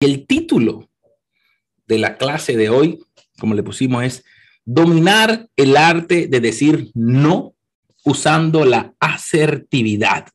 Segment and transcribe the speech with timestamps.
[0.00, 0.88] Y el título
[1.86, 3.00] de la clase de hoy,
[3.38, 4.24] como le pusimos, es
[4.70, 7.54] Dominar el arte de decir no
[8.04, 10.28] usando la asertividad.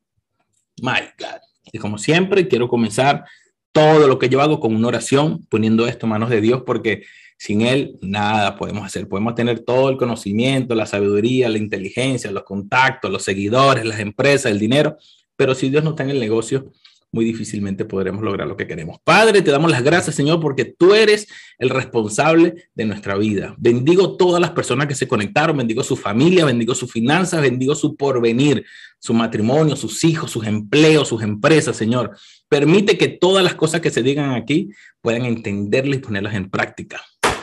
[0.81, 1.39] My God.
[1.71, 3.25] Y como siempre, quiero comenzar
[3.71, 7.03] todo lo que yo hago con una oración, poniendo esto en manos de Dios, porque
[7.37, 9.07] sin Él nada podemos hacer.
[9.07, 14.51] Podemos tener todo el conocimiento, la sabiduría, la inteligencia, los contactos, los seguidores, las empresas,
[14.51, 14.97] el dinero,
[15.35, 16.71] pero si Dios no está en el negocio,
[17.13, 18.97] muy difícilmente podremos lograr lo que queremos.
[19.03, 21.27] Padre, te damos las gracias, Señor, porque tú eres
[21.59, 23.53] el responsable de nuestra vida.
[23.59, 27.95] Bendigo todas las personas que se conectaron, bendigo su familia, bendigo sus finanzas, bendigo su
[27.95, 28.65] porvenir,
[28.97, 32.17] su matrimonio, sus hijos, sus empleos, sus empresas, Señor.
[32.49, 36.99] Permite que todas las cosas que se digan aquí puedan entenderlas y ponerlas en práctica.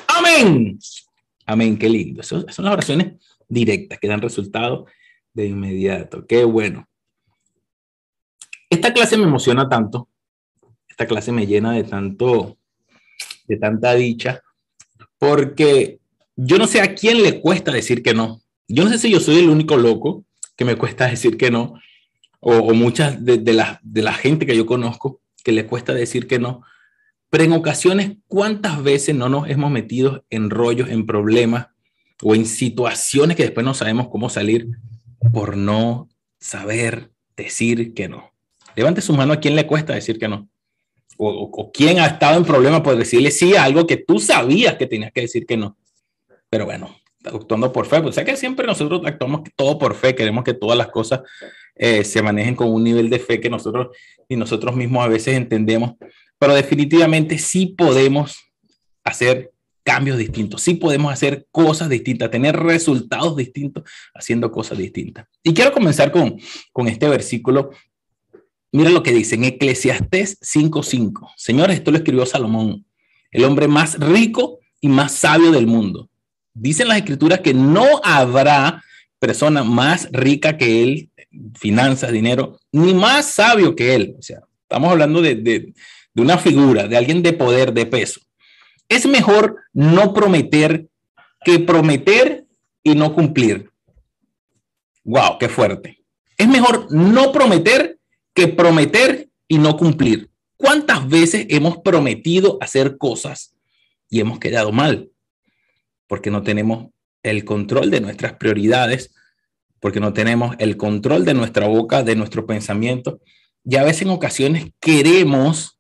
[0.08, 0.80] Amén.
[1.46, 2.24] Amén, qué lindo.
[2.24, 3.12] Son las oraciones
[3.48, 4.86] directas que dan resultado
[5.32, 6.26] de inmediato.
[6.26, 6.89] Qué bueno.
[8.70, 10.08] Esta clase me emociona tanto,
[10.88, 12.56] esta clase me llena de tanto,
[13.48, 14.42] de tanta dicha,
[15.18, 15.98] porque
[16.36, 18.40] yo no sé a quién le cuesta decir que no.
[18.68, 20.24] Yo no sé si yo soy el único loco
[20.56, 21.74] que me cuesta decir que no,
[22.38, 26.28] o, muchas de, de, la, de la gente que yo conozco que le cuesta decir
[26.28, 26.62] que no.
[27.28, 31.68] Pero en ocasiones, ¿cuántas veces no nos hemos metido en rollos, en problemas
[32.22, 34.68] o en situaciones que después no sabemos cómo salir
[35.32, 38.29] por no saber decir que no?
[38.76, 40.48] Levante su mano a quien le cuesta decir que no.
[41.16, 44.76] O, o, quién ha estado en problema por decirle sí a algo que tú sabías
[44.76, 45.76] que tenías que decir que no.
[46.48, 50.44] Pero bueno, actuando por fe, pues sé que siempre nosotros actuamos todo por fe, queremos
[50.44, 51.20] que todas las cosas
[51.74, 53.96] eh, se manejen con un nivel de fe que nosotros
[54.28, 55.92] y nosotros mismos a veces entendemos,
[56.38, 58.36] pero definitivamente sí podemos
[59.04, 65.26] hacer cambios distintos, sí podemos hacer cosas distintas, tener resultados distintos haciendo cosas distintas.
[65.42, 66.36] Y quiero comenzar con,
[66.72, 67.70] con este versículo
[68.72, 71.32] Mira lo que dice en Eclesiastés 5:5.
[71.36, 72.86] Señores, esto lo escribió Salomón,
[73.32, 76.08] el hombre más rico y más sabio del mundo.
[76.54, 78.82] Dicen las escrituras que no habrá
[79.18, 81.10] persona más rica que él,
[81.58, 84.14] finanzas, dinero, ni más sabio que él.
[84.18, 85.74] O sea, estamos hablando de, de,
[86.14, 88.20] de una figura, de alguien de poder, de peso.
[88.88, 90.88] Es mejor no prometer
[91.44, 92.46] que prometer
[92.82, 93.70] y no cumplir.
[95.04, 96.02] Wow, qué fuerte.
[96.36, 97.99] Es mejor no prometer
[98.34, 100.30] que prometer y no cumplir.
[100.56, 103.54] ¿Cuántas veces hemos prometido hacer cosas
[104.08, 105.10] y hemos quedado mal?
[106.06, 106.88] Porque no tenemos
[107.22, 109.14] el control de nuestras prioridades,
[109.80, 113.20] porque no tenemos el control de nuestra boca, de nuestro pensamiento.
[113.64, 115.78] Y a veces en ocasiones queremos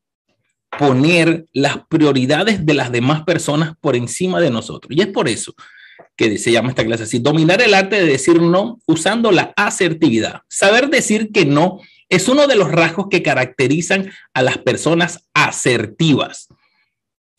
[0.78, 4.96] poner las prioridades de las demás personas por encima de nosotros.
[4.96, 5.54] Y es por eso
[6.16, 10.42] que se llama esta clase así, dominar el arte de decir no usando la asertividad.
[10.48, 16.48] Saber decir que no es uno de los rasgos que caracterizan a las personas asertivas.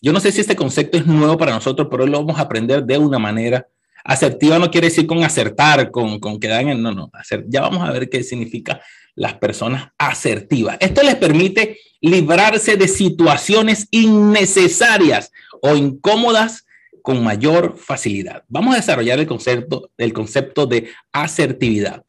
[0.02, 2.84] Yo no sé si este concepto es nuevo para nosotros, pero lo vamos a aprender
[2.84, 3.68] de una manera.
[4.04, 6.82] Asertiva no quiere decir con acertar, con, con quedar en...
[6.82, 7.12] No, no,
[7.48, 8.82] ya vamos a ver qué significa
[9.14, 10.78] las personas asertivas.
[10.80, 16.66] Esto les permite librarse de situaciones innecesarias o incómodas
[17.04, 18.44] con mayor facilidad.
[18.48, 22.04] Vamos a desarrollar el concepto, el concepto de asertividad.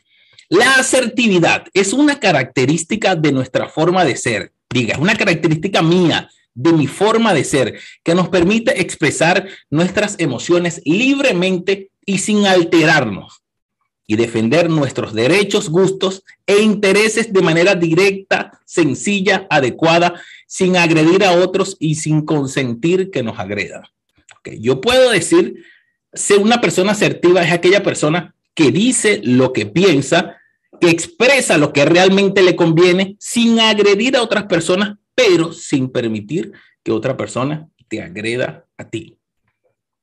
[0.53, 6.29] La asertividad es una característica de nuestra forma de ser, diga, es una característica mía,
[6.53, 13.41] de mi forma de ser, que nos permite expresar nuestras emociones libremente y sin alterarnos
[14.07, 21.33] y defender nuestros derechos, gustos e intereses de manera directa, sencilla, adecuada, sin agredir a
[21.33, 23.85] otros y sin consentir que nos agredan.
[24.41, 24.61] Okay.
[24.61, 25.65] Yo puedo decir,
[26.13, 30.37] ser una persona asertiva es aquella persona que dice lo que piensa
[30.83, 36.51] que expresa lo que realmente le conviene sin agredir a otras personas, pero sin permitir
[36.83, 39.17] que otra persona te agreda a ti.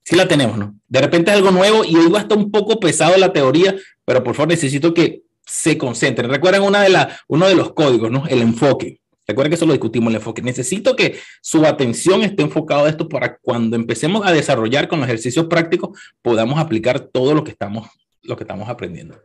[0.05, 0.79] Sí la tenemos, ¿no?
[0.87, 3.75] De repente es algo nuevo y hoy va un poco pesado la teoría,
[4.05, 6.29] pero por favor necesito que se concentren.
[6.29, 8.25] Recuerden una de la, uno de los códigos, ¿no?
[8.27, 9.01] El enfoque.
[9.27, 10.41] Recuerden que eso lo discutimos, el enfoque.
[10.41, 15.09] Necesito que su atención esté enfocada a esto para cuando empecemos a desarrollar con los
[15.09, 17.89] ejercicios prácticos podamos aplicar todo lo que estamos,
[18.21, 19.19] lo que estamos aprendiendo.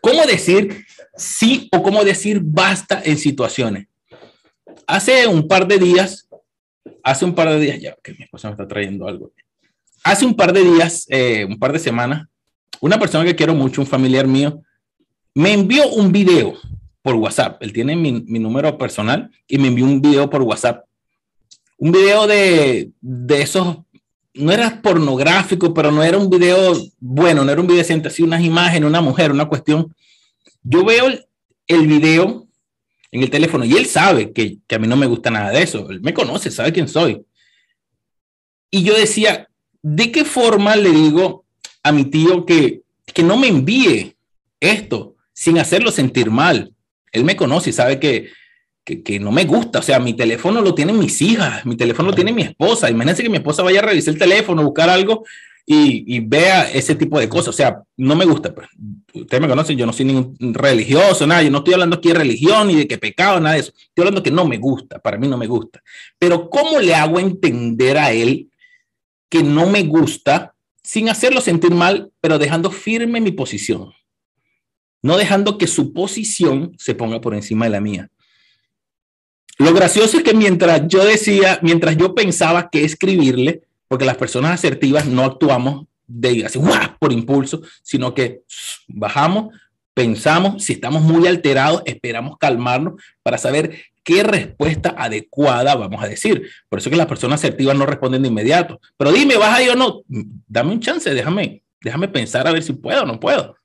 [0.00, 0.86] ¿Cómo decir
[1.16, 3.86] sí o cómo decir basta en situaciones?
[4.86, 6.28] Hace un par de días,
[7.02, 9.32] hace un par de días, ya que mi esposa me está trayendo algo.
[10.04, 12.26] Hace un par de días, eh, un par de semanas,
[12.80, 14.62] una persona que quiero mucho, un familiar mío,
[15.34, 16.54] me envió un video
[17.02, 17.62] por WhatsApp.
[17.62, 20.84] Él tiene mi, mi número personal y me envió un video por WhatsApp.
[21.76, 23.78] Un video de, de esos
[24.34, 28.22] no era pornográfico, pero no era un video bueno, no era un video decente, así
[28.22, 29.94] unas imágenes, una mujer, una cuestión.
[30.62, 31.06] Yo veo
[31.66, 32.46] el, video
[33.10, 35.62] en el teléfono y él sabe que, que a mí no me gusta nada de
[35.62, 35.90] eso.
[35.90, 37.24] Él me conoce, sabe quién soy.
[38.70, 39.48] Y yo decía,
[39.82, 41.44] ¿de qué forma le digo
[41.82, 44.16] a mi tío que, que no me envíe
[44.60, 46.74] esto sin hacerlo sentir mal?
[47.12, 48.28] Él me conoce y sabe que,
[48.96, 49.80] que, no me gusta.
[49.80, 52.90] O sea, mi teléfono lo tienen mis hijas, mi teléfono lo tiene mi esposa.
[52.90, 55.24] Imagínense que mi esposa vaya a revisar el teléfono, buscar algo
[55.66, 57.48] y, y, vea ese tipo de cosas.
[57.48, 58.54] O sea, no me gusta.
[58.54, 58.68] Pues.
[59.12, 61.42] Ustedes me conocen, yo no soy ningún religioso, nada.
[61.42, 63.72] Yo no estoy hablando aquí de religión ni de que pecado, nada de eso.
[63.76, 65.82] Estoy hablando que no me gusta, para mí no me gusta.
[66.18, 68.48] Pero ¿cómo le hago entender a él
[69.28, 73.92] que no me gusta sin hacerlo sentir mal, pero dejando firme mi posición?
[75.02, 78.10] No dejando que su posición se ponga por encima de la mía.
[79.58, 84.52] Lo gracioso es que mientras yo decía, mientras yo pensaba que escribirle, porque las personas
[84.52, 86.60] asertivas no actuamos de así,
[86.98, 88.42] por impulso, sino que
[88.86, 89.54] bajamos,
[89.94, 96.48] pensamos, si estamos muy alterados, esperamos calmarnos para saber qué respuesta adecuada vamos a decir.
[96.68, 98.80] Por eso que las personas asertivas no responden de inmediato.
[98.96, 100.02] Pero dime, ¿vas ahí o no?
[100.06, 103.56] Dame un chance, déjame, déjame pensar a ver si puedo o no puedo.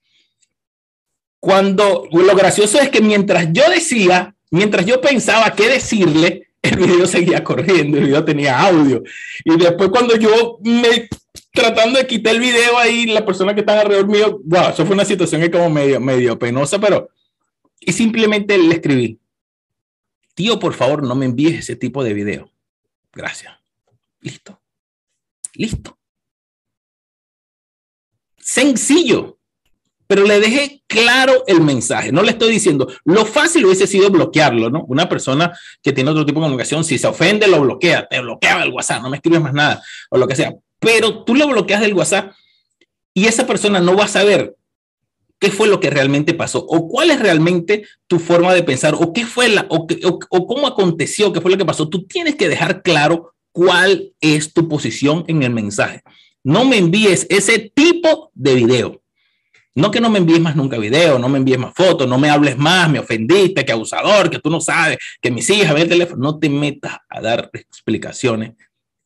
[1.40, 7.08] Cuando lo gracioso es que mientras yo decía, mientras yo pensaba qué decirle, el video
[7.08, 9.02] seguía corriendo, el video tenía audio.
[9.44, 11.10] Y después cuando yo me
[11.52, 14.94] tratando de quitar el video ahí, la persona que estaba alrededor mío, wow, eso fue
[14.94, 17.10] una situación que como medio, medio penosa, pero...
[17.80, 19.20] Y simplemente le escribí,
[20.36, 22.52] tío, por favor, no me envíes ese tipo de video.
[23.12, 23.54] Gracias.
[24.22, 24.62] Listo.
[25.56, 25.98] Listo.
[28.38, 29.40] Sencillo
[30.14, 32.12] pero le dejé claro el mensaje.
[32.12, 34.86] No le estoy diciendo, lo fácil hubiese sido bloquearlo, ¿no?
[34.88, 38.62] Una persona que tiene otro tipo de comunicación, si se ofende, lo bloquea, te bloquea
[38.62, 40.54] el WhatsApp, no me escribes más nada, o lo que sea.
[40.78, 42.32] Pero tú lo bloqueas del WhatsApp
[43.12, 44.56] y esa persona no va a saber
[45.40, 49.14] qué fue lo que realmente pasó o cuál es realmente tu forma de pensar o
[49.14, 51.90] qué fue la o, o, o cómo aconteció, qué fue lo que pasó.
[51.90, 56.04] Tú tienes que dejar claro cuál es tu posición en el mensaje.
[56.44, 59.03] No me envíes ese tipo de video
[59.76, 62.30] no que no me envíes más nunca video, no me envíes más fotos, no me
[62.30, 65.90] hables más, me ofendiste, que abusador, que tú no sabes, que mis hijas ven el
[65.90, 66.22] teléfono.
[66.22, 68.54] No te metas a dar explicaciones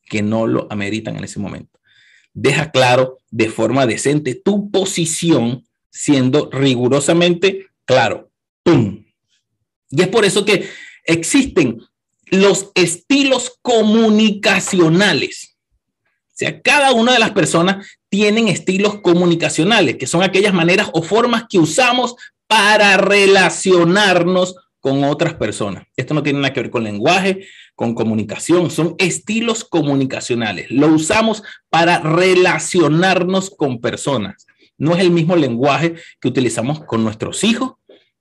[0.04, 1.78] que no lo ameritan en ese momento.
[2.34, 8.30] Deja claro de forma decente tu posición siendo rigurosamente claro.
[8.62, 9.04] ¡Pum!
[9.90, 10.68] Y es por eso que
[11.04, 11.80] existen
[12.26, 15.47] los estilos comunicacionales.
[16.38, 21.46] Sea, cada una de las personas tienen estilos comunicacionales, que son aquellas maneras o formas
[21.48, 22.14] que usamos
[22.46, 25.88] para relacionarnos con otras personas.
[25.96, 27.44] Esto no tiene nada que ver con lenguaje,
[27.74, 30.70] con comunicación, son estilos comunicacionales.
[30.70, 34.46] Lo usamos para relacionarnos con personas.
[34.76, 37.72] No es el mismo lenguaje que utilizamos con nuestros hijos,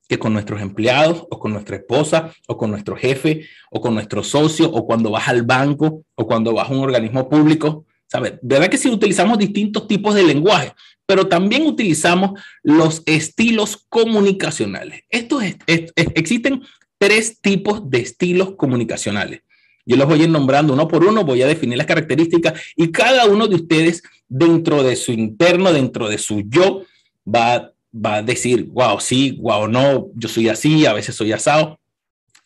[0.10, 4.24] que con nuestros empleados o con nuestra esposa o con nuestro jefe o con nuestro
[4.24, 7.86] socio o cuando vas al banco o cuando vas a un organismo público.
[8.08, 8.34] ¿Sabes?
[8.42, 10.74] ¿Verdad que sí utilizamos distintos tipos de lenguaje?
[11.06, 15.04] Pero también utilizamos los estilos comunicacionales.
[15.10, 16.64] Estos existen
[16.98, 19.42] tres tipos de estilos comunicacionales.
[19.86, 22.92] Yo los voy a ir nombrando uno por uno, voy a definir las características y
[22.92, 26.84] cada uno de ustedes dentro de su interno, dentro de su yo,
[27.26, 31.80] va, va a decir, wow, sí, wow, no, yo soy así, a veces soy asado.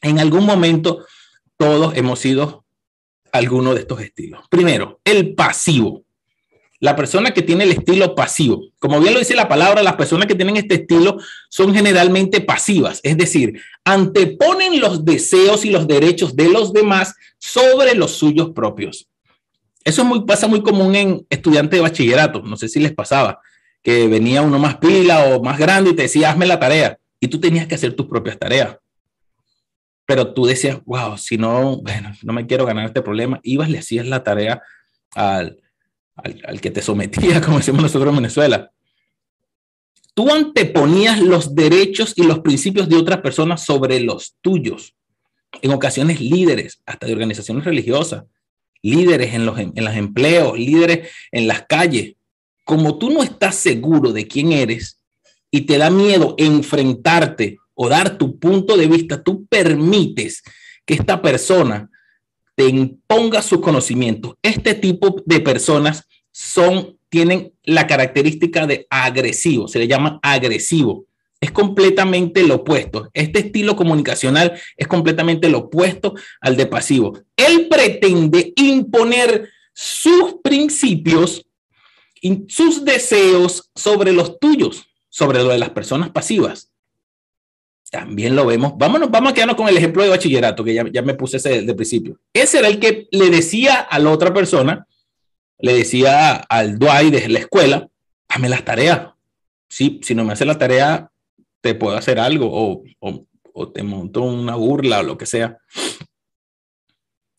[0.04, 1.04] En algún momento
[1.57, 2.61] todos hemos sido
[3.31, 4.42] alguno de estos estilos.
[4.50, 6.04] Primero, el pasivo.
[6.80, 8.64] La persona que tiene el estilo pasivo.
[8.80, 13.00] Como bien lo dice la palabra, las personas que tienen este estilo son generalmente pasivas,
[13.04, 19.07] es decir, anteponen los deseos y los derechos de los demás sobre los suyos propios.
[19.83, 22.42] Eso es muy, pasa muy común en estudiantes de bachillerato.
[22.42, 23.40] No sé si les pasaba
[23.83, 26.97] que venía uno más pila o más grande y te decía, hazme la tarea.
[27.19, 28.78] Y tú tenías que hacer tus propias tareas
[30.11, 33.80] pero tú decías, wow, si no, bueno, no me quiero ganar este problema, ibas, le
[33.80, 34.61] hacías la tarea
[35.15, 35.57] al,
[36.18, 38.73] al, al, que te sometía, como decimos nosotros en Venezuela.
[40.13, 44.95] Tú anteponías los derechos y los principios de otras personas sobre los tuyos.
[45.61, 48.25] En ocasiones líderes, hasta de organizaciones religiosas,
[48.81, 52.15] líderes en los, en los empleos, líderes en las calles.
[52.65, 54.99] Como tú no estás seguro de quién eres
[55.49, 60.44] y te da miedo enfrentarte o dar tu punto de vista, tú permites
[60.85, 61.90] que esta persona
[62.54, 64.35] te imponga sus conocimientos.
[64.44, 71.07] Este tipo de personas son, tienen la característica de agresivo, se le llama agresivo.
[71.40, 73.09] Es completamente lo opuesto.
[73.16, 77.18] Este estilo comunicacional es completamente lo opuesto al de pasivo.
[77.35, 81.47] Él pretende imponer sus principios,
[82.47, 86.70] sus deseos sobre los tuyos, sobre lo de las personas pasivas
[87.92, 88.74] también lo vemos.
[88.78, 91.62] Vámonos, vamos a quedarnos con el ejemplo de bachillerato, que ya, ya me puse ese
[91.62, 92.18] desde principio.
[92.33, 94.88] Ese era el que le decía a la otra persona,
[95.60, 97.90] le decía al Dwight de la escuela,
[98.30, 99.10] hazme las tareas.
[99.68, 101.12] Sí, si no me hace la tarea,
[101.60, 105.57] te puedo hacer algo o, o, o te monto una burla o lo que sea.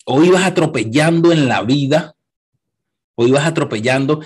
[0.05, 2.15] O ibas atropellando en la vida,
[3.15, 4.21] o ibas atropellando,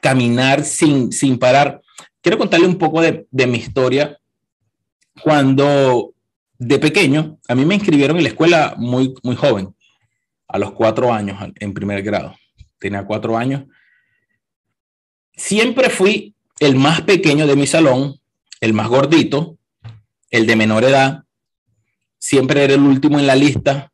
[0.00, 1.82] caminar sin, sin parar.
[2.22, 4.19] Quiero contarle un poco de, de mi historia
[5.22, 6.14] cuando
[6.58, 9.74] de pequeño, a mí me inscribieron en la escuela muy, muy joven,
[10.46, 12.34] a los cuatro años, en primer grado.
[12.78, 13.64] Tenía cuatro años.
[15.32, 18.20] Siempre fui el más pequeño de mi salón,
[18.60, 19.58] el más gordito,
[20.30, 21.24] el de menor edad.
[22.18, 23.92] Siempre era el último en la lista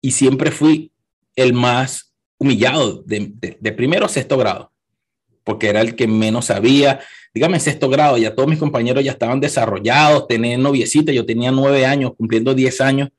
[0.00, 0.92] y siempre fui
[1.36, 4.71] el más humillado de, de, primero a sexto grado,
[5.44, 7.00] porque era el que menos sabía,
[7.34, 11.50] dígame, en sexto grado, ya todos mis compañeros ya estaban desarrollados, tenían noviecita, yo tenía
[11.50, 13.10] nueve años, cumpliendo diez años,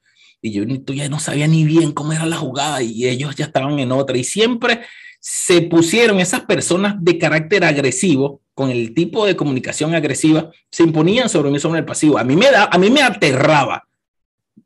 [0.41, 0.63] y yo
[0.93, 4.17] ya no sabía ni bien cómo era la jugada, y ellos ya estaban en otra,
[4.17, 4.81] y siempre
[5.19, 11.27] se pusieron esas personas de carácter agresivo, con el tipo de comunicación agresiva, se imponían
[11.27, 12.19] sobre mí sobre el pasivo.
[12.19, 13.87] A mí me, da, a mí me aterraba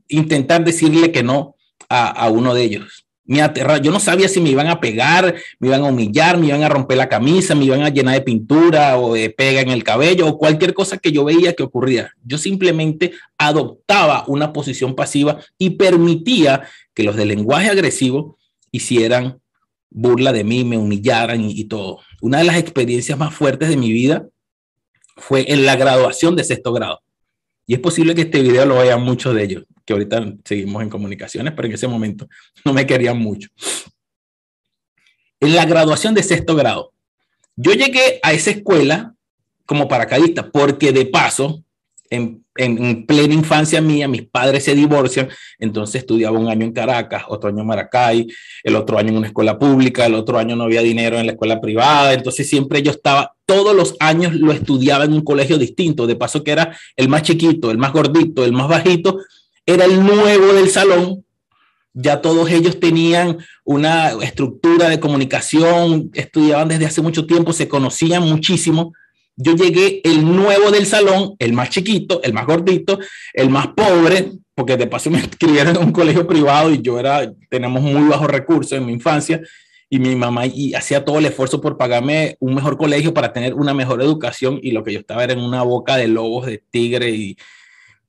[0.09, 1.55] intentar decirle que no
[1.87, 3.77] a, a uno de ellos me aterraba.
[3.77, 6.69] Yo no sabía si me iban a pegar, me iban a humillar, me iban a
[6.69, 10.27] romper la camisa, me iban a llenar de pintura o de pega en el cabello
[10.27, 12.11] o cualquier cosa que yo veía que ocurría.
[12.23, 18.37] Yo simplemente adoptaba una posición pasiva y permitía que los de lenguaje agresivo
[18.71, 19.39] hicieran
[19.89, 21.99] burla de mí, me humillaran y, y todo.
[22.21, 24.27] Una de las experiencias más fuertes de mi vida
[25.17, 27.01] fue en la graduación de sexto grado.
[27.65, 30.89] Y es posible que este video lo vean muchos de ellos que ahorita seguimos en
[30.89, 32.27] comunicaciones, pero en ese momento
[32.65, 33.49] no me querían mucho.
[35.39, 36.91] En la graduación de sexto grado,
[37.55, 39.15] yo llegué a esa escuela
[39.65, 41.63] como paracaidista, porque de paso,
[42.09, 46.73] en, en, en, plena infancia mía, mis padres se divorcian, entonces estudiaba un año en
[46.73, 48.27] Caracas, otro año en Maracay,
[48.63, 51.31] el otro año en una escuela pública, el otro año no había dinero en la
[51.33, 56.07] escuela privada, entonces siempre yo estaba, todos los años lo estudiaba en un colegio distinto,
[56.07, 59.19] de paso que era el más chiquito, el más gordito, el más bajito,
[59.67, 61.25] era el nuevo del salón,
[61.93, 68.23] ya todos ellos tenían una estructura de comunicación, estudiaban desde hace mucho tiempo, se conocían
[68.23, 68.93] muchísimo.
[69.35, 72.99] Yo llegué el nuevo del salón, el más chiquito, el más gordito,
[73.33, 77.31] el más pobre, porque de paso me inscribieron en un colegio privado y yo era,
[77.49, 79.41] tenemos muy bajos recursos en mi infancia.
[79.89, 83.53] Y mi mamá y hacía todo el esfuerzo por pagarme un mejor colegio para tener
[83.53, 86.61] una mejor educación y lo que yo estaba era en una boca de lobos, de
[86.69, 87.37] tigre y,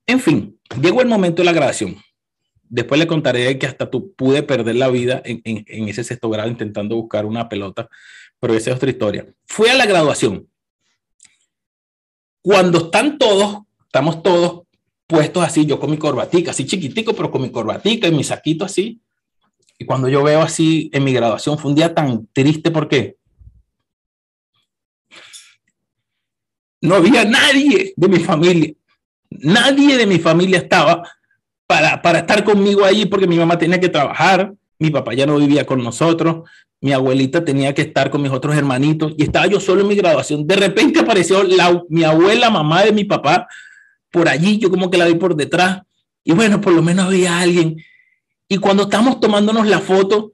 [0.08, 1.96] en fin, llegó el momento de la grabación.
[2.68, 6.96] Después le contaré que hasta tú pude perder la vida en, ese sexto grado intentando
[6.96, 7.88] buscar una pelota,
[8.38, 9.26] pero esa es otra historia.
[9.46, 10.48] Fue a la graduación.
[12.42, 14.64] Cuando están todos, estamos todos
[15.06, 18.64] puestos así, yo con mi corbatica, así chiquitico, pero con mi corbatica y mi saquito
[18.64, 19.00] así.
[19.78, 23.16] Y cuando yo veo así en mi graduación, fue un día tan triste porque
[26.80, 28.75] no había nadie de mi familia.
[29.30, 31.02] Nadie de mi familia estaba
[31.66, 35.37] para, para estar conmigo allí porque mi mamá tenía que trabajar, mi papá ya no
[35.37, 36.49] vivía con nosotros,
[36.80, 39.97] mi abuelita tenía que estar con mis otros hermanitos y estaba yo solo en mi
[39.97, 40.47] graduación.
[40.47, 43.49] De repente apareció la, mi abuela, mamá de mi papá,
[44.11, 45.82] por allí, yo como que la vi por detrás
[46.25, 47.76] y bueno, por lo menos había alguien.
[48.49, 50.32] Y cuando estamos tomándonos la foto,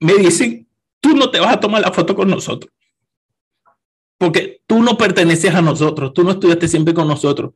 [0.00, 0.66] me dicen,
[1.00, 2.73] tú no te vas a tomar la foto con nosotros
[4.18, 7.52] porque tú no perteneces a nosotros, tú no estudiaste siempre con nosotros.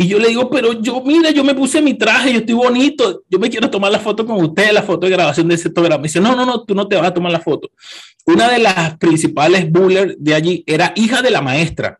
[0.00, 3.24] Y yo le digo, pero yo, mira, yo me puse mi traje, yo estoy bonito,
[3.28, 6.02] yo me quiero tomar la foto con usted, la foto de grabación de ese programa.
[6.02, 7.68] Me dice, no, no, no, tú no te vas a tomar la foto.
[8.24, 11.98] Una de las principales bullers de allí era hija de la maestra.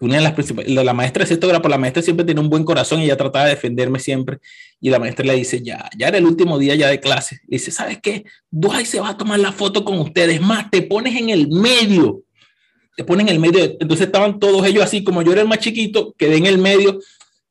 [0.00, 2.48] Una de las principales, la, la maestra de sexto grado, la maestra siempre tiene un
[2.48, 4.38] buen corazón y ella trataba de defenderme siempre.
[4.80, 7.40] Y la maestra le dice, ya, ya era el último día ya de clase.
[7.48, 8.24] Y dice, ¿sabes qué?
[8.50, 10.40] Dwight se va a tomar la foto con ustedes.
[10.40, 12.22] Más, te pones en el medio
[13.00, 13.64] te ponen en el medio.
[13.80, 17.00] Entonces estaban todos ellos así, como yo era el más chiquito, quedé en el medio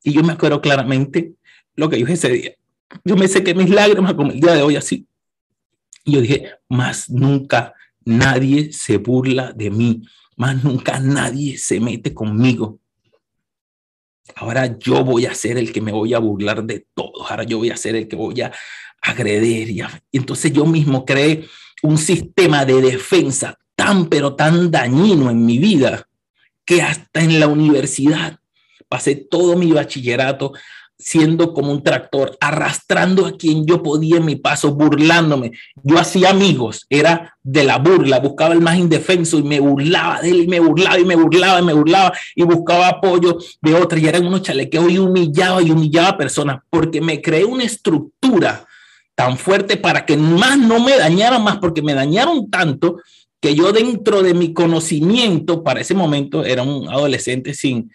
[0.03, 1.33] y yo me acuerdo claramente
[1.75, 2.55] lo que yo ese día.
[3.03, 5.07] Yo me sé que mis lágrimas, como el día de hoy, así.
[6.05, 7.73] Y yo dije, más nunca
[8.05, 10.03] nadie se burla de mí,
[10.35, 12.79] más nunca nadie se mete conmigo.
[14.35, 17.57] Ahora yo voy a ser el que me voy a burlar de todos, ahora yo
[17.57, 18.51] voy a ser el que voy a
[19.01, 19.71] agredir.
[19.71, 21.47] Y entonces yo mismo creé
[21.81, 26.05] un sistema de defensa tan, pero tan dañino en mi vida
[26.65, 28.37] que hasta en la universidad
[28.89, 30.51] pasé todo mi bachillerato
[31.01, 35.53] siendo como un tractor, arrastrando a quien yo podía en mi paso, burlándome.
[35.81, 40.31] Yo hacía amigos, era de la burla, buscaba el más indefenso y me burlaba de
[40.31, 43.97] él y me burlaba y me burlaba y me burlaba y buscaba apoyo de otra
[43.97, 48.67] y eran unos chalequeos y humillaba y humillaba a personas porque me creé una estructura
[49.15, 52.97] tan fuerte para que más no me dañaran más porque me dañaron tanto
[53.39, 57.91] que yo dentro de mi conocimiento para ese momento era un adolescente sin,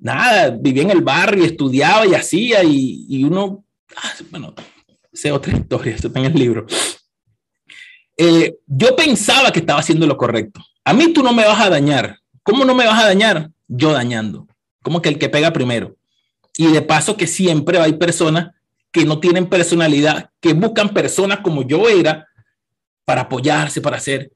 [0.00, 3.64] nada, vivía en el barrio, estudiaba y hacía, y, uno,
[3.96, 4.54] ah, bueno,
[5.12, 6.66] sé otra historia, esto está en el libro.
[8.16, 10.60] Eh, yo pensaba que estaba haciendo lo correcto.
[10.84, 12.18] A mí tú no me vas a dañar.
[12.42, 13.50] ¿Cómo no me vas a dañar?
[13.68, 14.46] Yo dañando.
[14.82, 15.96] Como que el que pega primero.
[16.56, 18.52] Y de paso que siempre hay personas
[18.90, 22.28] que no tienen personalidad, que buscan personas como yo era
[23.04, 24.32] para apoyarse, para hacer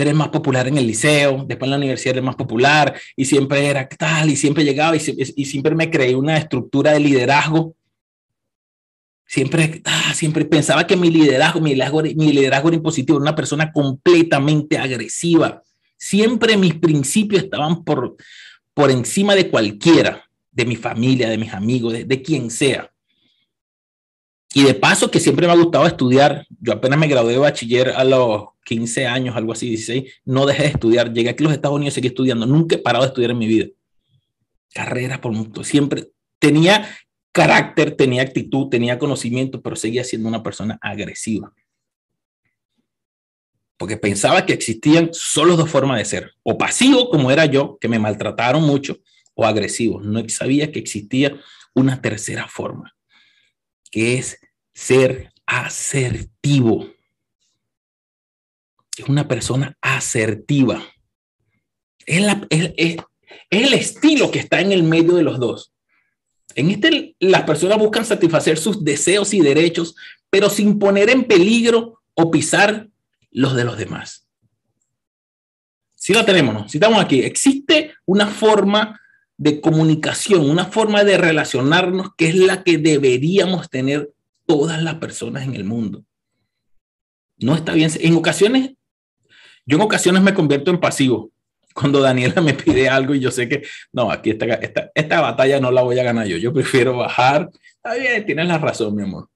[0.00, 3.66] eres más popular en el liceo, después en la universidad eres más popular y siempre
[3.66, 7.76] era tal y siempre llegaba y, siempre me creé una estructura de liderazgo.
[9.26, 13.36] Siempre, ah, siempre pensaba que mi liderazgo, mi liderazgo, mi liderazgo era impositivo, era una
[13.36, 15.62] persona completamente agresiva.
[15.96, 18.16] Siempre mis principios estaban por,
[18.74, 22.93] por encima de cualquiera, de mi familia, de mis amigos, de, de quien sea.
[24.54, 27.88] Y de paso que siempre me ha gustado estudiar, yo apenas me gradué de bachiller
[27.90, 31.52] a los 15 años, algo así, 16, no dejé de estudiar, llegué aquí a los
[31.52, 33.66] Estados Unidos, seguí estudiando, nunca he parado de estudiar en mi vida.
[34.72, 36.88] Carrera por mucho, siempre tenía
[37.32, 41.52] carácter, tenía actitud, tenía conocimiento, pero seguía siendo una persona agresiva.
[43.76, 47.88] Porque pensaba que existían solo dos formas de ser, o pasivo como era yo, que
[47.88, 48.98] me maltrataron mucho,
[49.34, 50.00] o agresivo.
[50.00, 51.36] No sabía que existía
[51.74, 52.94] una tercera forma,
[53.94, 54.40] que es
[54.72, 56.84] ser asertivo.
[58.96, 60.82] Es una persona asertiva.
[62.04, 62.26] Es,
[63.50, 65.72] el estilo que está en el medio de los dos.
[66.56, 69.94] En este, las personas buscan satisfacer sus deseos y derechos,
[70.28, 72.88] pero sin poner en peligro o pisar
[73.30, 74.26] los de los demás.
[75.94, 76.68] Si la tenemos, ¿no?
[76.68, 79.00] Si estamos aquí, existe una forma
[79.36, 84.12] de comunicación, una forma de relacionarnos que es la que deberíamos tener
[84.46, 86.04] todas las personas en el mundo.
[87.38, 87.90] No está bien.
[88.00, 88.72] En ocasiones,
[89.66, 91.30] yo en ocasiones me convierto en pasivo.
[91.74, 95.58] Cuando Daniela me pide algo y yo sé que, no, aquí esta, esta, esta batalla
[95.58, 96.36] no la voy a ganar yo.
[96.36, 97.50] Yo prefiero bajar.
[97.76, 99.28] Está bien, tienes la razón, mi amor.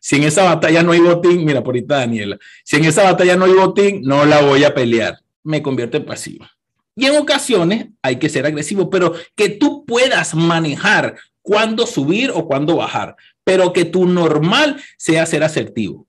[0.00, 3.36] Si en esa batalla no hay botín, mira, por ahorita Daniela, si en esa batalla
[3.36, 5.18] no hay botín, no la voy a pelear.
[5.44, 6.44] Me convierto en pasivo.
[6.94, 12.46] Y en ocasiones hay que ser agresivo, pero que tú puedas manejar cuándo subir o
[12.46, 16.06] cuándo bajar pero que tu normal sea ser asertivo.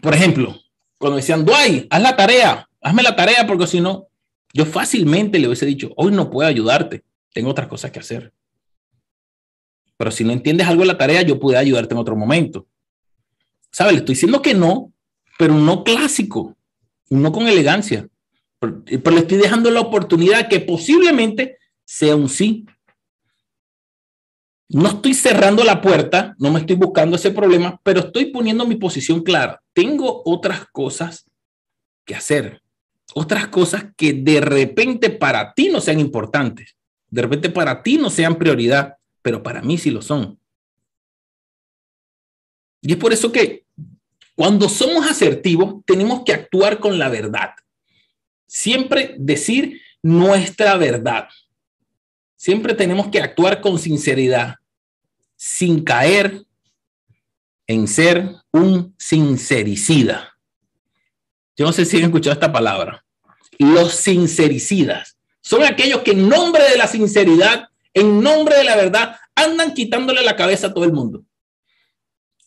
[0.00, 0.56] Por ejemplo,
[0.98, 4.08] cuando decían, Dwight, haz la tarea, hazme la tarea porque si no,
[4.52, 8.32] yo fácilmente le hubiese dicho, hoy no puedo ayudarte, tengo otras cosas que hacer.
[9.96, 12.66] Pero si no entiendes algo de la tarea, yo puedo ayudarte en otro momento.
[13.70, 13.94] ¿Sabes?
[13.94, 14.92] Le estoy diciendo que no,
[15.38, 16.56] pero no clásico,
[17.10, 18.08] no con elegancia.
[18.84, 22.66] Pero, pero le estoy dejando la oportunidad que posiblemente sea un sí
[24.68, 28.76] no estoy cerrando la puerta, no me estoy buscando ese problema, pero estoy poniendo mi
[28.76, 29.62] posición clara.
[29.72, 31.30] Tengo otras cosas
[32.04, 32.62] que hacer,
[33.14, 36.76] otras cosas que de repente para ti no sean importantes,
[37.08, 40.38] de repente para ti no sean prioridad, pero para mí sí lo son.
[42.80, 43.64] Y es por eso que
[44.34, 47.50] cuando somos asertivos tenemos que actuar con la verdad.
[48.54, 51.26] Siempre decir nuestra verdad.
[52.36, 54.54] Siempre tenemos que actuar con sinceridad,
[55.34, 56.44] sin caer
[57.66, 60.38] en ser un sincericida.
[61.56, 63.04] Yo no sé si han escuchado esta palabra.
[63.58, 69.16] Los sincericidas son aquellos que en nombre de la sinceridad, en nombre de la verdad,
[69.34, 71.24] andan quitándole la cabeza a todo el mundo.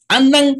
[0.07, 0.55] Andan,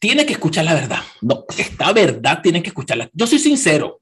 [0.00, 1.04] tiene que escuchar la verdad.
[1.20, 3.08] No, esta verdad tiene que escucharla.
[3.12, 4.01] Yo soy sincero.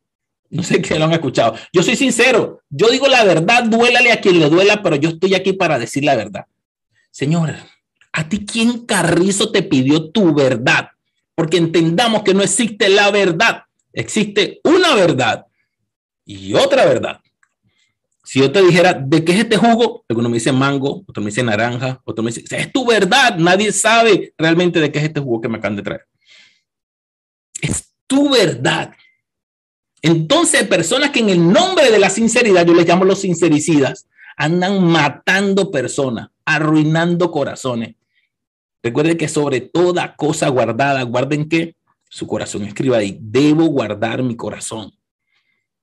[0.50, 1.54] No sé qué lo han escuchado.
[1.72, 2.62] Yo soy sincero.
[2.68, 6.04] Yo digo la verdad, duélale a quien le duela, pero yo estoy aquí para decir
[6.04, 6.46] la verdad.
[7.12, 7.54] Señor,
[8.12, 10.90] ¿a ti quién carrizo te pidió tu verdad?
[11.36, 13.62] Porque entendamos que no existe la verdad.
[13.92, 15.46] Existe una verdad
[16.24, 17.20] y otra verdad.
[18.24, 20.04] Si yo te dijera, ¿de qué es este jugo?
[20.08, 23.36] Alguno me dice mango, otro me dice naranja, otro me dice, es tu verdad.
[23.36, 26.06] Nadie sabe realmente de qué es este jugo que me acaban de traer.
[27.60, 28.92] Es tu verdad.
[30.02, 34.82] Entonces, personas que en el nombre de la sinceridad, yo les llamo los sincericidas, andan
[34.84, 37.96] matando personas, arruinando corazones.
[38.82, 41.76] Recuerden que sobre toda cosa guardada, guarden que
[42.08, 44.92] su corazón escriba ahí, debo guardar mi corazón.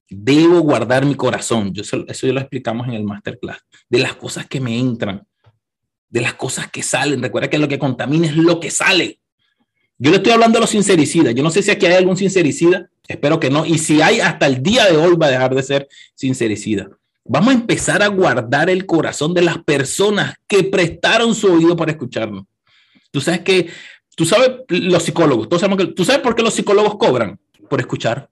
[0.10, 1.74] Debo guardar mi corazón.
[1.74, 3.60] Yo, eso, eso lo explicamos en el masterclass.
[3.90, 5.26] De las cosas que me entran.
[6.10, 7.22] de las cosas que salen.
[7.22, 9.20] Recuerda que lo que contamina es lo que sale.
[9.98, 11.36] Yo le estoy hablando de los sincericidas.
[11.36, 12.90] Yo no sé si aquí hay algún sincericida.
[13.08, 13.66] Espero que no.
[13.66, 16.90] Y si hay, hasta el día de hoy va a dejar de ser sincericida.
[17.24, 21.92] Vamos a empezar a guardar el corazón de las personas que prestaron su oído para
[21.92, 22.46] escucharnos.
[23.12, 23.70] Tú sabes que,
[24.16, 27.40] tú sabes, los psicólogos, todos sabemos que, tú sabes por qué los psicólogos cobran
[27.70, 28.30] por escuchar.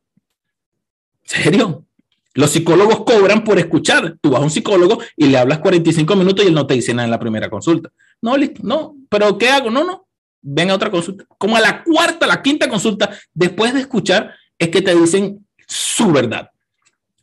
[1.24, 1.86] ¿Serio?
[2.34, 4.18] Los psicólogos cobran por escuchar.
[4.22, 6.94] Tú vas a un psicólogo y le hablas 45 minutos y él no te dice
[6.94, 7.92] nada en la primera consulta.
[8.22, 9.72] No, listo, no, pero ¿qué hago?
[9.72, 10.08] No, no,
[10.42, 11.26] ven a otra consulta.
[11.38, 16.12] Como a la cuarta, la quinta consulta, después de escuchar, es que te dicen su
[16.12, 16.50] verdad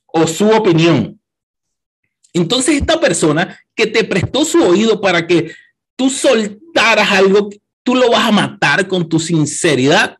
[0.07, 1.21] o su opinión.
[2.33, 5.53] Entonces, esta persona que te prestó su oído para que
[5.97, 7.51] tú soltaras algo,
[7.83, 10.17] tú lo vas a matar con tu sinceridad.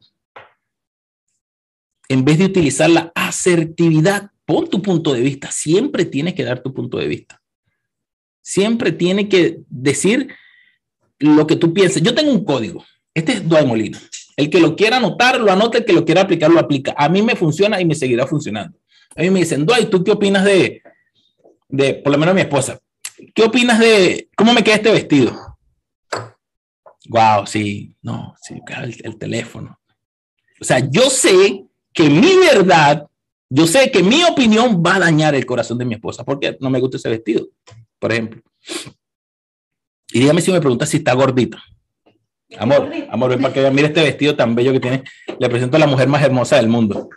[2.09, 5.51] En vez de utilizar la asertividad, pon tu punto de vista.
[5.51, 7.41] Siempre tienes que dar tu punto de vista.
[8.43, 10.35] Siempre tiene que decir
[11.19, 12.03] lo que tú piensas.
[12.03, 12.85] Yo tengo un código.
[13.15, 14.01] Este es Duay Molina.
[14.37, 15.79] El que lo quiera anotar, lo anota.
[15.79, 16.95] El que lo quiera aplicar, lo aplica.
[16.97, 18.79] A mí me funciona y me seguirá funcionando.
[19.17, 20.83] A mí me dicen, Duay, ¿tú qué opinas de,
[21.69, 22.79] de, por lo menos mi esposa,
[23.35, 25.59] ¿qué opinas de cómo me queda este vestido?
[27.09, 29.81] Wow, sí, no, sí, el, el teléfono.
[30.61, 33.07] O sea, yo sé que mi verdad,
[33.49, 36.71] yo sé que mi opinión va a dañar el corazón de mi esposa porque no
[36.71, 37.49] me gusta ese vestido,
[37.99, 38.43] por ejemplo.
[40.13, 41.63] Y dígame si me pregunta si está gordita.
[42.59, 45.03] Amor, amor, ven para que mira este vestido tan bello que tiene.
[45.39, 47.09] Le presento a la mujer más hermosa del mundo.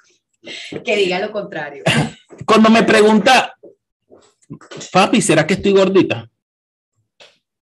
[0.84, 1.84] Que diga lo contrario.
[2.46, 3.56] Cuando me pregunta,
[4.92, 6.30] papi, ¿será que estoy gordita?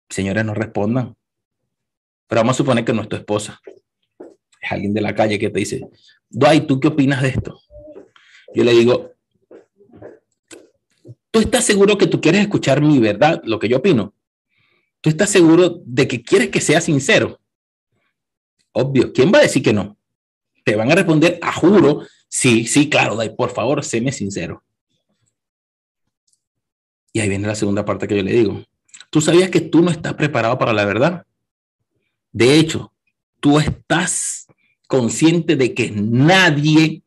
[0.09, 1.16] Señores, no respondan.
[2.29, 3.61] Pero vamos a suponer que no es tu esposa.
[4.61, 5.88] Es alguien de la calle que te dice,
[6.29, 7.61] Dwight, ¿tú qué opinas de esto?
[8.55, 9.12] Yo le digo,
[11.31, 14.14] ¿tú estás seguro que tú quieres escuchar mi verdad, lo que yo opino?
[15.00, 17.38] ¿Tú estás seguro de que quieres que sea sincero?
[18.79, 19.97] Obvio, ¿quién va a decir que no?
[20.62, 24.62] Te van a responder, a juro, sí, sí, claro, Dwight, por favor, séme sincero.
[27.11, 28.62] Y ahí viene la segunda parte que yo le digo.
[29.09, 31.25] ¿Tú sabías que tú no estás preparado para la verdad?
[32.33, 32.93] De hecho,
[33.41, 34.47] tú estás
[34.87, 37.03] consciente de que nadie,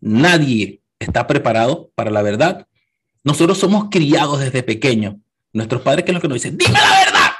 [0.00, 2.68] nadie está preparado para la verdad.
[3.24, 5.16] Nosotros somos criados desde pequeños.
[5.52, 6.56] Nuestros padres, ¿qué es lo que nos dicen?
[6.56, 7.30] Dime la verdad.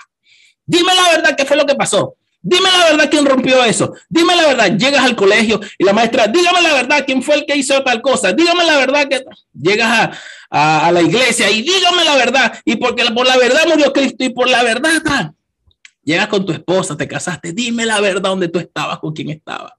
[0.67, 2.17] Dime la verdad, ¿qué fue lo que pasó?
[2.41, 3.93] Dime la verdad, ¿quién rompió eso?
[4.09, 7.45] Dime la verdad, llegas al colegio y la maestra, dígame la verdad, ¿quién fue el
[7.45, 8.33] que hizo tal cosa?
[8.33, 10.17] Dígame la verdad que llegas
[10.51, 12.61] a, la iglesia y dígame la verdad.
[12.65, 15.33] Y porque por la verdad murió Cristo y por la verdad
[16.05, 19.73] Llegas con tu esposa, te casaste, dime la verdad dónde tú estabas, con quién estabas.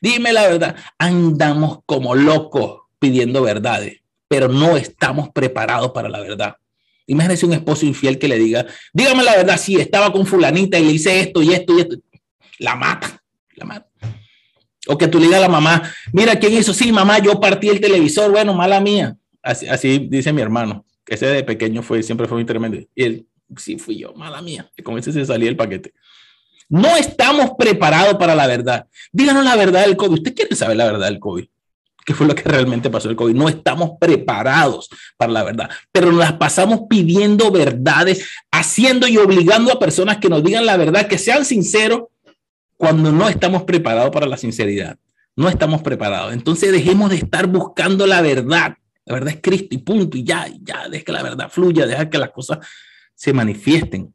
[0.00, 0.76] Dime la verdad.
[0.98, 6.56] Andamos como locos pidiendo verdades, pero no estamos preparados para la verdad.
[7.06, 10.86] Imagínese un esposo infiel que le diga, dígame la verdad, sí, estaba con fulanita y
[10.86, 11.96] le hice esto y esto y esto.
[12.58, 13.22] La mata,
[13.54, 13.88] la mata.
[14.88, 16.72] O que tú le digas a la mamá, mira, ¿quién hizo?
[16.72, 19.16] Sí, mamá, yo partí el televisor, bueno, mala mía.
[19.42, 22.78] Así, así dice mi hermano, que ese de pequeño fue, siempre fue muy tremendo.
[22.94, 25.92] Y él, sí fui yo, mala mía, y con ese se salía el paquete.
[26.68, 28.86] No estamos preparados para la verdad.
[29.12, 30.14] Díganos la verdad del COVID.
[30.14, 31.46] ¿Usted quiere saber la verdad del COVID?
[32.04, 33.34] ¿Qué fue lo que realmente pasó el COVID?
[33.34, 39.72] No estamos preparados para la verdad, pero nos las pasamos pidiendo verdades, haciendo y obligando
[39.72, 42.02] a personas que nos digan la verdad, que sean sinceros,
[42.76, 44.98] cuando no estamos preparados para la sinceridad.
[45.34, 46.32] No estamos preparados.
[46.32, 48.76] Entonces dejemos de estar buscando la verdad.
[49.04, 50.16] La verdad es Cristo y punto.
[50.16, 52.58] Y ya, ya, deja que la verdad fluya, deja que las cosas
[53.14, 54.14] se manifiesten.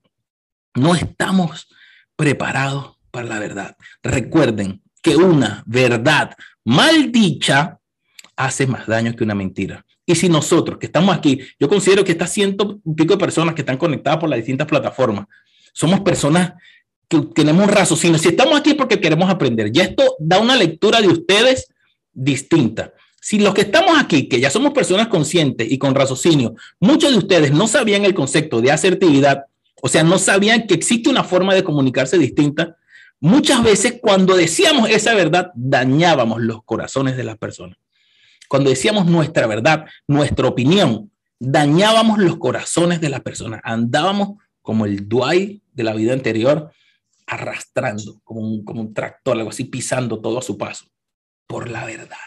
[0.76, 1.68] No estamos
[2.16, 3.78] preparados para la verdad.
[4.02, 7.80] Recuerden que una verdad mal dicha
[8.36, 9.86] hace más daño que una mentira.
[10.06, 13.62] Y si nosotros que estamos aquí, yo considero que estas ciento pico de personas que
[13.62, 15.26] están conectadas por las distintas plataformas,
[15.74, 16.54] somos personas
[17.12, 18.18] que tenemos un raciocinio.
[18.18, 21.68] Si estamos aquí porque queremos aprender, ya esto da una lectura de ustedes
[22.14, 22.94] distinta.
[23.20, 27.18] Si los que estamos aquí, que ya somos personas conscientes y con raciocinio, muchos de
[27.18, 29.44] ustedes no sabían el concepto de asertividad,
[29.82, 32.78] o sea, no sabían que existe una forma de comunicarse distinta,
[33.20, 37.78] muchas veces cuando decíamos esa verdad, dañábamos los corazones de las personas.
[38.48, 43.60] Cuando decíamos nuestra verdad, nuestra opinión, dañábamos los corazones de las personas.
[43.66, 46.72] Andábamos como el Dwight de la vida anterior,
[47.32, 50.86] arrastrando como un, como un tractor, algo así, pisando todo a su paso,
[51.48, 52.18] por la verdad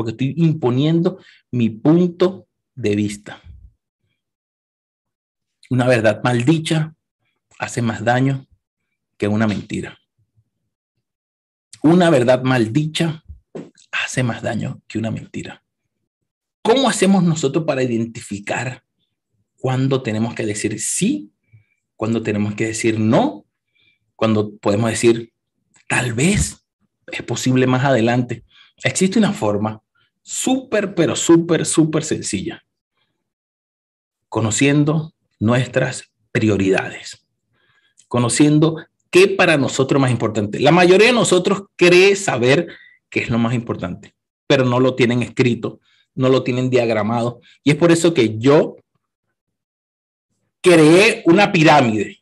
[0.00, 1.18] porque estoy imponiendo
[1.50, 3.42] mi punto de vista.
[5.68, 6.94] Una verdad maldicha
[7.58, 8.46] hace más daño
[9.18, 9.98] que una mentira.
[11.82, 13.22] Una verdad maldicha
[13.92, 15.62] hace más daño que una mentira.
[16.62, 18.82] ¿Cómo hacemos nosotros para identificar
[19.58, 21.30] cuándo tenemos que decir sí,
[21.94, 23.44] cuando tenemos que decir no,
[24.20, 25.32] cuando podemos decir
[25.88, 26.62] tal vez
[27.06, 28.44] es posible más adelante.
[28.84, 29.80] Existe una forma
[30.20, 32.62] súper, pero súper, súper sencilla.
[34.28, 37.26] Conociendo nuestras prioridades.
[38.08, 40.60] Conociendo qué para nosotros es más importante.
[40.60, 42.68] La mayoría de nosotros cree saber
[43.08, 44.14] qué es lo más importante,
[44.46, 45.80] pero no lo tienen escrito,
[46.14, 47.40] no lo tienen diagramado.
[47.64, 48.76] Y es por eso que yo
[50.60, 52.19] creé una pirámide.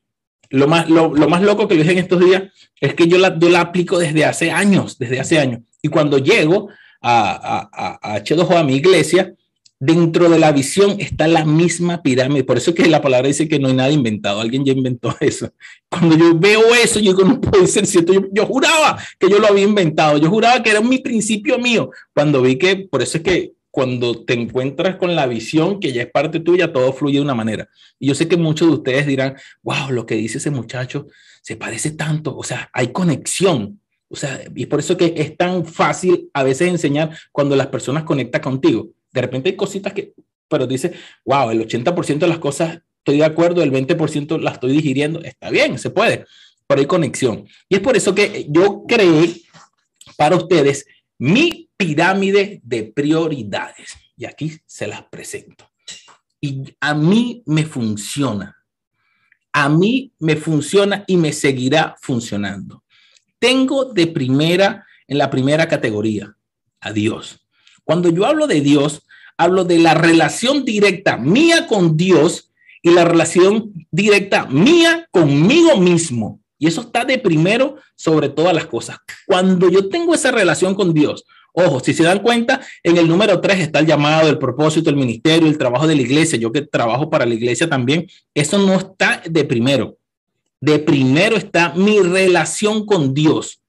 [0.50, 2.44] Lo más, lo, más loco que lo dije en estos días
[2.80, 5.60] es que yo la, yo la aplico desde hace años, desde hace años.
[5.82, 6.68] Y cuando llego
[7.00, 9.34] a, a, a, a, a mi iglesia,
[9.80, 12.44] dentro de la visión está la misma pirámide.
[12.44, 14.40] Por eso es que la palabra dice que no hay nada inventado.
[14.40, 15.52] Alguien ya inventó eso.
[15.88, 18.12] Cuando yo veo eso, yo digo, no puede ser cierto.
[18.32, 20.18] Yo, juraba que yo lo había inventado.
[20.18, 21.90] Yo juraba que era mi principio mío.
[22.14, 26.02] Cuando vi que, por eso es que cuando te encuentras con la visión que ya
[26.02, 27.68] es parte tuya, todo fluye de una manera.
[27.98, 31.06] Y yo sé que muchos de ustedes dirán, wow, lo que dice ese muchacho
[31.42, 32.36] se parece tanto.
[32.36, 33.80] O sea, hay conexión.
[34.08, 38.04] O sea, y por eso que es tan fácil a veces enseñar cuando las personas
[38.04, 40.14] conectan contigo de repente hay cositas que,
[40.48, 40.92] pero dice,
[41.24, 45.50] wow, el 80% de las cosas estoy de acuerdo, el 20% las estoy digiriendo, está
[45.50, 46.26] bien, se puede,
[46.66, 47.46] pero hay conexión.
[47.68, 49.42] Y es por eso que yo creé
[50.16, 50.86] para ustedes
[51.18, 53.96] mi pirámide de prioridades.
[54.18, 55.70] Y aquí se las presento.
[56.40, 58.56] Y a mí me funciona.
[59.52, 62.84] A mí me funciona y me seguirá funcionando.
[63.38, 66.36] Tengo de primera, en la primera categoría,
[66.80, 67.46] a Dios.
[67.84, 69.02] Cuando yo hablo de Dios,
[69.36, 72.50] hablo de la relación directa mía con Dios
[72.82, 76.40] y la relación directa mía conmigo mismo.
[76.58, 78.98] Y eso está de primero sobre todas las cosas.
[79.26, 81.24] Cuando yo tengo esa relación con Dios,
[81.58, 84.96] ojo, si se dan cuenta, en el número tres está el llamado, el propósito, el
[84.96, 86.38] ministerio, el trabajo de la iglesia.
[86.38, 89.96] Yo que trabajo para la iglesia también, eso no está de primero.
[90.60, 93.60] De primero está mi relación con Dios.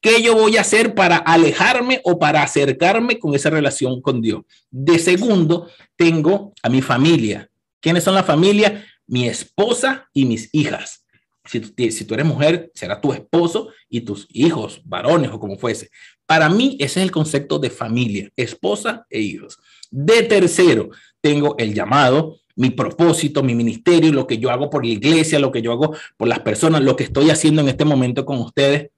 [0.00, 4.42] ¿Qué yo voy a hacer para alejarme o para acercarme con esa relación con Dios?
[4.70, 7.50] De segundo, tengo a mi familia.
[7.80, 8.84] ¿Quiénes son la familia?
[9.06, 11.04] Mi esposa y mis hijas.
[11.44, 15.90] Si, si tú eres mujer, será tu esposo y tus hijos, varones o como fuese.
[16.28, 19.58] Para mí, ese es el concepto de familia, esposa e hijos.
[19.90, 20.90] De tercero,
[21.22, 25.50] tengo el llamado, mi propósito, mi ministerio, lo que yo hago por la iglesia, lo
[25.50, 28.90] que yo hago por las personas, lo que estoy haciendo en este momento con ustedes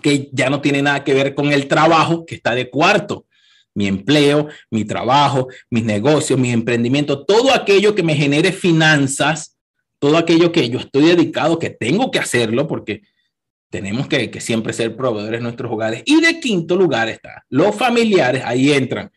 [0.00, 3.26] que ya no tiene nada que ver con el trabajo, que está de cuarto.
[3.74, 9.58] Mi empleo, mi trabajo, mis negocios, mi emprendimiento, todo aquello que me genere finanzas,
[9.98, 13.02] todo aquello que yo estoy dedicado, que tengo que hacerlo, porque
[13.70, 16.02] tenemos que, siempre ser proveedores de nuestros hogares.
[16.06, 19.10] Y de quinto lugar está los familiares, ahí entran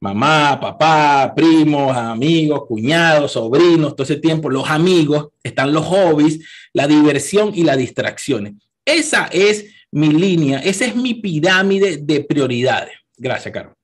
[0.00, 6.40] mamá, papá, primos, amigos, cuñados, sobrinos, todo ese tiempo, los amigos, están los hobbies,
[6.72, 8.54] la diversión y las distracciones.
[8.84, 12.96] Esa es mi línea, esa es mi pirámide de prioridades.
[13.16, 13.74] Gracias, Carlos.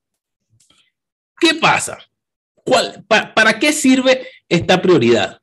[1.40, 1.98] ¿Qué pasa?
[2.54, 5.40] ¿Cuál, ¿Para qué sirve esta prioridad?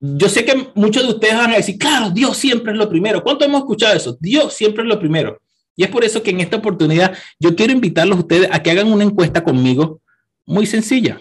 [0.00, 3.22] Yo sé que muchos de ustedes van a decir, claro, Dios siempre es lo primero.
[3.22, 4.16] ¿Cuánto hemos escuchado eso?
[4.20, 5.40] Dios siempre es lo primero.
[5.74, 8.70] Y es por eso que en esta oportunidad yo quiero invitarlos a ustedes a que
[8.70, 10.00] hagan una encuesta conmigo
[10.44, 11.20] muy sencilla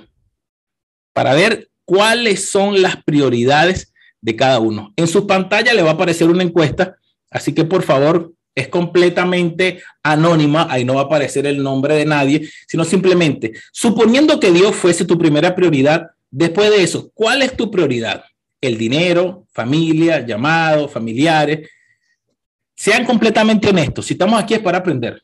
[1.13, 4.93] para ver cuáles son las prioridades de cada uno.
[4.95, 6.97] En su pantalla le va a aparecer una encuesta
[7.35, 12.05] Así que por favor, es completamente anónima, ahí no va a aparecer el nombre de
[12.05, 17.57] nadie, sino simplemente, suponiendo que Dios fuese tu primera prioridad, después de eso, ¿cuál es
[17.57, 18.23] tu prioridad?
[18.61, 21.69] El dinero, familia, llamado, familiares.
[22.75, 25.23] Sean completamente honestos, si estamos aquí es para aprender.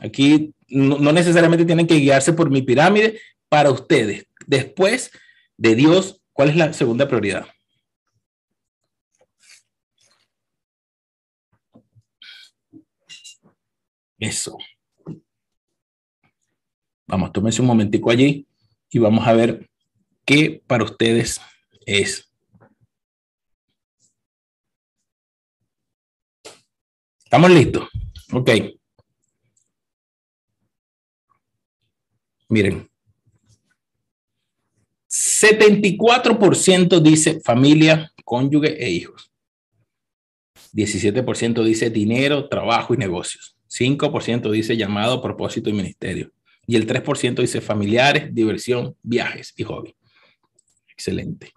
[0.00, 4.26] Aquí no, no necesariamente tienen que guiarse por mi pirámide para ustedes.
[4.46, 5.10] Después
[5.56, 7.46] de Dios, ¿cuál es la segunda prioridad?
[14.18, 14.56] Eso.
[17.06, 18.46] Vamos, tómense un momentico allí
[18.88, 19.68] y vamos a ver
[20.24, 21.40] qué para ustedes
[21.84, 22.31] es.
[27.32, 27.88] ¿Estamos listos?
[28.30, 28.50] Ok.
[32.50, 32.90] Miren.
[35.08, 39.32] 74% dice familia, cónyuge e hijos.
[40.74, 43.56] 17% dice dinero, trabajo y negocios.
[43.70, 46.32] 5% dice llamado, propósito y ministerio.
[46.66, 49.96] Y el 3% dice familiares, diversión, viajes y hobby.
[50.86, 51.50] Excelente.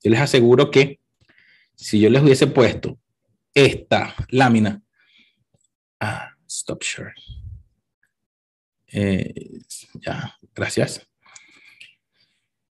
[0.00, 1.00] Yo les aseguro que
[1.74, 3.00] si yo les hubiese puesto
[3.52, 4.80] esta lámina,
[6.02, 7.14] ah, stop share.
[8.88, 9.60] Eh,
[9.94, 11.06] ya, gracias.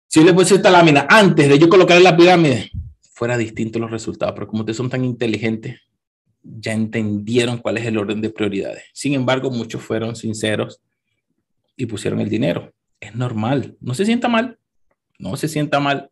[0.07, 2.71] Si yo les puse esta lámina antes de yo colocar en la pirámide,
[3.13, 5.79] fuera distinto los resultados, pero como ustedes son tan inteligentes,
[6.41, 8.85] ya entendieron cuál es el orden de prioridades.
[8.93, 10.81] Sin embargo, muchos fueron sinceros
[11.75, 12.73] y pusieron el dinero.
[12.99, 14.57] Es normal, no se sienta mal,
[15.19, 16.09] no se sienta mal.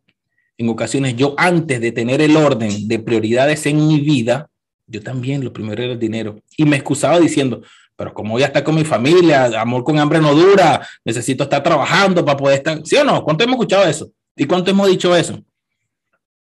[0.57, 4.49] En ocasiones yo antes de tener el orden de prioridades en mi vida,
[4.87, 7.61] yo también lo primero era el dinero y me excusaba diciendo,
[7.95, 11.63] pero como voy a estar con mi familia, amor con hambre no dura, necesito estar
[11.63, 13.23] trabajando para poder estar, ¿sí o no?
[13.23, 14.09] ¿Cuánto hemos escuchado eso?
[14.35, 15.41] ¿Y cuánto hemos dicho eso?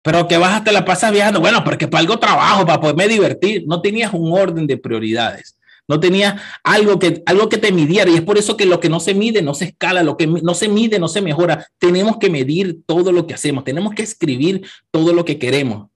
[0.03, 3.64] Pero que vas te la pasas viajando, bueno, porque para algo trabajo, para poderme divertir,
[3.66, 5.57] no tenías un orden de prioridades.
[5.90, 8.88] No tenías algo que, algo que te midiera y es por eso que lo que
[8.88, 11.66] no se mide no se escala, lo que no se mide no se mejora.
[11.79, 15.88] Tenemos que medir todo lo que hacemos, tenemos que escribir todo lo que queremos.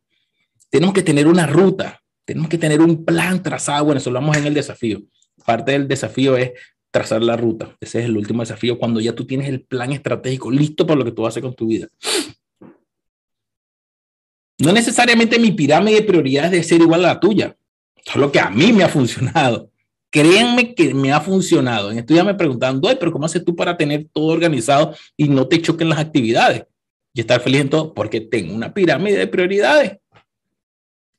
[0.68, 3.84] Tenemos que tener una ruta, tenemos que tener un plan trazado.
[3.84, 5.02] Bueno, eso lo vamos en el desafío.
[5.44, 6.52] Parte del desafío es
[6.90, 7.76] trazar la ruta.
[7.80, 11.04] Ese es el último desafío cuando ya tú tienes el plan estratégico listo para lo
[11.04, 11.88] que tú hacer con tu vida.
[14.58, 17.56] No necesariamente mi pirámide de prioridades debe ser igual a la tuya,
[18.04, 19.70] solo que a mí me ha funcionado.
[20.10, 21.90] Créanme que me ha funcionado.
[21.90, 25.48] En esto ya me preguntaban, pero ¿cómo haces tú para tener todo organizado y no
[25.48, 26.64] te choquen las actividades?
[27.12, 29.98] Y estar feliz en todo, porque tengo una pirámide de prioridades.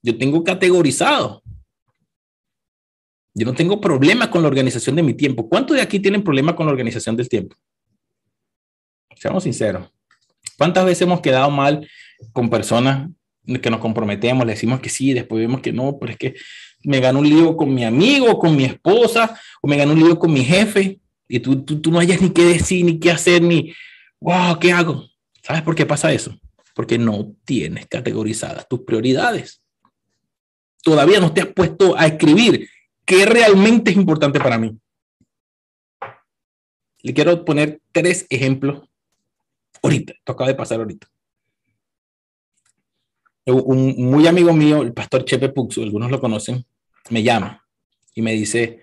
[0.05, 1.41] Yo tengo categorizado.
[3.33, 5.49] Yo no tengo problema con la organización de mi tiempo.
[5.49, 7.55] ¿Cuántos de aquí tienen problema con la organización del tiempo?
[9.15, 9.91] Seamos sinceros.
[10.59, 11.89] ¿Cuántas veces hemos quedado mal
[12.33, 13.09] con personas
[13.45, 16.35] que nos comprometemos, le decimos que sí, después vemos que no, pero es que
[16.83, 20.19] me gano un lío con mi amigo, con mi esposa, o me gano un lío
[20.19, 23.41] con mi jefe, y tú, tú, tú no hayas ni qué decir, ni qué hacer,
[23.41, 23.73] ni,
[24.19, 25.03] wow, ¿qué hago?
[25.41, 26.39] ¿Sabes por qué pasa eso?
[26.75, 29.64] Porque no tienes categorizadas tus prioridades.
[30.85, 32.69] Todavía no te has puesto a escribir
[33.03, 34.77] qué realmente es importante para mí.
[37.01, 38.87] Le quiero poner tres ejemplos
[39.81, 41.07] ahorita, esto acaba de pasar ahorita
[43.45, 46.65] un muy amigo mío, el pastor Chepe Puxo, algunos lo conocen,
[47.09, 47.63] me llama
[48.13, 48.79] y me dice,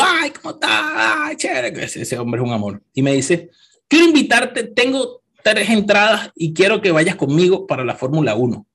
[0.00, 1.32] ¡ay, cómo estás!
[1.38, 2.82] Ese, ese hombre es un amor.
[2.92, 3.50] Y me dice,
[3.86, 8.66] quiero invitarte, tengo tres entradas y quiero que vayas conmigo para la Fórmula 1.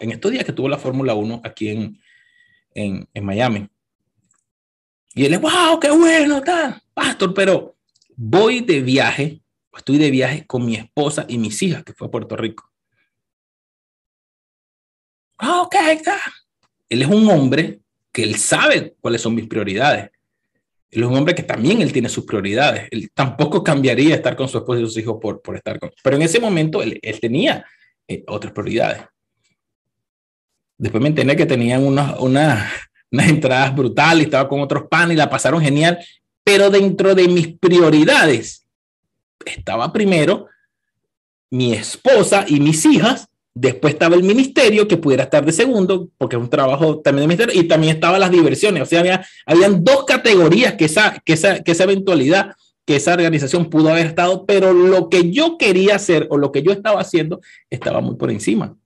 [0.00, 2.00] En estos días que tuvo la Fórmula 1 aquí en,
[2.74, 3.68] en, en Miami.
[5.14, 7.76] Y él, wow, qué bueno, está, pastor, pero
[8.16, 9.40] voy de viaje,
[9.76, 12.68] estoy de viaje con mi esposa y mis hijas, que fue a Puerto Rico.
[15.38, 16.20] Ah, ok, está.
[16.88, 17.80] Él es un hombre
[18.12, 20.10] que él sabe cuáles son mis prioridades.
[20.90, 22.88] Él es un hombre que también él tiene sus prioridades.
[22.90, 25.90] Él tampoco cambiaría estar con su esposa y sus hijos por, por estar con.
[26.02, 27.64] Pero en ese momento él, él tenía
[28.06, 29.02] eh, otras prioridades.
[30.84, 32.70] Después me enteré que tenían unas una,
[33.10, 35.98] unas entradas brutales, estaba con otros panes y la pasaron genial.
[36.44, 38.66] Pero dentro de mis prioridades
[39.46, 40.48] estaba primero
[41.50, 46.34] mi esposa y mis hijas Después estaba el ministerio, que pudiera estar de segundo, porque
[46.34, 48.82] es un trabajo también de ministerio, y también estaban las diversiones.
[48.82, 53.14] O sea, había, habían dos categorías que esa, que, esa, que esa eventualidad, que esa
[53.14, 57.00] organización pudo haber estado, pero lo que yo quería hacer o lo que yo estaba
[57.00, 58.76] haciendo estaba muy por encima.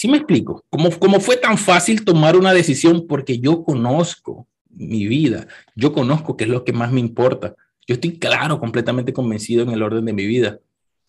[0.00, 0.64] Sí, me explico.
[0.70, 3.06] ¿Cómo, ¿Cómo fue tan fácil tomar una decisión?
[3.06, 7.54] Porque yo conozco mi vida, yo conozco qué es lo que más me importa.
[7.86, 10.58] Yo estoy claro, completamente convencido en el orden de mi vida.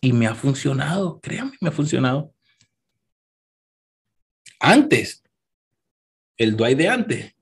[0.02, 2.34] Y me ha funcionado, créanme, me ha funcionado.
[4.60, 5.22] Antes,
[6.36, 7.34] el Dwight de antes.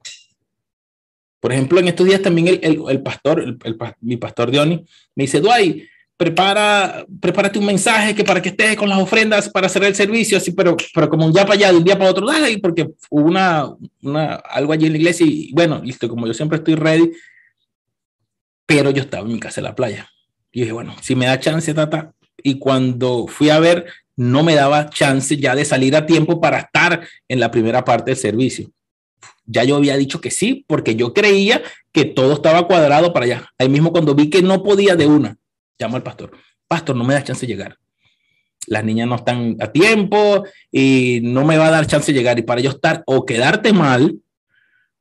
[1.41, 3.59] Por ejemplo, en estos días también el, el, pastor, el,
[4.01, 4.87] mi pastor Diony,
[5.17, 5.83] me dice, Dwight,
[6.21, 10.37] prepara, prepárate un mensaje que para que estés con las ofrendas para hacer el servicio,
[10.37, 12.91] así, pero, pero como un día para allá, de un día para otro, dale, porque
[13.09, 16.75] hubo una, una, algo allí en la iglesia y bueno, listo, como yo siempre estoy
[16.75, 17.11] ready,
[18.67, 20.11] pero yo estaba en mi casa en la playa.
[20.53, 24.55] Y dije, bueno, si me da chance, tata, y cuando fui a ver, no me
[24.55, 28.71] daba chance ya de salir a tiempo para estar en la primera parte del servicio.
[29.47, 33.51] Ya yo había dicho que sí, porque yo creía que todo estaba cuadrado para allá.
[33.57, 35.40] Ahí mismo cuando vi que no podía de una,
[35.81, 36.33] llamo al pastor.
[36.69, 37.79] Pastor, no me da chance de llegar.
[38.67, 42.39] Las niñas no están a tiempo y no me va a dar chance de llegar.
[42.39, 44.21] Y para yo estar o quedarte mal,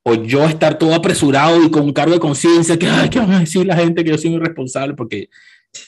[0.04, 3.34] o yo estar todo apresurado y con un cargo de conciencia, que, ay, ¿qué van
[3.34, 4.96] a decir la gente que yo soy irresponsable?
[4.96, 5.30] Porque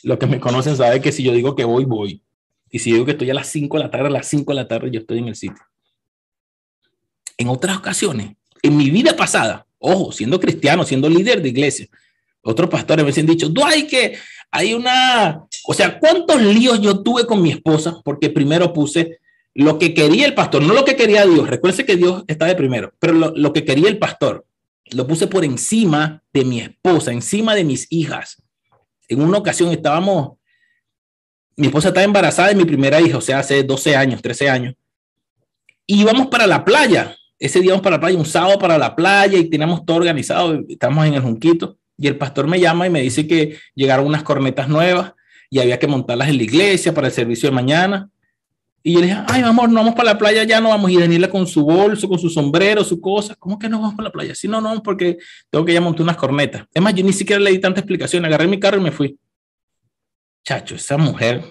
[0.03, 2.21] los que me conocen saben que si yo digo que voy, voy.
[2.69, 4.55] Y si digo que estoy a las 5 de la tarde, a las 5 de
[4.55, 5.63] la tarde yo estoy en el sitio.
[7.37, 11.87] En otras ocasiones, en mi vida pasada, ojo, siendo cristiano, siendo líder de iglesia,
[12.43, 14.17] otros pastores me han dicho, hay que,
[14.51, 18.01] hay una, o sea, ¿cuántos líos yo tuve con mi esposa?
[18.03, 19.19] Porque primero puse
[19.53, 21.49] lo que quería el pastor, no lo que quería Dios.
[21.49, 24.45] Recuerden que Dios está de primero, pero lo, que quería el pastor,
[24.91, 28.41] lo puse por encima de mi esposa, encima de mis hijas
[29.11, 30.37] en una ocasión estábamos,
[31.57, 34.75] mi esposa estaba embarazada de mi primera hija, o sea, hace 12 años, 13 años.
[35.85, 37.17] Y íbamos para la playa.
[37.37, 40.61] Ese día íbamos para la playa, un sábado para la playa y teníamos todo organizado.
[40.69, 41.77] Estamos en el Junquito.
[42.01, 45.13] Y el pastor me llama y me dice que llegaron unas cornetas nuevas
[45.51, 48.09] y había que montarlas en la iglesia para el servicio de mañana.
[48.81, 50.89] Y yo le dije, ay, amor, no vamos para la playa ya, no vamos.
[50.89, 53.35] Y Daniela con su bolso, con su sombrero, su cosa.
[53.35, 54.33] ¿Cómo que no vamos para la playa?
[54.33, 55.19] Sí, no, no, porque
[55.51, 56.65] tengo que ya montar unas cornetas.
[56.73, 58.25] Es más, yo ni siquiera le di tanta explicación.
[58.25, 59.19] Agarré mi carro y me fui.
[60.43, 61.43] Chacho, esa mujer.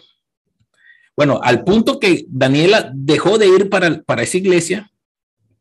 [1.17, 4.91] Bueno, al punto que Daniela dejó de ir para, para esa iglesia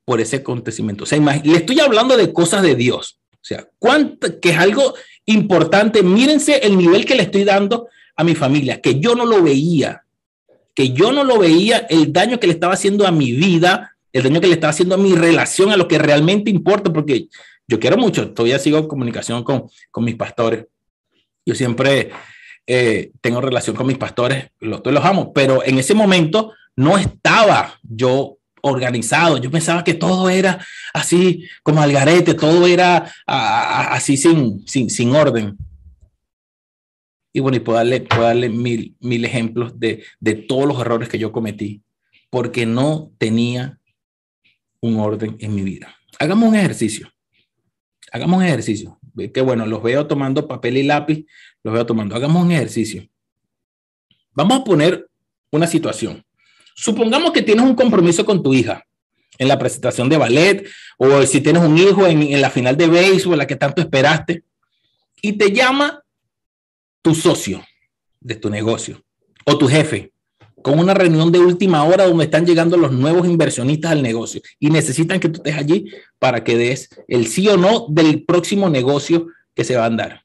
[0.03, 1.03] por ese acontecimiento.
[1.03, 3.18] O sea, le estoy hablando de cosas de Dios.
[3.41, 4.93] O sea, ¿cuánto, que es algo
[5.25, 6.03] importante.
[6.03, 10.03] Mírense el nivel que le estoy dando a mi familia, que yo no lo veía
[10.79, 14.23] que yo no lo veía, el daño que le estaba haciendo a mi vida, el
[14.23, 17.27] daño que le estaba haciendo a mi relación, a lo que realmente importa, porque
[17.67, 20.67] yo quiero mucho, todavía sigo en comunicación con, con mis pastores.
[21.45, 22.11] Yo siempre
[22.65, 27.77] eh, tengo relación con mis pastores, los, los amo, pero en ese momento no estaba
[27.83, 29.37] yo organizado.
[29.37, 35.15] Yo pensaba que todo era así como al garete, todo era así sin, sin, sin
[35.15, 35.57] orden.
[37.31, 41.09] Y bueno, y puedo darle, puedo darle mil, mil ejemplos de, de todos los errores
[41.09, 41.83] que yo cometí
[42.29, 43.79] porque no tenía
[44.81, 45.95] un orden en mi vida.
[46.19, 47.11] Hagamos un ejercicio.
[48.11, 48.99] Hagamos un ejercicio.
[49.33, 51.25] Que bueno, los veo tomando papel y lápiz,
[51.63, 52.15] los veo tomando.
[52.15, 53.07] Hagamos un ejercicio.
[54.31, 55.09] Vamos a poner
[55.51, 56.23] una situación.
[56.81, 58.85] Supongamos que tienes un compromiso con tu hija
[59.37, 60.65] en la presentación de ballet
[60.97, 64.43] o si tienes un hijo en, la final de béisbol, la que tanto esperaste,
[65.21, 66.01] y te llama
[67.01, 67.61] tu socio
[68.21, 69.03] de tu negocio
[69.45, 70.13] o tu jefe
[70.61, 74.69] con una reunión de última hora donde están llegando los nuevos inversionistas al negocio y
[74.69, 79.27] necesitan que tú estés allí para que des el sí o no del próximo negocio
[79.53, 80.23] que se va a andar.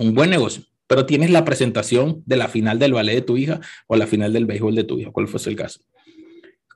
[0.00, 3.60] Un buen negocio, pero tienes la presentación de la final del ballet de tu hija
[3.86, 5.78] o la final del béisbol de tu hija, cuál fuese el caso.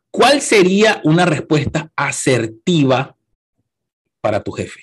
[0.08, 3.16] ¿Cuál sería una respuesta asertiva
[4.20, 4.82] para tu jefe?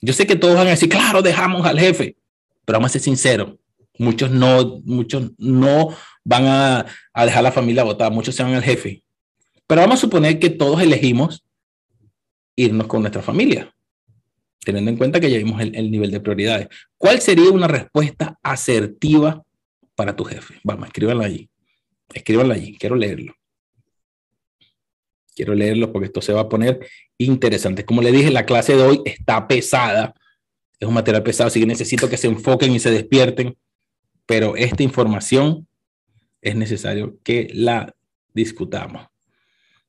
[0.00, 2.14] Yo sé que todos van a decir, claro, dejamos al jefe
[2.64, 3.56] pero vamos a ser sinceros,
[3.98, 5.88] muchos no, muchos no
[6.22, 9.02] van a, a dejar la familia votar, muchos se van al jefe.
[9.66, 11.44] Pero vamos a suponer que todos elegimos
[12.54, 13.74] irnos con nuestra familia,
[14.64, 16.68] teniendo en cuenta que ya vimos el, el nivel de prioridades.
[16.96, 19.42] ¿Cuál sería una respuesta asertiva
[19.94, 20.54] para tu jefe?
[20.64, 21.48] Vamos, escríbanlo allí.
[22.12, 23.34] Escríbanlo allí, quiero leerlo.
[25.34, 26.86] Quiero leerlo porque esto se va a poner
[27.16, 27.84] interesante.
[27.84, 30.14] Como le dije, la clase de hoy está pesada
[30.80, 33.56] es un material pesado, así que necesito que se enfoquen y se despierten,
[34.24, 35.68] pero esta información
[36.40, 37.94] es necesario que la
[38.32, 39.06] discutamos.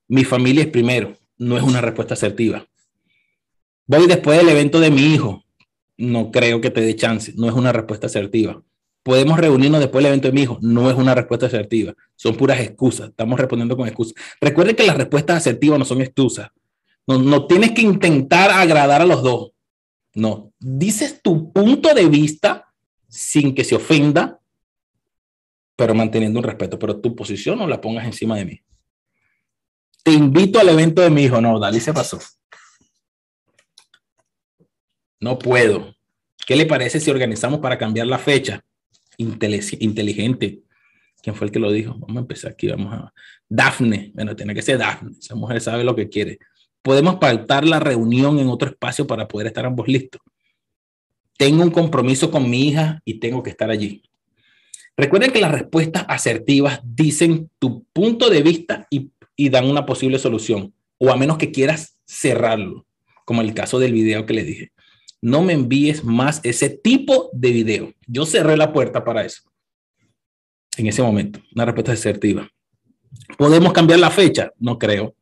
[0.09, 2.67] Mi familia es primero, no es una respuesta asertiva.
[3.91, 5.43] Voy después del evento de mi hijo,
[5.97, 8.63] no creo que te dé chance, no es una respuesta asertiva.
[9.03, 12.61] Podemos reunirnos después del evento de mi hijo, no es una respuesta asertiva, son puras
[12.61, 14.13] excusas, estamos respondiendo con excusas.
[14.39, 16.51] Recuerden que las respuestas asertivas no son excusas,
[17.05, 19.51] no, no tienes que intentar agradar a los dos,
[20.13, 22.71] no, dices tu punto de vista
[23.09, 24.39] sin que se ofenda,
[25.75, 28.61] pero manteniendo un respeto, pero tu posición no la pongas encima de mí.
[30.01, 31.41] Te invito al evento de mi hijo.
[31.41, 32.19] No, Dali se pasó.
[35.21, 35.95] No puedo.
[36.45, 38.61] ¿Qué le parece si organizamos para cambiar la fecha?
[39.17, 40.61] inteligente.
[41.21, 41.93] ¿Quién fue el que lo dijo?
[41.93, 42.67] Vamos a empezar aquí.
[42.67, 43.13] Vamos a.
[43.47, 44.11] Dafne.
[44.15, 45.11] Bueno, tiene que ser Dafne.
[45.17, 46.39] Esa mujer sabe lo que quiere
[46.81, 50.21] podemos pactar la reunión en otro espacio para poder estar ambos listos.
[51.37, 54.03] Tengo un compromiso con mi hija y tengo que estar allí.
[54.97, 59.11] Recuerden que las respuestas asertivas dicen tu punto de vista y,
[59.49, 62.85] dan una posible solución, o a menos que quieras cerrarlo,
[63.25, 64.71] como el caso del video que le dije.
[65.21, 67.93] No me envíes más ese tipo de video.
[68.07, 69.43] Yo cerré la puerta para eso.
[70.77, 72.49] En ese momento, una respuesta asertiva.
[73.37, 74.51] ¿Podemos cambiar la fecha?
[74.57, 75.15] No creo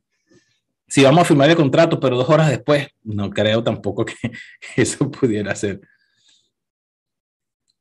[0.90, 4.16] si vamos a firmar el contrato, pero dos horas después, no creo tampoco que
[4.76, 5.80] eso pudiera ser.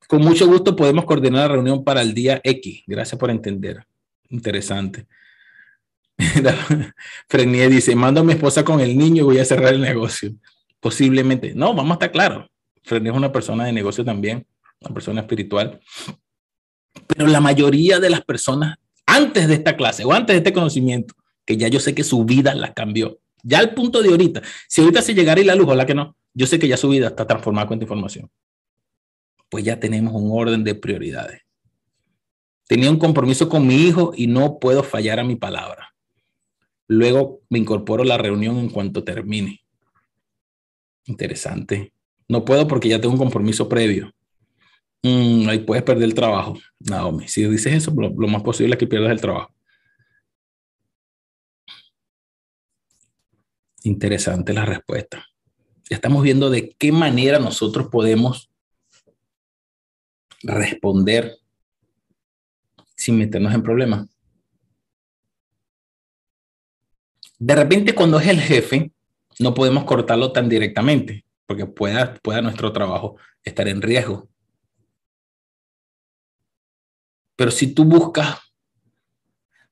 [0.06, 2.82] Con mucho gusto podemos coordinar la reunión para el día X.
[2.86, 3.84] Gracias por entender.
[4.30, 5.06] Interesante.
[7.28, 10.32] Frenier dice, mando a mi esposa con el niño y voy a cerrar el negocio.
[10.80, 11.54] Posiblemente.
[11.54, 12.48] No, vamos a estar claros.
[12.82, 14.46] Frenier es una persona de negocio también,
[14.80, 15.80] una persona espiritual.
[17.06, 21.14] Pero la mayoría de las personas, antes de esta clase o antes de este conocimiento,
[21.44, 23.20] que ya yo sé que su vida la cambió.
[23.42, 26.16] Ya al punto de ahorita, si ahorita se llegara y la luz, la que no,
[26.34, 28.30] yo sé que ya su vida está transformada con esta información.
[29.48, 31.42] Pues ya tenemos un orden de prioridades.
[32.66, 35.94] Tenía un compromiso con mi hijo y no puedo fallar a mi palabra.
[36.86, 39.62] Luego me incorporo a la reunión en cuanto termine.
[41.08, 41.92] Interesante.
[42.28, 44.12] No puedo porque ya tengo un compromiso previo.
[45.02, 46.58] mm, ahí puedes perder el trabajo.
[46.80, 49.52] Naomi, si dices eso, lo, lo más posible es que pierdas el trabajo.
[53.84, 55.24] Interesante la respuesta.
[55.88, 58.50] Estamos viendo de qué manera nosotros podemos
[60.42, 61.38] responder
[62.94, 64.06] sin meternos en problemas.
[67.38, 68.92] De repente, cuando es el jefe,
[69.38, 74.28] no podemos cortarlo tan directamente, porque pueda, pueda nuestro trabajo estar en riesgo.
[77.36, 78.36] Pero si tú buscas,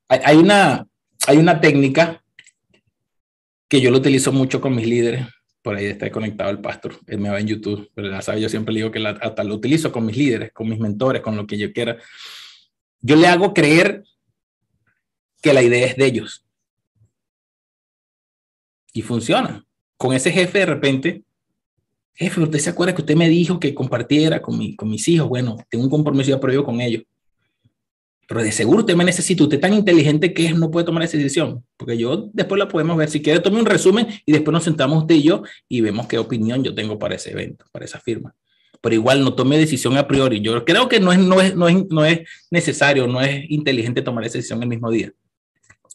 [0.08, 0.86] hay, una,
[1.26, 2.22] hay una técnica
[3.68, 5.26] que yo lo utilizo mucho con mis líderes,
[5.62, 8.48] por ahí está conectado el pastor, él me va en YouTube, pero ya sabe, yo
[8.48, 11.58] siempre digo que hasta lo utilizo con mis líderes, con mis mentores, con lo que
[11.58, 11.98] yo quiera.
[13.00, 14.04] Yo le hago creer
[15.42, 16.45] que la idea es de ellos.
[18.96, 19.62] Y funciona.
[19.98, 21.22] Con ese jefe de repente,
[22.14, 25.28] jefe, ¿usted se acuerda que usted me dijo que compartiera con, mi, con mis hijos?
[25.28, 27.02] Bueno, tengo un compromiso ya previo con ellos.
[28.26, 31.62] Pero de seguro usted me necesita, usted tan inteligente que no puede tomar esa decisión,
[31.76, 33.10] porque yo después la podemos ver.
[33.10, 36.16] Si quiere, tome un resumen y después nos sentamos usted y yo y vemos qué
[36.16, 38.34] opinión yo tengo para ese evento, para esa firma.
[38.80, 40.40] Pero igual no tome decisión a priori.
[40.40, 42.20] Yo creo que no es, no es, no es, no es
[42.50, 45.12] necesario, no es inteligente tomar esa decisión el mismo día.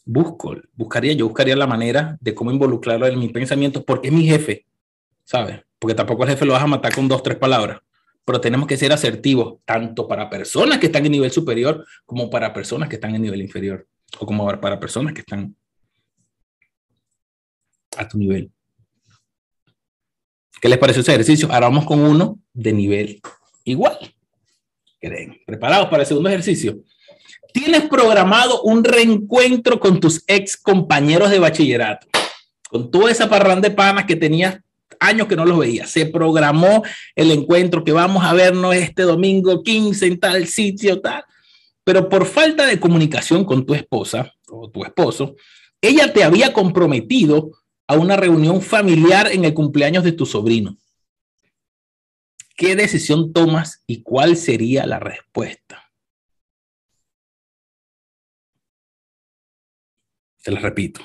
[0.04, 4.24] Busco, buscaría, yo buscaría la manera de cómo involucrarlo en mis pensamientos, porque es mi
[4.24, 4.66] jefe,
[5.24, 5.60] ¿sabes?
[5.78, 7.80] Porque tampoco el jefe lo vas a matar con dos, tres palabras
[8.24, 12.52] pero tenemos que ser asertivos tanto para personas que están en nivel superior como para
[12.52, 13.86] personas que están en nivel inferior
[14.18, 15.56] o como para personas que están
[17.96, 18.50] a tu nivel.
[20.60, 21.48] ¿Qué les parece ese ejercicio?
[21.52, 23.20] Ahora vamos con uno de nivel
[23.64, 23.98] igual.
[25.00, 25.40] ¿Creen?
[25.44, 26.84] ¿Preparados para el segundo ejercicio?
[27.52, 32.06] Tienes programado un reencuentro con tus ex compañeros de bachillerato,
[32.68, 34.58] con toda esa parranda de panas que tenías
[35.00, 35.86] años que no los veía.
[35.86, 36.82] Se programó
[37.14, 41.24] el encuentro que vamos a vernos este domingo 15 en tal sitio, tal.
[41.84, 45.34] Pero por falta de comunicación con tu esposa o tu esposo,
[45.80, 47.50] ella te había comprometido
[47.88, 50.76] a una reunión familiar en el cumpleaños de tu sobrino.
[52.56, 55.61] ¿Qué decisión tomas y cuál sería la respuesta?
[60.42, 61.02] Te la repito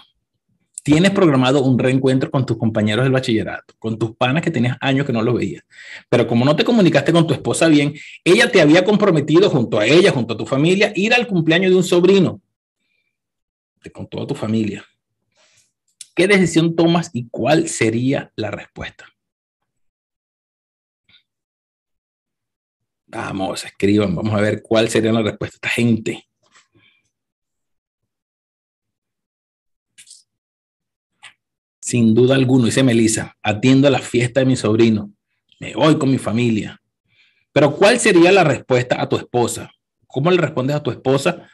[0.88, 5.06] tienes programado un reencuentro con tus compañeros del bachillerato, con tus panas que tenías años
[5.06, 5.66] que no los veías.
[6.08, 9.86] Pero como no te comunicaste con tu esposa bien, ella te había comprometido junto a
[9.86, 12.40] ella, junto a tu familia, ir al cumpleaños de un sobrino,
[13.92, 14.86] con toda tu familia.
[16.16, 19.10] ¿Qué decisión tomas y cuál sería la respuesta?
[23.08, 25.58] Vamos, escriban, vamos a ver cuál sería la respuesta.
[25.58, 26.30] Esta gente
[31.88, 35.10] Sin duda alguna, dice Melissa, atiendo a la fiesta de mi sobrino.
[35.58, 36.82] Me voy con mi familia.
[37.54, 39.72] Pero ¿cuál sería la respuesta a tu esposa?
[40.06, 41.50] ¿Cómo le respondes a tu esposa?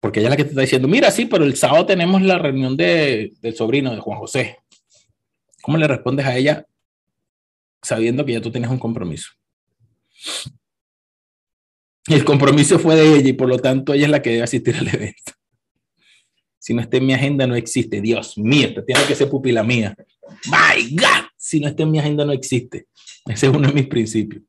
[0.00, 2.36] Porque ella es la que te está diciendo, mira, sí, pero el sábado tenemos la
[2.36, 4.58] reunión de, del sobrino de Juan José.
[5.62, 6.66] ¿Cómo le respondes a ella
[7.80, 9.30] sabiendo que ya tú tienes un compromiso?
[12.06, 14.76] El compromiso fue de ella y por lo tanto ella es la que debe asistir
[14.76, 15.32] al evento.
[16.66, 18.00] Si no está en mi agenda, no existe.
[18.00, 19.96] Dios mío, tiene que ser pupila mía.
[20.46, 22.88] My God, si no está en mi agenda, no existe.
[23.24, 24.42] Ese es uno de mis principios.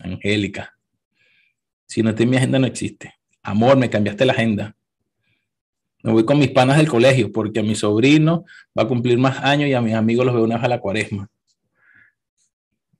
[0.00, 0.76] Angélica,
[1.86, 3.14] si no está en mi agenda, no existe.
[3.40, 4.74] Amor, me cambiaste la agenda.
[6.02, 8.44] Me voy con mis panas del colegio porque a mi sobrino
[8.76, 10.80] va a cumplir más años y a mis amigos los veo una vez a la
[10.80, 11.30] cuaresma.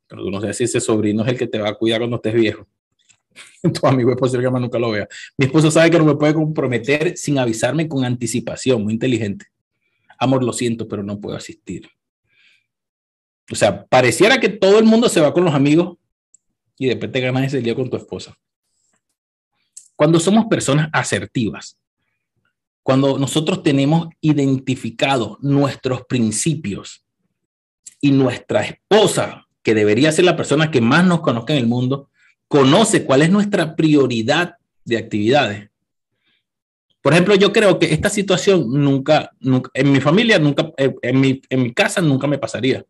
[0.07, 2.19] Pero tú no sé si ese sobrino es el que te va a cuidar cuando
[2.19, 2.69] estés viejo.
[3.63, 3.81] Es
[4.17, 5.09] posible que nunca lo vea.
[5.37, 9.47] Mi esposo sabe que no me puede comprometer sin avisarme con anticipación, muy inteligente.
[10.19, 11.89] Amor, lo siento, pero no puedo asistir.
[13.51, 15.99] O sea, pareciera que todo el mundo se va con los amigos
[16.79, 18.37] y después te ganas ese día con tu esposa.
[19.97, 21.79] Cuando somos personas asertivas,
[22.83, 27.05] cuando nosotros tenemos identificados nuestros principios
[28.01, 32.11] y nuestra esposa, que debería ser la persona que más nos conozca en el mundo,
[32.55, 35.71] conoce cuál es nuestra prioridad de actividades.
[37.03, 39.33] Por ejemplo, yo creo que esta situación nunca,
[39.75, 42.85] en mi familia, nunca, eh, en mi, en mi casa nunca me pasaría.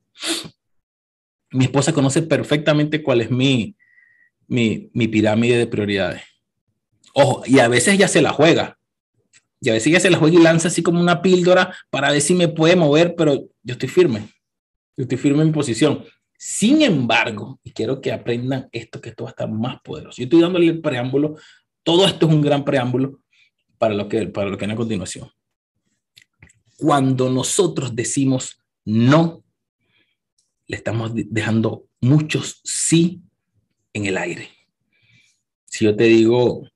[1.50, 3.74] Mi esposa conoce perfectamente cuál es mi,
[4.48, 6.20] mi, mi pirámide de prioridades.
[7.14, 8.76] Ojo, y a veces ya se la juega.
[9.62, 12.20] Y a veces ya se la juega y lanza así como una píldora para ver
[12.20, 14.28] si me puede mover, pero yo estoy firme.
[14.94, 16.04] Yo estoy firme en mi posición.
[16.46, 20.18] Sin embargo, y quiero que aprendan esto, que esto va a estar más poderoso.
[20.18, 21.36] Yo estoy dándole el preámbulo.
[21.82, 23.22] Todo esto es un gran preámbulo
[23.78, 25.30] para lo que, para lo que viene a continuación.
[26.76, 29.42] Cuando nosotros decimos no,
[30.66, 33.22] le estamos dejando muchos sí
[33.94, 34.50] en el aire.
[35.64, 36.68] Si yo te digo,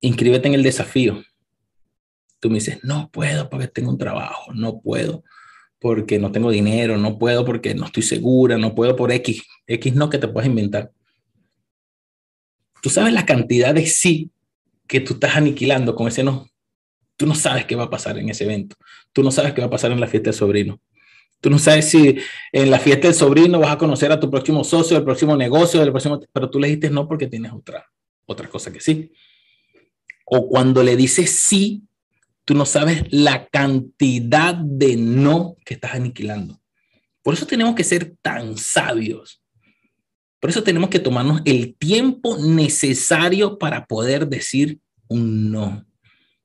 [0.00, 1.22] inscríbete en el desafío,
[2.38, 5.24] tú me dices, no puedo porque tengo un trabajo, no puedo
[5.80, 9.94] porque no tengo dinero, no puedo porque no estoy segura, no puedo por X, X
[9.94, 10.92] no que te puedes inventar.
[12.82, 14.30] Tú sabes la cantidad de sí
[14.86, 16.48] que tú estás aniquilando con ese no.
[17.16, 18.76] Tú no sabes qué va a pasar en ese evento.
[19.12, 20.80] Tú no sabes qué va a pasar en la fiesta del sobrino.
[21.40, 22.18] Tú no sabes si
[22.52, 25.82] en la fiesta del sobrino vas a conocer a tu próximo socio, el próximo negocio,
[25.82, 27.90] el próximo, pero tú le dijiste no porque tienes otra,
[28.26, 29.12] otra cosa que sí.
[30.26, 31.82] O cuando le dices sí
[32.50, 36.60] Tú no sabes la cantidad de no que estás aniquilando.
[37.22, 39.40] Por eso tenemos que ser tan sabios.
[40.40, 45.86] Por eso tenemos que tomarnos el tiempo necesario para poder decir un no.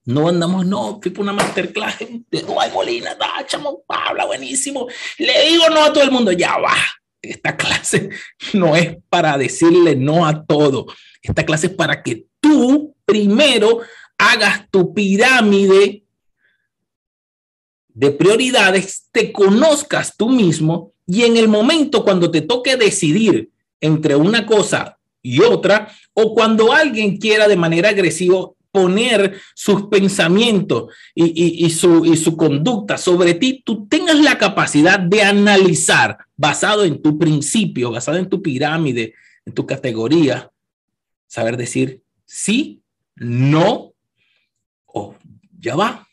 [0.03, 4.87] No andamos, no, tipo una masterclass de Duay Molina, da, chamo, habla buenísimo.
[5.17, 6.75] Le digo no a todo el mundo, ya va.
[7.19, 8.11] Esta clase
[8.53, 10.85] no es para decirle no a todo.
[11.23, 13.81] Esta clase es para que tú primero
[14.17, 16.03] hagas tu pirámide
[17.89, 23.49] de prioridades, te conozcas tú mismo y en el momento cuando te toque decidir
[23.79, 30.93] entre una cosa y otra, o cuando alguien quiera de manera agresiva poner sus pensamientos
[31.15, 37.01] y, su, y su conducta sobre ti, tú tengas la capacidad de analizar basado en
[37.01, 39.13] tu principio, basado en tu pirámide,
[39.45, 40.51] en tu categoría,
[41.25, 42.81] saber decir sí,
[43.15, 43.94] no
[45.59, 46.07] ya va,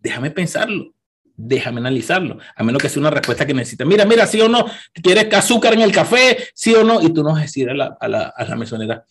[0.00, 0.94] déjame pensarlo,
[1.36, 3.84] déjame analizarlo, a menos que sea una respuesta que necesite.
[3.84, 6.38] Mira, mira, sí o no, ¿quieres azúcar en el café?
[6.54, 8.56] Sí o no, y tú no vas a decir a la, a la, a la
[8.56, 9.04] mesonera,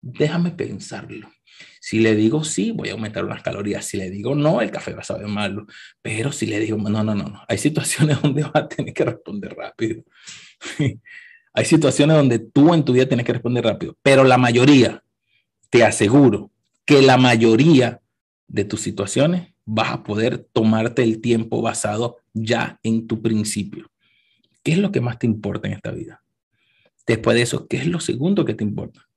[0.00, 1.30] déjame pensarlo.
[1.84, 3.84] Si le digo sí, voy a aumentar unas calorías.
[3.84, 5.66] Si le digo no, el café va a saber malo.
[6.00, 7.42] Pero si le digo no, no, no, no.
[7.48, 10.04] Hay situaciones donde vas a tener que responder rápido.
[11.54, 13.96] Hay situaciones donde tú en tu vida tienes que responder rápido.
[14.00, 15.02] Pero la mayoría,
[15.70, 16.52] te aseguro
[16.84, 18.00] que la mayoría
[18.52, 23.90] de tus situaciones vas a poder tomarte el tiempo basado ya en tu principio.
[24.62, 26.22] ¿Qué es lo que más te importa en esta vida?
[27.06, 29.08] Después de eso, ¿qué es lo segundo que te importa?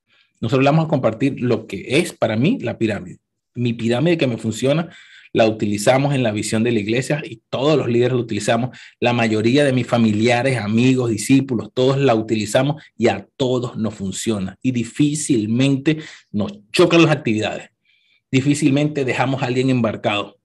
[0.41, 3.19] Nosotros vamos a compartir lo que es para mí la pirámide.
[3.53, 4.89] Mi pirámide que me funciona,
[5.33, 8.77] la utilizamos en la visión de la iglesia y todos los líderes lo utilizamos.
[9.01, 14.57] La mayoría de mis familiares, amigos, discípulos, todos la utilizamos y a todos nos funciona.
[14.61, 15.97] Y difícilmente
[16.31, 17.74] nos chocan las actividades
[18.31, 20.37] difícilmente dejamos a alguien embarcado.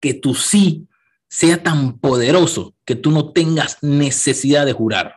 [0.00, 0.86] Que tu sí
[1.28, 5.16] sea tan poderoso que tú no tengas necesidad de jurar.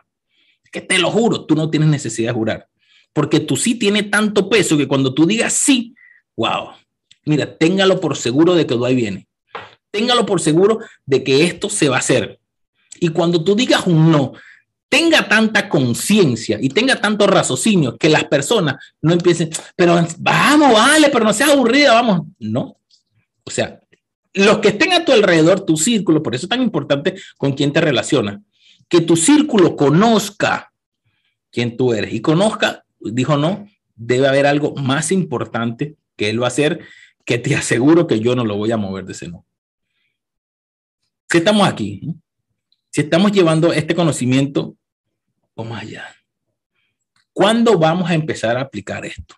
[0.70, 2.68] Que te lo juro, tú no tienes necesidad de jurar.
[3.12, 5.94] Porque tu sí tiene tanto peso que cuando tú digas sí,
[6.36, 6.70] wow,
[7.24, 9.28] mira, téngalo por seguro de que ahí viene.
[9.90, 12.40] Téngalo por seguro de que esto se va a hacer.
[13.00, 14.32] Y cuando tú digas un no,
[14.92, 21.08] tenga tanta conciencia y tenga tanto raciocinio que las personas no empiecen, pero vamos, vale,
[21.08, 22.26] pero no seas aburrida, vamos.
[22.38, 22.76] No.
[23.42, 23.80] O sea,
[24.34, 27.72] los que estén a tu alrededor, tu círculo, por eso es tan importante con quién
[27.72, 28.40] te relacionas,
[28.86, 30.74] que tu círculo conozca
[31.50, 33.66] quién tú eres y conozca, dijo no,
[33.96, 36.80] debe haber algo más importante que él va a hacer,
[37.24, 39.46] que te aseguro que yo no lo voy a mover de ese no.
[41.30, 42.14] Si estamos aquí,
[42.90, 44.76] si estamos llevando este conocimiento
[45.54, 46.04] Vamos allá.
[47.32, 49.34] ¿Cuándo vamos a empezar a aplicar esto?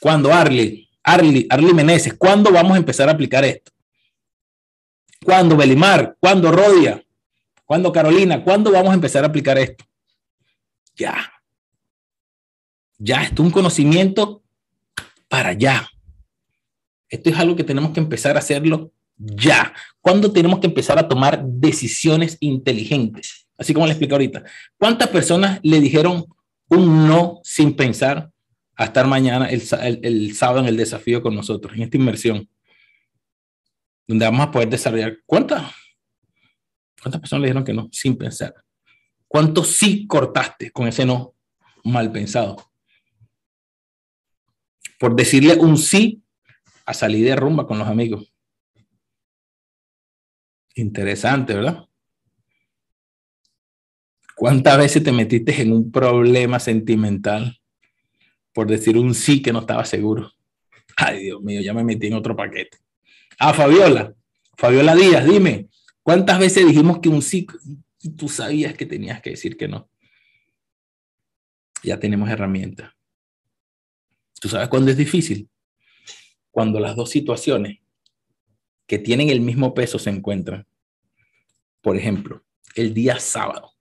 [0.00, 0.88] ¿Cuándo, Arly?
[1.02, 3.72] Arly, Arly Meneses, ¿cuándo vamos a empezar a aplicar esto?
[5.24, 6.16] ¿Cuándo, Belimar?
[6.18, 7.02] ¿Cuándo, Rodia?
[7.64, 8.42] ¿Cuándo, Carolina?
[8.42, 9.84] ¿Cuándo vamos a empezar a aplicar esto?
[10.94, 11.32] Ya.
[12.98, 14.42] Ya, esto es un conocimiento
[15.28, 15.88] para allá.
[17.08, 19.72] Esto es algo que tenemos que empezar a hacerlo ya.
[20.00, 23.41] ¿Cuándo tenemos que empezar a tomar decisiones inteligentes?
[23.62, 24.42] Así como le explico ahorita.
[24.76, 26.26] ¿Cuántas personas le dijeron
[26.68, 28.28] un no sin pensar
[28.74, 29.62] a estar mañana, el,
[30.02, 32.48] el, sábado, en el desafío con nosotros, en esta inmersión?
[34.08, 35.16] Donde vamos a poder desarrollar.
[35.24, 35.72] ¿Cuántas?
[37.00, 38.52] ¿Cuántas personas le dijeron que no sin pensar?
[39.28, 41.36] ¿Cuántos sí cortaste con ese no
[41.84, 42.68] mal pensado?
[44.98, 46.20] Por decirle un sí
[46.84, 48.34] a salir de rumba con los amigos.
[50.74, 51.86] Interesante, ¿verdad?
[54.42, 57.60] ¿Cuántas veces te metiste en un problema sentimental
[58.52, 60.32] por decir un sí que no estaba seguro?
[60.96, 62.78] Ay, Dios mío, ya me metí en otro paquete.
[63.38, 64.12] Ah, Fabiola,
[64.56, 65.68] Fabiola Díaz, dime,
[66.02, 67.46] ¿cuántas veces dijimos que un sí
[68.00, 69.88] y tú sabías que tenías que decir que no?
[71.84, 72.90] Ya tenemos herramientas.
[74.40, 75.48] ¿Tú sabes cuándo es difícil?
[76.50, 77.78] Cuando las dos situaciones
[78.88, 80.66] que tienen el mismo peso se encuentran.
[81.80, 82.42] Por ejemplo,
[82.74, 83.71] el día sábado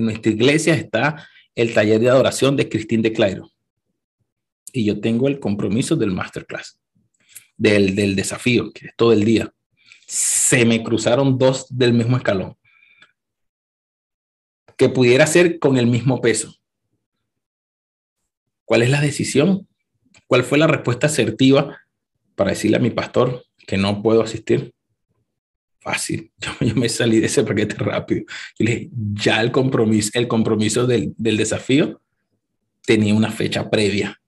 [0.00, 3.50] en nuestra iglesia está el taller de adoración de Cristín de Clairo.
[4.72, 6.80] Y yo tengo el compromiso del masterclass,
[7.56, 9.52] del, del desafío, que es todo el día.
[10.06, 12.56] Se me cruzaron dos del mismo escalón,
[14.76, 16.54] que pudiera ser con el mismo peso.
[18.64, 19.68] ¿Cuál es la decisión?
[20.26, 21.80] ¿Cuál fue la respuesta asertiva
[22.36, 24.72] para decirle a mi pastor que no puedo asistir?
[25.90, 26.30] Fácil.
[26.60, 28.22] Yo, me salí de ese paquete rápido.
[28.58, 32.00] Yo le dije, ya el compromiso, el compromiso del, del desafío
[32.86, 34.20] tenía una fecha previa.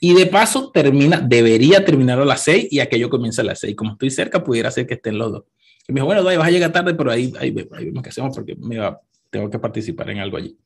[0.00, 3.76] Y de paso termina, debería terminar a las seis y aquello comienza a las seis.
[3.76, 5.44] Como estoy cerca, pudiera ser que estén los dos.
[5.86, 8.34] Y me dijo, bueno, vas a llegar tarde, pero ahí, ahí, ahí vemos qué hacemos
[8.34, 10.56] porque me va, tengo que participar en algo allí.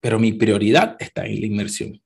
[0.00, 2.00] Pero mi prioridad está en la inmersión.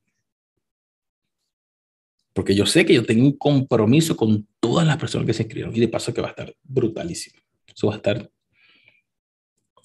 [2.33, 5.77] Porque yo sé que yo tengo un compromiso con todas las personas que se inscribieron.
[5.77, 7.41] Y de paso que va a estar brutalísimo.
[7.67, 8.31] Eso va a estar,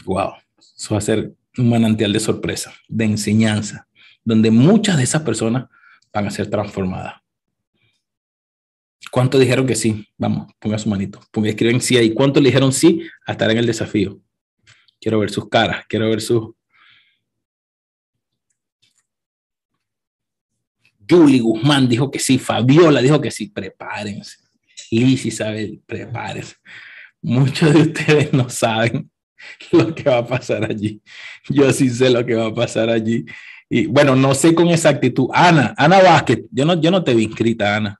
[0.05, 3.87] wow, eso va a ser un manantial de sorpresa, de enseñanza,
[4.23, 5.67] donde muchas de esas personas
[6.13, 7.15] van a ser transformadas.
[9.11, 10.05] ¿Cuántos dijeron que sí?
[10.17, 11.19] Vamos, ponga su manito.
[11.31, 12.13] Ponga, escriben sí ahí.
[12.13, 14.19] ¿Cuántos le dijeron sí a estar en el desafío?
[14.99, 16.51] Quiero ver sus caras, quiero ver sus,
[21.09, 24.37] Julie Guzmán dijo que sí, Fabiola dijo que sí, prepárense.
[24.91, 26.55] Liz Isabel, prepárense.
[27.21, 29.09] Muchos de ustedes no saben
[29.71, 31.01] lo que va a pasar allí.
[31.49, 33.25] Yo sí sé lo que va a pasar allí.
[33.69, 35.27] Y bueno, no sé con exactitud.
[35.33, 37.99] Ana, Ana Vázquez, yo no, yo no te vi inscrita, Ana.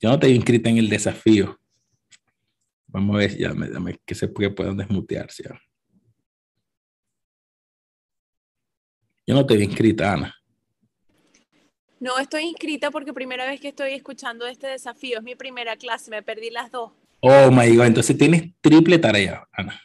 [0.00, 1.58] Yo no te vi inscrita en el desafío.
[2.86, 5.44] Vamos a ver, ya, me, que se puedan desmutearse.
[9.26, 10.34] Yo no te vi inscrita, Ana.
[11.98, 16.10] No estoy inscrita porque primera vez que estoy escuchando este desafío, es mi primera clase,
[16.10, 16.92] me perdí las dos.
[17.20, 19.80] Oh my God, entonces tienes triple tarea, Ana.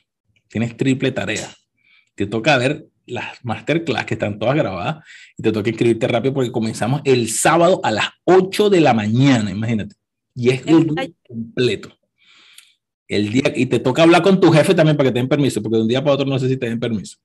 [0.50, 1.50] Tienes triple tarea.
[2.16, 5.06] Te toca ver las masterclass que están todas grabadas
[5.38, 9.50] y te toca inscribirte rápido porque comenzamos el sábado a las 8 de la mañana,
[9.50, 9.96] imagínate.
[10.36, 11.98] Y es el día completo.
[13.08, 15.62] El día, y te toca hablar con tu jefe también para que te den permiso,
[15.62, 17.18] porque de un día para otro no sé si te den permiso.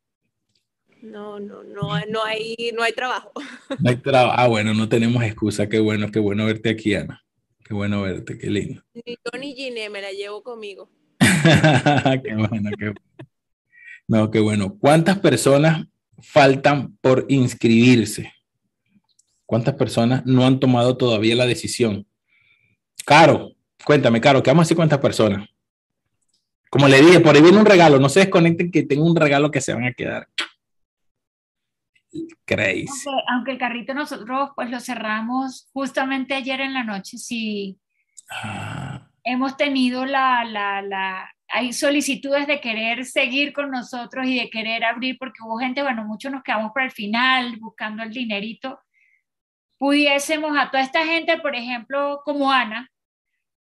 [1.07, 3.32] No, no, no, no hay, no hay trabajo.
[3.78, 4.34] No hay trabajo.
[4.36, 5.68] Ah, bueno, no tenemos excusa.
[5.68, 7.22] Qué bueno, qué bueno verte aquí, Ana.
[7.64, 8.82] Qué bueno verte, qué lindo.
[8.94, 10.90] Ni yo ni Giné me la llevo conmigo.
[11.20, 13.00] qué bueno, qué bueno.
[14.09, 14.76] No, qué bueno.
[14.78, 15.86] ¿Cuántas personas
[16.20, 18.32] faltan por inscribirse?
[19.44, 22.07] ¿Cuántas personas no han tomado todavía la decisión?
[23.04, 23.52] Caro,
[23.84, 25.48] cuéntame, Caro, ¿qué vamos a hacer cuántas personas?
[26.68, 29.52] Como le dije, por ahí viene un regalo, no se desconecten que tengo un regalo
[29.52, 30.28] que se van a quedar.
[32.44, 33.08] Crazy.
[33.28, 37.78] Aunque, el carrito nosotros pues lo cerramos justamente ayer en la noche, sí.
[38.30, 39.08] Ah.
[39.24, 44.84] Hemos tenido la, la, la, hay solicitudes de querer seguir con nosotros y de querer
[44.84, 48.80] abrir, porque hubo gente, bueno, muchos nos quedamos para el final buscando el dinerito.
[49.78, 52.90] Pudiésemos a toda esta gente, por ejemplo, como Ana,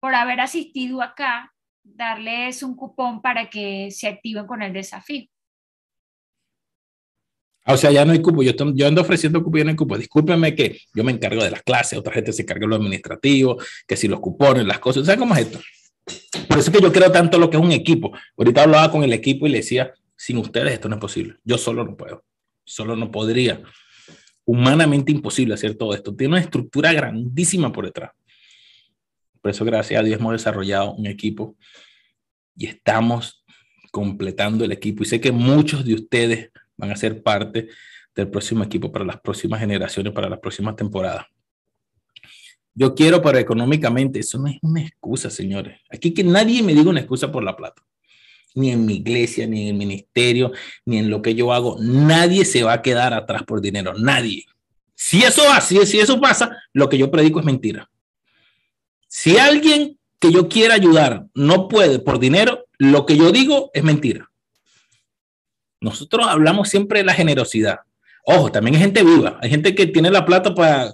[0.00, 1.52] por haber asistido acá,
[1.82, 5.28] darles un cupón para que se activen con el desafío.
[7.66, 8.44] Ah, o sea, ya no hay cupo.
[8.44, 9.98] Yo, yo ando ofreciendo cupo y no hay cupo.
[9.98, 13.58] Discúlpeme que yo me encargo de las clases, otra gente se encarga de lo administrativo,
[13.88, 15.04] que si los cupones, las cosas.
[15.04, 15.58] ¿Sabes cómo es esto?
[16.48, 18.16] Por eso es que yo creo tanto lo que es un equipo.
[18.36, 21.34] Ahorita hablaba con el equipo y le decía, sin ustedes esto no es posible.
[21.42, 22.24] Yo solo no puedo.
[22.64, 23.60] Solo no podría.
[24.44, 26.14] Humanamente imposible hacer todo esto.
[26.14, 28.12] Tiene una estructura grandísima por detrás.
[29.42, 31.56] Por eso, gracias a Dios, hemos desarrollado un equipo
[32.56, 33.44] y estamos
[33.90, 35.02] completando el equipo.
[35.02, 37.68] Y sé que muchos de ustedes van a ser parte
[38.14, 41.26] del próximo equipo para las próximas generaciones, para las próximas temporadas.
[42.74, 45.80] Yo quiero, pero económicamente, eso no es una excusa, señores.
[45.90, 47.82] Aquí que nadie me diga una excusa por la plata.
[48.54, 50.52] Ni en mi iglesia, ni en el ministerio,
[50.84, 51.78] ni en lo que yo hago.
[51.80, 53.94] Nadie se va a quedar atrás por dinero.
[53.94, 54.44] Nadie.
[54.94, 57.90] Si eso así, si eso pasa, lo que yo predico es mentira.
[59.08, 63.84] Si alguien que yo quiera ayudar no puede por dinero, lo que yo digo es
[63.84, 64.30] mentira.
[65.86, 67.78] Nosotros hablamos siempre de la generosidad.
[68.24, 69.38] Ojo, también hay gente viva.
[69.40, 70.92] Hay gente que tiene la plata para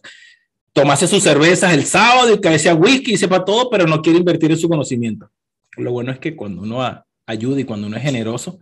[0.74, 4.18] tomarse sus cervezas el sábado y que sea whisky y sepa todo, pero no quiere
[4.18, 5.30] invertir en su conocimiento.
[5.78, 6.82] Lo bueno es que cuando uno
[7.24, 8.60] ayuda y cuando uno es generoso,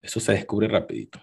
[0.00, 1.20] eso se descubre rapidito.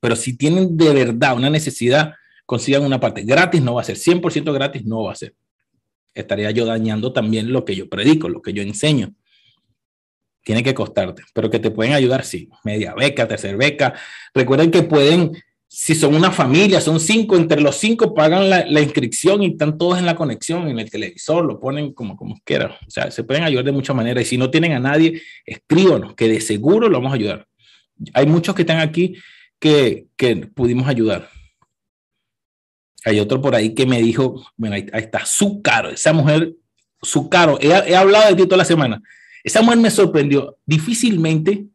[0.00, 2.14] Pero si tienen de verdad una necesidad,
[2.46, 3.22] consigan una parte.
[3.22, 5.34] Gratis no va a ser, 100% gratis no va a ser.
[6.14, 9.14] Estaría yo dañando también lo que yo predico, lo que yo enseño
[10.42, 13.94] tiene que costarte, pero que te pueden ayudar, sí, media beca, tercer beca.
[14.34, 15.32] Recuerden que pueden
[15.74, 19.78] si son una familia, son cinco, entre los cinco pagan la, la, inscripción y están
[19.78, 22.72] todos en la conexión, en el televisor, lo ponen como, como quieran.
[22.86, 24.22] O sea, se pueden ayudar de muchas maneras.
[24.22, 27.48] Y si no tienen a nadie, escríbanos, que de seguro lo vamos a ayudar.
[28.12, 29.14] Hay muchos que están aquí
[29.58, 31.30] que, que pudimos ayudar.
[33.06, 36.52] Hay otro por ahí que me dijo, bueno, ahí, está, su caro, esa mujer,
[37.00, 39.00] su caro, he, he hablado de ti toda la semana.
[39.44, 40.58] Esa mujer me sorprendió.
[40.66, 41.66] Difícilmente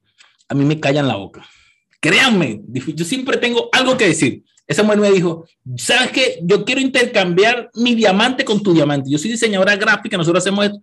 [0.49, 1.47] a mí me callan la boca.
[1.99, 4.43] Créanme, yo siempre tengo algo que decir.
[4.67, 5.47] Esa mujer me dijo,
[5.77, 6.39] ¿sabes qué?
[6.43, 9.09] Yo quiero intercambiar mi diamante con tu diamante.
[9.09, 10.79] Yo soy diseñadora gráfica, nosotros hacemos esto.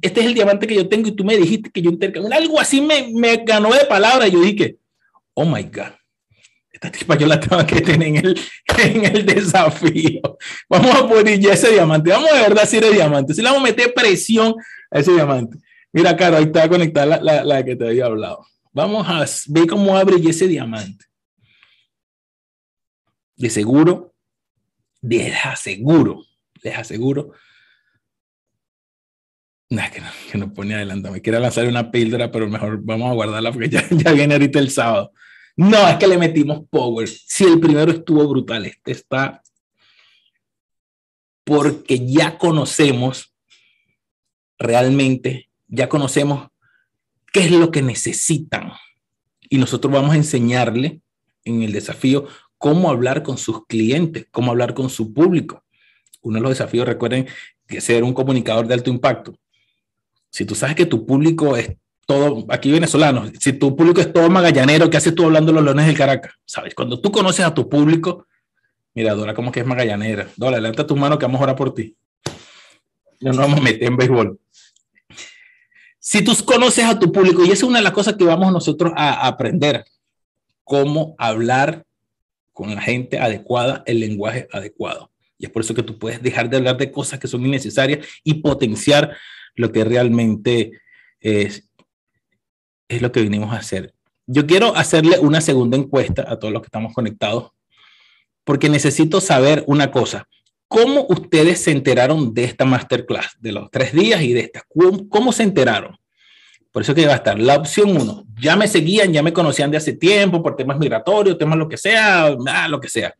[0.00, 2.32] Este es el diamante que yo tengo y tú me dijiste que yo intercambio.
[2.32, 4.78] Algo así me, me ganó de palabra yo dije,
[5.34, 5.92] oh my God
[6.76, 8.40] esta tipa yo la tengo que tener en el,
[8.78, 10.20] en el desafío.
[10.68, 12.10] Vamos a poner ya ese diamante.
[12.10, 13.32] Vamos a ver si eres diamante.
[13.32, 14.54] Si le vamos a meter presión
[14.90, 15.56] a ese diamante.
[15.96, 18.46] Mira, Caro, ahí está conectada la, la, la, que te había hablado.
[18.70, 21.06] Vamos a ver cómo abre ese diamante.
[23.34, 24.14] De seguro,
[25.00, 26.22] les aseguro,
[26.62, 27.32] les aseguro.
[29.70, 31.10] Nah, que no, que no pone adelante.
[31.10, 34.58] Me quiere lanzar una píldora, pero mejor vamos a guardarla porque ya, ya viene ahorita
[34.58, 35.14] el sábado.
[35.56, 37.08] No, es que le metimos power.
[37.08, 39.42] Si el primero estuvo brutal, este está
[41.42, 43.34] porque ya conocemos
[44.58, 46.48] realmente, ya conocemos
[47.32, 48.72] qué es lo que necesitan.
[49.48, 51.00] Y nosotros vamos a enseñarle
[51.44, 52.26] en el desafío
[52.58, 55.64] cómo hablar con sus clientes, cómo hablar con su público.
[56.22, 57.26] Uno de los desafíos, recuerden,
[57.66, 59.34] que ser un comunicador de alto impacto.
[60.30, 64.30] Si tú sabes que tu público es todo, aquí venezolano, si tu público es todo
[64.30, 66.34] magallanero, ¿qué haces tú hablando los leones del Caracas?
[66.44, 66.74] ¿Sabes?
[66.74, 68.26] Cuando tú conoces a tu público,
[68.94, 70.28] mira, Dora, como que es magallanera.
[70.36, 71.96] Dora, levanta tu mano que vamos a por ti.
[73.20, 74.38] No nos vamos a meter en béisbol.
[76.08, 78.52] Si tú conoces a tu público, y esa es una de las cosas que vamos
[78.52, 79.84] nosotros a aprender,
[80.62, 81.84] cómo hablar
[82.52, 85.10] con la gente adecuada, el lenguaje adecuado.
[85.36, 88.06] Y es por eso que tú puedes dejar de hablar de cosas que son innecesarias
[88.22, 89.16] y potenciar
[89.56, 90.80] lo que realmente
[91.18, 91.68] es,
[92.86, 93.92] es lo que vinimos a hacer.
[94.28, 97.50] Yo quiero hacerle una segunda encuesta a todos los que estamos conectados,
[98.44, 100.28] porque necesito saber una cosa.
[100.68, 104.64] ¿Cómo ustedes se enteraron de esta masterclass, de los tres días y de esta?
[105.08, 105.96] ¿Cómo, se enteraron?
[106.72, 108.24] Por eso que va a estar la opción uno.
[108.40, 111.76] Ya me seguían, ya me conocían de hace tiempo por temas migratorios, temas lo que
[111.76, 113.14] sea, ah, lo que sea.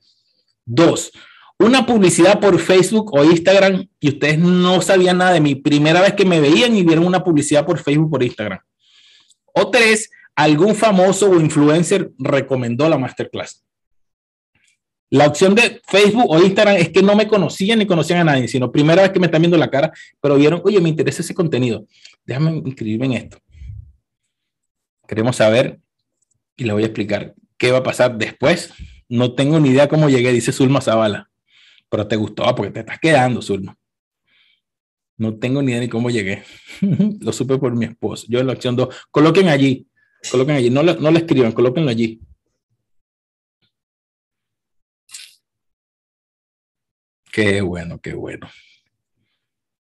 [0.64, 1.12] Dos,
[1.58, 5.54] una publicidad por Facebook o Instagram y ustedes no sabían nada de mí.
[5.54, 8.58] Primera vez que me veían y vieron una publicidad por Facebook por Instagram.
[9.52, 13.65] O tres, algún famoso o influencer recomendó la masterclass.
[15.10, 18.48] La opción de Facebook o Instagram es que no me conocían ni conocían a nadie,
[18.48, 21.34] sino primera vez que me están viendo la cara, pero vieron, oye, me interesa ese
[21.34, 21.86] contenido.
[22.24, 23.38] Déjame inscribirme en esto.
[25.06, 25.78] Queremos saber
[26.56, 28.72] y le voy a explicar qué va a pasar después.
[29.08, 31.30] No tengo ni idea cómo llegué, dice Zulma Zavala,
[31.88, 33.76] pero te gustó porque te estás quedando, Zulma.
[35.18, 36.42] No tengo ni idea de cómo llegué.
[37.20, 38.26] lo supe por mi esposo.
[38.28, 39.06] Yo en la opción 2.
[39.10, 39.86] Coloquen allí.
[40.30, 40.68] Coloquen allí.
[40.68, 42.20] No, no le escriban, colóquenlo allí.
[47.36, 48.48] Qué bueno, qué bueno.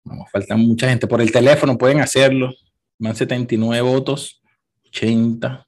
[0.04, 1.06] Vamos, faltan mucha gente.
[1.06, 2.52] Por el teléfono pueden hacerlo.
[2.98, 4.42] Van 79 votos.
[4.88, 5.66] 80.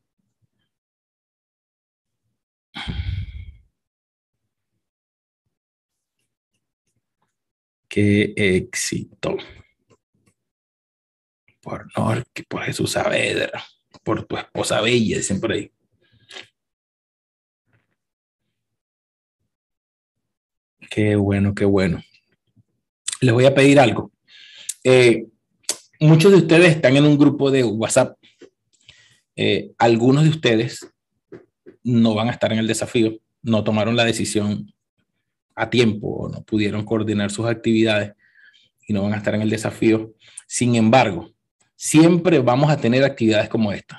[7.88, 9.38] Qué éxito.
[11.62, 13.64] Por Norque, por Jesús Saavedra,
[14.02, 15.72] por tu esposa bella, dicen por ahí.
[20.94, 22.02] Qué bueno, qué bueno.
[23.22, 24.12] Les voy a pedir algo.
[24.84, 25.24] Eh,
[25.98, 28.18] muchos de ustedes están en un grupo de WhatsApp.
[29.34, 30.86] Eh, algunos de ustedes
[31.82, 34.70] no van a estar en el desafío, no tomaron la decisión
[35.54, 38.12] a tiempo o no pudieron coordinar sus actividades
[38.86, 40.12] y no van a estar en el desafío.
[40.46, 41.32] Sin embargo,
[41.74, 43.96] siempre vamos a tener actividades como esta,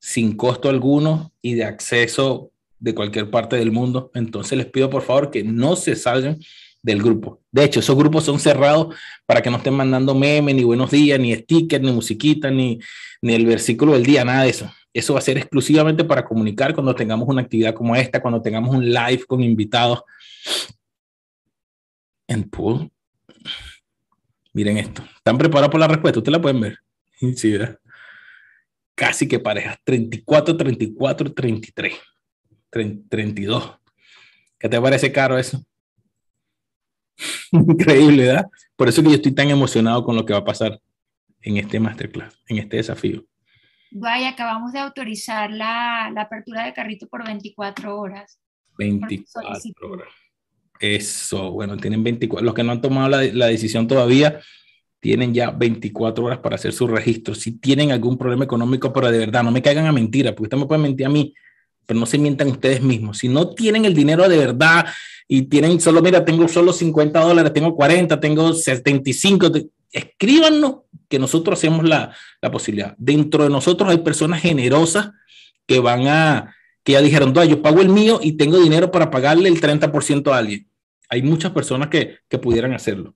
[0.00, 4.10] sin costo alguno y de acceso de cualquier parte del mundo.
[4.14, 6.38] Entonces les pido por favor que no se salgan
[6.82, 7.40] del grupo.
[7.50, 8.94] De hecho, esos grupos son cerrados
[9.26, 12.78] para que no estén mandando memes, ni buenos días, ni stickers, ni musiquita, ni,
[13.20, 14.70] ni el versículo del día, nada de eso.
[14.92, 18.74] Eso va a ser exclusivamente para comunicar cuando tengamos una actividad como esta, cuando tengamos
[18.74, 20.02] un live con invitados
[22.26, 22.90] en pool.
[24.52, 25.02] Miren esto.
[25.16, 26.18] ¿Están preparados por la respuesta?
[26.20, 26.78] Ustedes la pueden ver.
[27.36, 27.58] Sí.
[28.94, 29.78] Casi que parejas.
[29.84, 31.94] 34, 34, 33.
[32.70, 33.78] 32.
[34.58, 35.62] ¿Qué te parece caro eso?
[37.52, 38.46] Increíble, ¿verdad?
[38.76, 40.80] Por eso que yo estoy tan emocionado con lo que va a pasar
[41.42, 43.24] en este masterclass, en este desafío.
[43.90, 48.38] Vaya, acabamos de autorizar la, la apertura de carrito por 24 horas.
[48.76, 50.08] 24 horas.
[50.78, 52.44] Eso, bueno, tienen 24.
[52.44, 54.40] Los que no han tomado la, la, decisión todavía,
[55.00, 57.34] tienen ya 24 horas para hacer su registro.
[57.34, 60.58] Si tienen algún problema económico, pero de verdad, no me caigan a mentira, porque usted
[60.58, 61.34] me puede mentir a mí,
[61.88, 63.16] pero no se mientan ustedes mismos.
[63.16, 64.84] Si no tienen el dinero de verdad
[65.26, 69.50] y tienen solo, mira, tengo solo 50 dólares, tengo 40, tengo 75,
[69.90, 72.94] escríbanos que nosotros hacemos la, la posibilidad.
[72.98, 75.12] Dentro de nosotros hay personas generosas
[75.66, 79.48] que van a, que ya dijeron, yo pago el mío y tengo dinero para pagarle
[79.48, 80.68] el 30% a alguien.
[81.08, 83.14] Hay muchas personas que, que pudieran hacerlo.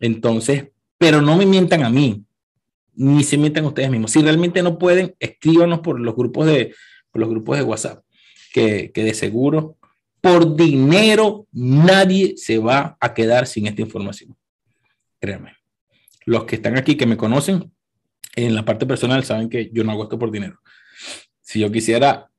[0.00, 0.66] Entonces,
[0.98, 2.26] pero no me mientan a mí,
[2.94, 4.10] ni se mientan ustedes mismos.
[4.10, 6.74] Si realmente no pueden, escríbanos por los grupos de,
[7.10, 8.04] por los grupos de WhatsApp,
[8.52, 9.76] que, de seguro,
[10.20, 14.36] por dinero, nadie se va a quedar sin esta información.
[15.18, 15.54] Créanme.
[16.26, 17.72] Los que están aquí, que me conocen,
[18.36, 20.60] en la parte personal, saben que yo no hago esto por dinero.
[21.40, 22.30] Si yo quisiera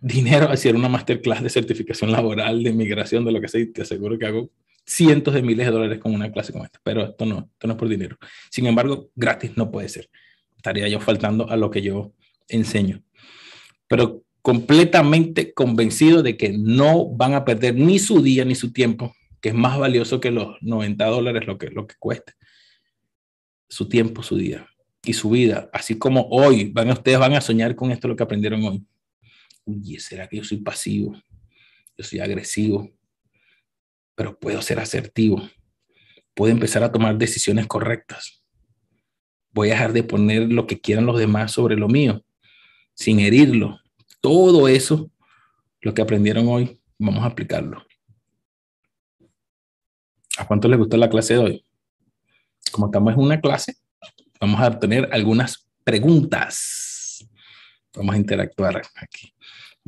[0.00, 4.18] dinero hacer una masterclass de certificación laboral, de migración, de lo que sea, te aseguro
[4.18, 4.50] que hago
[4.84, 7.74] cientos de miles de dólares con una clase como esta, pero esto no, esto no
[7.74, 8.16] es por dinero.
[8.50, 10.08] Sin embargo, gratis no puede ser.
[10.56, 12.12] Estaría yo faltando a lo que yo
[12.48, 13.02] enseño.
[13.88, 19.14] Pero completamente convencido de que no van a perder ni su día ni su tiempo,
[19.40, 22.34] que es más valioso que los 90 dólares lo que, lo que cueste.
[23.68, 24.66] Su tiempo, su día
[25.04, 25.68] y su vida.
[25.72, 28.86] Así como hoy, van, ustedes van a soñar con esto, lo que aprendieron hoy
[29.68, 31.14] oye, ¿será que yo soy pasivo?
[31.96, 32.90] Yo soy agresivo,
[34.14, 35.48] pero puedo ser asertivo.
[36.34, 38.44] Puedo empezar a tomar decisiones correctas.
[39.50, 42.24] Voy a dejar de poner lo que quieran los demás sobre lo mío,
[42.98, 43.78] sin herirlo.
[44.20, 45.10] Todo eso,
[45.80, 47.86] lo que aprendieron hoy, vamos a aplicarlo.
[50.36, 51.64] ¿A cuánto les gustó la clase de hoy?
[52.70, 53.76] Como estamos en una clase,
[54.40, 57.26] vamos a tener algunas preguntas.
[57.94, 59.32] Vamos a interactuar aquí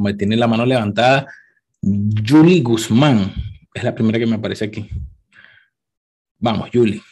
[0.00, 1.26] me tiene la mano levantada,
[1.82, 3.32] Julie Guzmán.
[3.72, 4.88] Es la primera que me aparece aquí.
[6.38, 7.02] Vamos, Julie.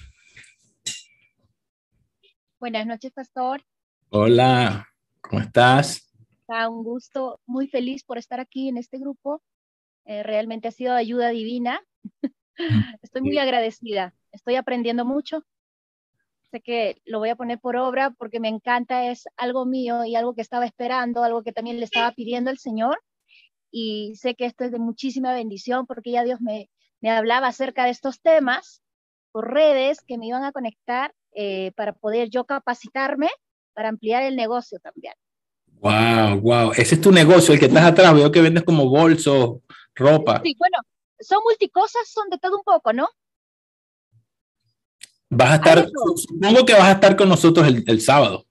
[2.59, 3.63] Buenas noches, pastor.
[4.11, 4.89] Hola,
[5.29, 6.11] ¿cómo estás?
[6.49, 9.43] un gusto, muy feliz por estar aquí en este grupo.
[10.07, 11.83] Eh, realmente ha sido ayuda divina.
[13.03, 14.15] Estoy muy agradecida.
[14.33, 15.45] Estoy aprendiendo mucho
[16.51, 20.17] sé que lo voy a poner por obra porque me encanta, es algo mío y
[20.17, 22.99] algo que estaba esperando, algo que también le estaba pidiendo el Señor.
[23.71, 26.71] Y sé que esto es de muchísima bendición porque ya Dios me,
[27.01, 28.83] me hablaba acerca de estos temas
[29.31, 33.29] por redes que me iban a conectar eh, para poder yo capacitarme
[33.79, 35.15] para ampliar el negocio también.
[35.75, 36.73] Wow, wow.
[36.73, 38.13] Ese es tu negocio, el que estás atrás.
[38.13, 39.61] Veo que vendes como bolsos,
[39.95, 40.41] ropa.
[40.43, 40.79] Sí, bueno,
[41.21, 43.09] son multicosas, son de todo un poco, ¿no?
[45.31, 48.47] Vas a estar, supongo que vas a estar con nosotros el, el, sábado.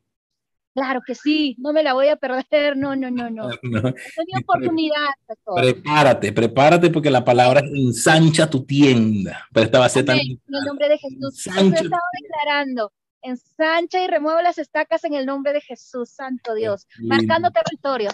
[0.74, 3.50] Claro que sí, no me la voy a perder, no, no, no, no.
[3.64, 3.94] no.
[4.40, 5.10] oportunidad.
[5.58, 9.46] Prepárate, prepárate porque la palabra ensancha tu tienda.
[9.52, 10.40] Pero esta va a ser también.
[10.48, 11.48] En el nombre de Jesús.
[11.48, 11.84] Ensancha.
[11.84, 17.52] estaba declarando, ensancha y remueve las estacas en el nombre de Jesús, Santo Dios, marcando
[17.52, 18.12] territorio.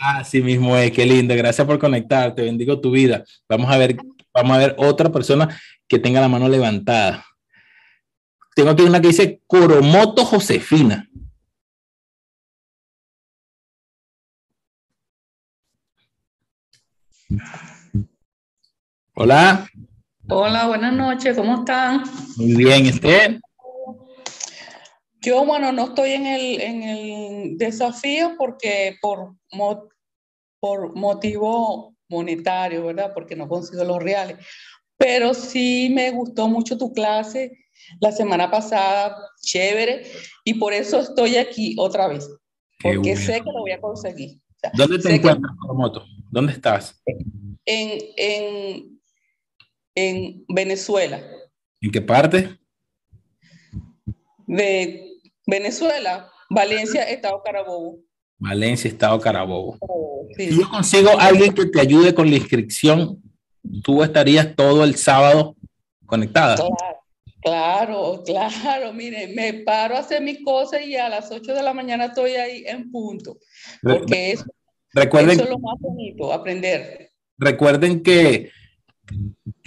[0.00, 3.24] Así mismo es, qué lindo, gracias por conectarte, bendigo tu vida.
[3.48, 3.96] Vamos a ver,
[4.34, 5.48] vamos a ver otra persona
[5.86, 7.24] que tenga la mano levantada.
[8.54, 11.08] Tengo aquí una que dice Coromoto Josefina.
[19.14, 19.68] Hola.
[20.28, 22.02] Hola, buenas noches, ¿cómo están?
[22.36, 23.40] Muy bien, ¿usted?
[25.20, 29.36] Yo, bueno, no estoy en el, en el desafío porque por,
[30.60, 33.12] por motivo monetario, ¿verdad?
[33.14, 34.36] Porque no consigo los reales.
[34.96, 37.56] Pero sí me gustó mucho tu clase
[38.00, 40.04] la semana pasada, chévere,
[40.44, 42.28] y por eso estoy aquí otra vez,
[42.82, 44.38] porque sé que lo voy a conseguir.
[44.74, 46.04] ¿Dónde te encuentras, moto?
[46.30, 47.02] ¿Dónde estás?
[47.64, 49.00] En, en,
[49.94, 51.22] en Venezuela.
[51.80, 52.58] ¿En qué parte?
[54.46, 55.09] De
[55.50, 57.98] Venezuela, Valencia, Estado Carabobo.
[58.38, 59.76] Valencia, Estado Carabobo.
[59.80, 63.20] Oh, si yo consigo a alguien que te ayude con la inscripción,
[63.82, 65.56] tú estarías todo el sábado
[66.06, 66.56] conectada.
[66.56, 66.76] Claro.
[67.42, 71.72] Claro, claro, miren, me paro a hacer mis cosas y a las 8 de la
[71.72, 73.38] mañana estoy ahí en punto,
[73.82, 74.44] porque eso,
[74.92, 77.12] recuerden, es lo más bonito, aprender.
[77.38, 78.50] Recuerden que,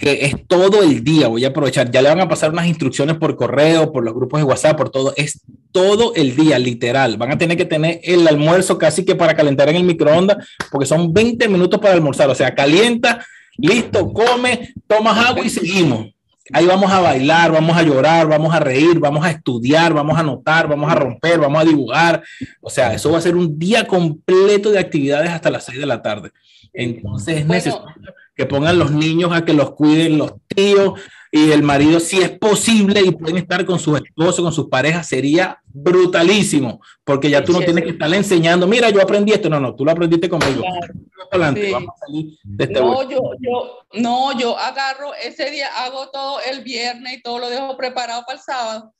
[0.04, 3.16] que es todo el día, voy a aprovechar, ya le van a pasar unas instrucciones
[3.16, 5.40] por correo, por los grupos de WhatsApp, por todo, es
[5.72, 9.70] todo el día, literal, van a tener que tener el almuerzo casi que para calentar
[9.70, 13.24] en el microondas, porque son 20 minutos para almorzar, o sea, calienta,
[13.56, 16.08] listo, come, tomas agua y seguimos
[16.52, 20.20] Ahí vamos a bailar, vamos a llorar, vamos a reír, vamos a estudiar, vamos a
[20.20, 22.22] anotar, vamos a romper, vamos a dibujar.
[22.60, 25.86] O sea, eso va a ser un día completo de actividades hasta las 6 de
[25.86, 26.32] la tarde.
[26.74, 27.54] Entonces es Bueno.
[27.54, 32.18] necesario que pongan los niños a que los cuiden los tíos y el marido, si
[32.20, 37.42] es posible, y pueden estar con sus esposos, con sus parejas, sería brutalísimo, porque ya
[37.42, 40.28] tú no tienes que estarle enseñando, mira, yo aprendí esto, no, no, tú lo aprendiste
[40.28, 40.60] conmigo.
[40.62, 40.94] Claro.
[41.32, 41.72] Adelante, Sí.
[41.72, 46.38] vamos a salir de este No, yo, yo, no, yo agarro ese día, hago todo
[46.48, 48.94] el viernes y todo lo dejo preparado para el sábado.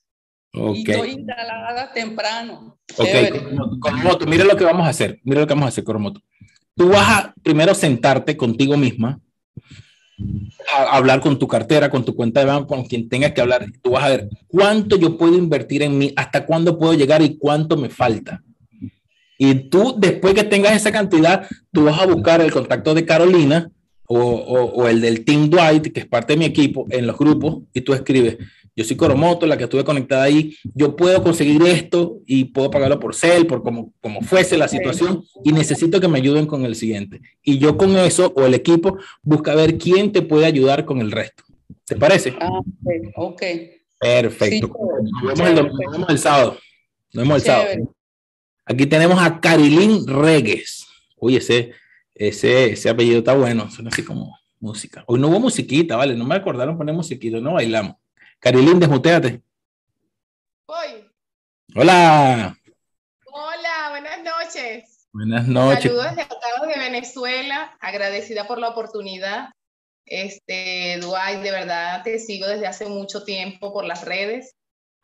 [0.52, 2.78] Y Ok, estoy instalada temprano.
[2.96, 6.20] ok, Coromoto, mira lo que vamos a hacer, mira lo que vamos a hacer, Coromoto.
[6.76, 9.20] Tú vas a primero sentarte contigo misma,
[10.74, 13.66] a hablar con tu cartera, con tu cuenta de banco, con quien tengas que hablar.
[13.82, 17.36] Tú vas a ver cuánto yo puedo invertir en mí, hasta cuándo puedo llegar y
[17.38, 18.42] cuánto me falta.
[19.38, 23.70] Y tú, después que tengas esa cantidad, tú vas a buscar el contacto de Carolina
[24.06, 27.18] o, o- o el del Team Dwight, que es parte de mi equipo, en los
[27.18, 28.38] grupos, y tú escribes,
[28.76, 32.98] yo soy Coromoto, la que estuve conectada ahí, yo puedo conseguir esto y puedo pagarlo
[32.98, 36.74] por cel, por como, como fuese la situación, y necesito que me ayuden con el
[36.74, 37.20] siguiente.
[37.42, 41.12] Y yo con eso, o el equipo, busca ver quién te puede ayudar con el
[41.12, 41.44] resto.
[41.86, 42.34] ¿Te parece?
[42.40, 42.60] Ah,
[43.16, 43.42] ok.
[44.00, 44.66] Perfecto.
[44.66, 46.58] Sí, nos, vemos el, nos vemos el sábado.
[47.12, 47.94] Nos vemos el sábado.
[48.66, 50.86] Aquí tenemos a Carilín Regues.
[51.16, 51.72] Uy, ese,
[52.14, 53.70] ese, ese apellido está bueno.
[53.70, 55.04] Suena así como música.
[55.06, 56.16] Hoy no hubo musiquita, ¿vale?
[56.16, 57.96] No me acordaron poner musiquita, no bailamos.
[58.44, 59.40] Carilín, desmuteate.
[60.66, 61.10] Voy.
[61.74, 62.54] Hola.
[63.32, 65.08] Hola, buenas noches.
[65.14, 65.84] Buenas noches.
[65.84, 69.48] Saludos desde acá de Venezuela, agradecida por la oportunidad.
[70.04, 74.54] Este, Duay, de verdad te sigo desde hace mucho tiempo por las redes.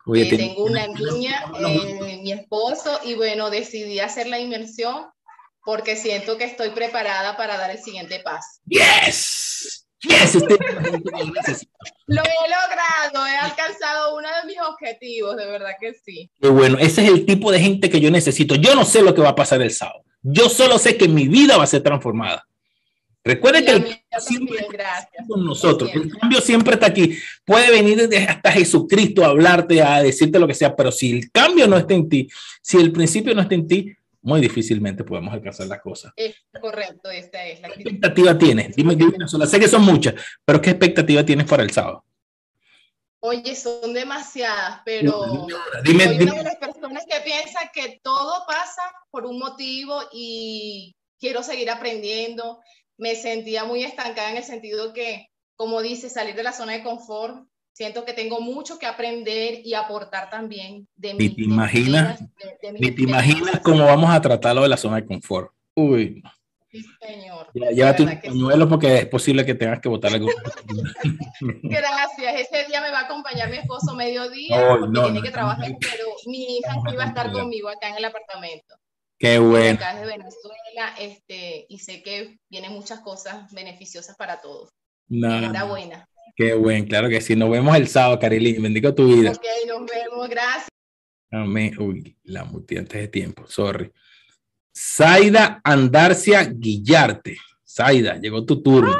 [0.05, 5.07] Oye, Eh, tengo una niña, eh, mi esposo, y bueno, decidí hacer la inmersión
[5.65, 8.59] porque siento que estoy preparada para dar el siguiente paso.
[8.67, 9.50] Yes.
[10.03, 10.35] Yes.
[10.35, 10.57] Este.
[12.07, 16.29] Lo he logrado, he alcanzado uno de mis objetivos, de verdad que sí.
[16.41, 18.55] Qué bueno, ese es el tipo de gente que yo necesito.
[18.55, 20.03] Yo no sé lo que va a pasar el sábado.
[20.21, 22.45] Yo solo sé que mi vida va a ser transformada.
[23.23, 25.27] Recuerden que el mí siempre gracias.
[25.27, 25.91] con nosotros.
[25.93, 27.17] El cambio siempre está aquí.
[27.45, 31.31] Puede venir desde hasta Jesucristo a hablarte, a decirte lo que sea, pero si el
[31.31, 32.27] cambio no está en ti,
[32.61, 36.13] si el principio no está en ti, muy difícilmente podemos alcanzar las cosas.
[36.15, 38.75] Es correcto, esta es la ¿Qué expectativa tienes?
[38.75, 39.45] Dime, dime una sola.
[39.47, 40.15] Sé que son muchas,
[40.45, 42.05] pero ¿qué expectativa tienes para el sábado?
[43.23, 45.45] Oye, son demasiadas, pero
[45.83, 46.31] Dime, soy dime.
[46.31, 51.69] una de las personas que piensa que todo pasa por un motivo y quiero seguir
[51.69, 52.59] aprendiendo.
[52.97, 56.83] Me sentía muy estancada en el sentido que, como dice, salir de la zona de
[56.83, 57.47] confort.
[57.81, 61.29] Siento que tengo mucho que aprender y aportar también de mi.
[61.29, 62.27] te imaginas, de-
[62.73, 65.51] de- de te imaginas cómo vamos a tratar lo de la zona de confort.
[65.75, 66.21] Uy,
[66.69, 67.47] Sí, señor.
[67.73, 68.05] ya, sí.
[68.05, 70.27] pañuelo porque es posible que tengas que botar algo.
[71.63, 72.39] Gracias.
[72.41, 75.31] Ese día me va a acompañar mi esposo mediodía Ay, porque no, tiene no, que
[75.31, 75.77] trabajar, no.
[75.79, 78.75] pero mi hija sí va a estar conmigo acá en el apartamento.
[79.17, 79.79] Qué bueno.
[79.79, 84.69] acá desde Venezuela, este, y sé que vienen muchas cosas beneficiosas para todos.
[85.07, 86.07] No, Enhorabuena.
[86.35, 87.35] Qué bueno, claro que sí.
[87.35, 88.61] Nos vemos el sábado, Carilín.
[88.61, 89.31] Bendigo tu vida.
[89.31, 90.67] Ok, nos vemos, gracias.
[91.31, 91.75] Amén.
[91.79, 93.91] Uy, la muté antes de tiempo, sorry.
[94.75, 97.37] Zaida Andarcia Guillarte.
[97.65, 98.93] Zaida, llegó tu turno.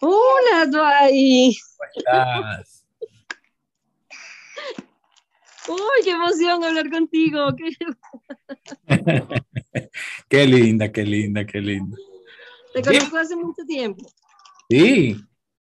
[0.00, 1.56] Hola, Dwight.
[1.94, 2.84] Estás-
[5.68, 7.48] Uy, qué emoción hablar contigo.
[7.56, 7.76] Qué-
[10.28, 11.96] Qué linda, qué linda, qué linda.
[12.74, 14.06] Te conozco hace mucho tiempo.
[14.68, 15.16] Sí,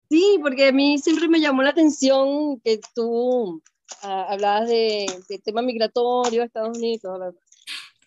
[0.10, 3.62] Sí, porque a mí siempre me llamó la atención que tú
[4.04, 7.02] ah, hablabas de, de tema migratorio, Estados Unidos.
[7.02, 7.32] todo lo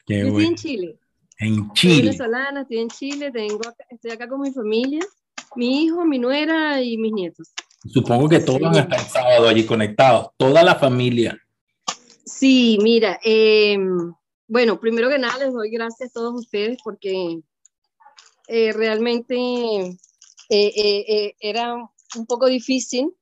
[0.07, 0.99] qué Yo estoy en Chile.
[1.39, 2.03] En Soy Chile.
[2.03, 5.01] venezolana, estoy en Chile, tengo acá- estoy acá con mi familia,
[5.57, 7.49] mi hijo, mi nuera y mis nietos.
[7.87, 11.39] Supongo que todos estar el sábado allí conectados, toda la familia.
[12.27, 13.79] Sí, mira, eh,
[14.47, 17.41] bueno, primero que nada les doy gracias a todos ustedes porque
[18.49, 19.97] eh, realmente
[20.49, 23.15] eh, eh, eh, era un poco difícil,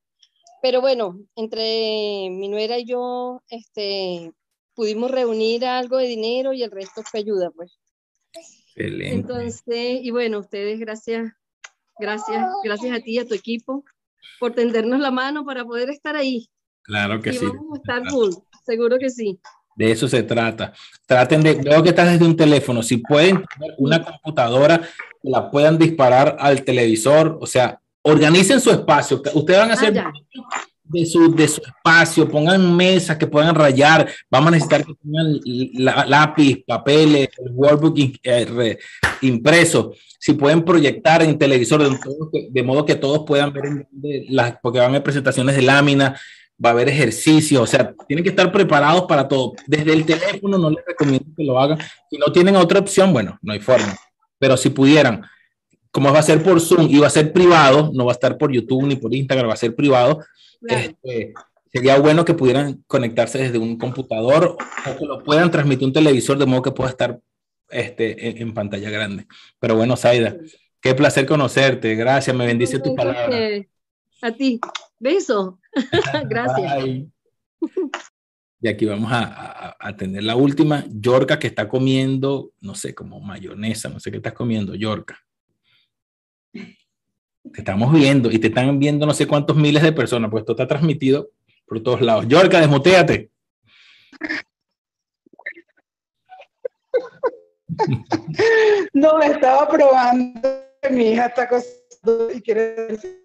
[0.61, 4.33] pero bueno, entre mi nuera y yo este,
[4.75, 7.79] pudimos reunir algo de dinero y el resto fue ayuda, pues.
[8.33, 9.15] Excelente.
[9.15, 11.33] Entonces, y bueno, ustedes, gracias,
[11.99, 13.85] gracias, gracias a ti y a tu equipo
[14.39, 16.49] por tendernos la mano para poder estar ahí.
[16.83, 17.47] Claro que y sí.
[17.47, 18.33] vamos a estar full,
[18.65, 19.39] seguro que sí.
[19.75, 20.73] De eso se trata.
[21.07, 24.81] Traten de, veo que estás desde un teléfono, si pueden tener una computadora,
[25.23, 29.23] la puedan disparar al televisor, o sea, organicen su espacio.
[29.35, 30.05] Ustedes van a hacer
[30.85, 35.41] de su, de su espacio, pongan mesas que puedan rayar, vamos a necesitar que tengan
[36.09, 38.79] lápiz, papeles, workbook eh,
[39.23, 41.99] impreso, si pueden proyectar en televisor,
[42.51, 43.89] de, modo que todos puedan ver,
[44.29, 46.21] las, porque van a haber presentaciones de lámina,
[46.65, 49.55] va a haber ejercicio, o sea, tienen que estar preparados para todo.
[49.67, 51.79] Desde el teléfono no les recomiendo que lo hagan.
[52.09, 53.97] Si no tienen otra opción, bueno, no hay forma.
[54.43, 55.23] Pero si pudieran,
[55.93, 58.37] como va a ser por Zoom y va a ser privado, no va a estar
[58.37, 60.19] por YouTube ni por Instagram, va a ser privado,
[60.67, 61.33] este,
[61.73, 66.39] sería bueno que pudieran conectarse desde un computador o que lo puedan transmitir un televisor
[66.39, 67.21] de modo que pueda estar
[67.71, 69.29] este, en, pantalla grande.
[69.61, 70.37] Pero bueno, Saida,
[70.81, 71.95] qué placer conocerte.
[71.95, 73.29] Gracias, me bendice tu palabra.
[74.23, 74.61] A ti.
[74.99, 75.61] Beso.
[76.29, 77.07] Gracias.
[78.63, 80.85] Y aquí vamos a, a, tener la última.
[80.89, 85.19] Yorka que está comiendo, no sé, como mayonesa, no sé qué estás comiendo, Yorka.
[86.53, 90.53] Te estamos viendo y te están viendo no sé cuántos miles de personas, pues esto
[90.53, 91.31] está transmitido
[91.67, 92.29] por todos lados.
[92.29, 93.31] Yorka, desmuteate.
[98.93, 100.41] No, estaba probando
[100.91, 103.23] mi hija está cosando y quiere decir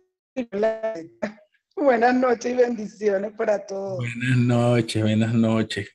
[1.78, 3.98] Buenas noches y bendiciones para todos.
[3.98, 5.88] Buenas noches, buenas noches.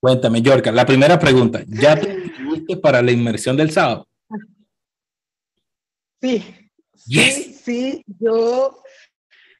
[0.00, 4.08] Cuéntame, Yorka, la primera pregunta, ¿ya te inscribiste para la inmersión del sábado?
[6.18, 6.42] Sí,
[6.94, 7.30] sí,
[7.62, 8.82] sí, yo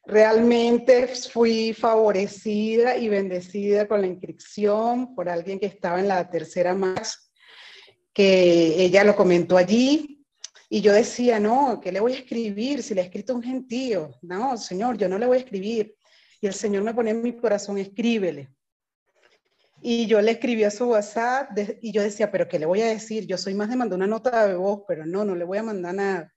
[0.05, 6.73] realmente fui favorecida y bendecida con la inscripción por alguien que estaba en la tercera
[6.73, 7.31] más,
[8.11, 10.16] que ella lo comentó allí,
[10.69, 14.11] y yo decía, no, ¿qué le voy a escribir si le he escrito un gentío?
[14.21, 15.95] No, Señor, yo no le voy a escribir.
[16.41, 18.49] Y el Señor me pone en mi corazón, escríbele.
[19.81, 22.87] Y yo le escribí a su WhatsApp y yo decía, pero ¿qué le voy a
[22.87, 23.25] decir?
[23.27, 25.63] Yo soy más de mandar una nota de voz, pero no, no le voy a
[25.63, 26.33] mandar nada.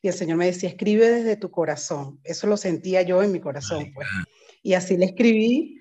[0.00, 2.20] Y el Señor me decía, escribe desde tu corazón.
[2.24, 3.92] Eso lo sentía yo en mi corazón.
[3.94, 4.06] Pues.
[4.62, 5.80] Y así le escribí.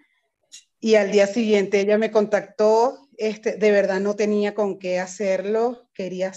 [0.79, 3.09] Y al día siguiente ella me contactó.
[3.17, 5.89] Este, de verdad no tenía con qué hacerlo.
[5.93, 6.33] Quería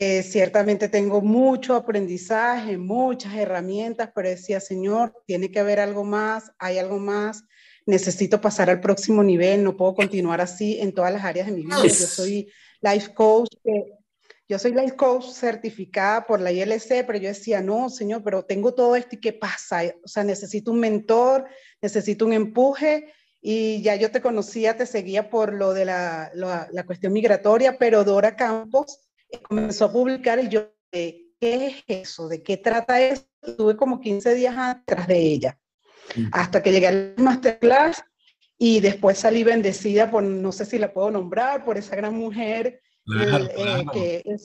[0.00, 6.52] eh, ciertamente tengo mucho aprendizaje, muchas herramientas, pero decía, Señor, tiene que haber algo más,
[6.58, 7.44] hay algo más,
[7.86, 11.64] necesito pasar al próximo nivel, no puedo continuar así en todas las áreas de mi
[11.64, 11.82] vida.
[11.82, 12.48] Yo soy
[12.80, 13.92] life coach, eh,
[14.48, 18.74] yo soy life coach certificada por la ILC, pero yo decía, no, Señor, pero tengo
[18.74, 19.82] todo esto y qué pasa?
[20.04, 21.46] O sea, necesito un mentor,
[21.82, 26.84] necesito un empuje y ya yo te conocía, te seguía por lo de la, la,
[26.84, 29.00] cuestión migratoria, pero Dora Campos
[29.42, 32.28] comenzó a publicar y yo, ¿qué es eso?
[32.28, 33.24] ¿De qué trata eso?
[33.40, 35.58] Estuve como 15 días atrás de ella,
[36.32, 38.02] hasta que llegué al masterclass
[38.58, 42.80] y después salí bendecida por, no sé si la puedo nombrar, por esa gran mujer
[43.20, 44.44] eh, que es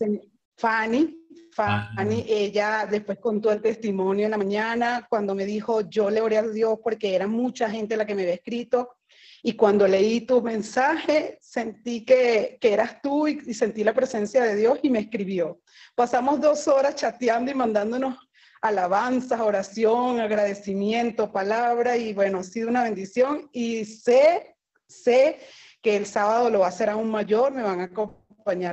[0.57, 1.17] Fanny.
[1.51, 6.37] Fanny, ella después contó el testimonio en la mañana cuando me dijo, yo le oré
[6.37, 8.95] a Dios porque era mucha gente la que me había escrito
[9.43, 14.41] y cuando leí tu mensaje sentí que, que eras tú y, y, sentí la presencia
[14.43, 15.59] de Dios y me escribió.
[15.95, 18.15] Pasamos dos horas chateando y mandándonos
[18.61, 24.55] alabanzas, oración, agradecimiento, palabra y bueno, ha sido una bendición y sé,
[24.87, 25.39] sé
[25.81, 28.22] que el sábado lo va a hacer aún mayor, me van a acompañar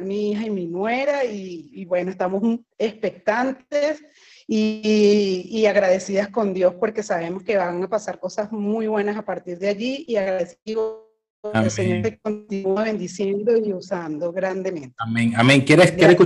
[0.03, 2.43] mi hija y mi nuera y, bueno, estamos
[2.79, 4.03] expectantes
[4.47, 9.25] y, y, agradecidas con Dios porque sabemos que van a pasar cosas muy buenas a
[9.25, 11.11] partir de allí y agradecido
[11.43, 14.95] que el Señor te continúa bendiciendo y usando grandemente.
[14.99, 15.63] Amén, amén.
[15.63, 16.19] ¿Quieres, quieres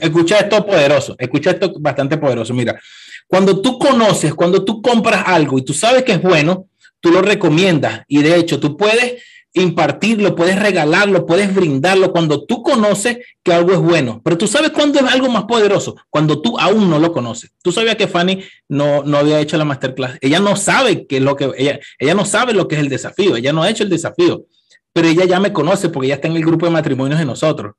[0.00, 1.16] escuchar, esto poderoso?
[1.18, 2.54] Escucha esto bastante poderoso.
[2.54, 2.80] Mira,
[3.26, 6.68] cuando tú conoces, cuando tú compras algo y tú sabes que es bueno,
[7.00, 9.22] tú lo recomiendas y de hecho tú puedes
[9.54, 14.20] impartirlo, puedes regalarlo, puedes brindarlo cuando tú conoces que algo es bueno.
[14.24, 17.52] Pero tú sabes cuándo es algo más poderoso, cuando tú aún no lo conoces.
[17.62, 20.18] Tú sabías que Fanny no, no había hecho la masterclass.
[20.20, 23.36] Ella no sabe que lo que ella, ella no sabe lo que es el desafío.
[23.36, 24.44] Ella no ha hecho el desafío,
[24.92, 27.74] pero ella ya me conoce porque ella está en el grupo de matrimonios de nosotros.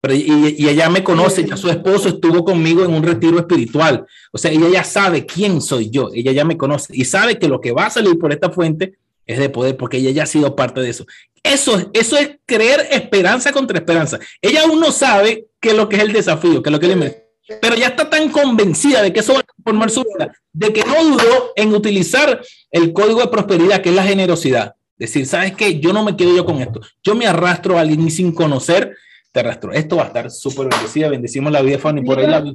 [0.00, 4.04] Pero, y, y ella me conoce, ya su esposo estuvo conmigo en un retiro espiritual.
[4.32, 7.46] O sea, ella ya sabe quién soy yo, ella ya me conoce y sabe que
[7.46, 10.26] lo que va a salir por esta fuente es de poder porque ella ya ha
[10.26, 11.06] sido parte de eso.
[11.42, 14.18] Eso, eso es creer esperanza contra esperanza.
[14.40, 16.88] Ella aún no sabe qué es lo que es el desafío, qué es lo que
[16.88, 17.22] le
[17.60, 20.84] pero ya está tan convencida de que eso va a transformar su vida, de que
[20.84, 22.40] no dudó en utilizar
[22.70, 24.76] el código de prosperidad, que es la generosidad.
[24.96, 25.80] Decir, ¿sabes qué?
[25.80, 26.80] Yo no me quedo yo con esto.
[27.02, 28.96] Yo me arrastro a alguien y sin conocer,
[29.32, 29.72] te arrastro.
[29.72, 31.08] Esto va a estar súper bendecida.
[31.08, 32.02] Bendecimos la vida, Fanny.
[32.02, 32.54] Por ahí la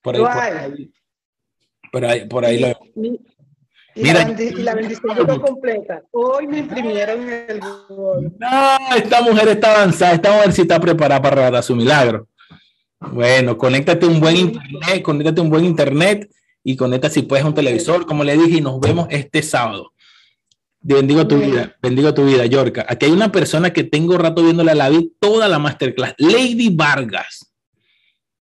[0.00, 0.90] Por ahí, por ahí,
[1.90, 2.78] por ahí, por ahí la
[3.94, 4.24] y, Mira,
[4.56, 6.02] la, bendición llegó completa.
[6.10, 11.36] Hoy me imprimieron el No, esta mujer está avanzada, esta mujer sí está preparada para
[11.36, 12.28] regalar su milagro.
[13.12, 16.28] Bueno, conéctate un buen internet, conéctate un buen internet
[16.62, 19.92] y conecta si puedes un televisor, como le dije, y nos vemos este sábado.
[20.80, 22.84] Bendigo tu vida, bendigo tu vida, Yorka.
[22.88, 27.50] Aquí hay una persona que tengo rato viéndola, la vi toda la masterclass, Lady Vargas.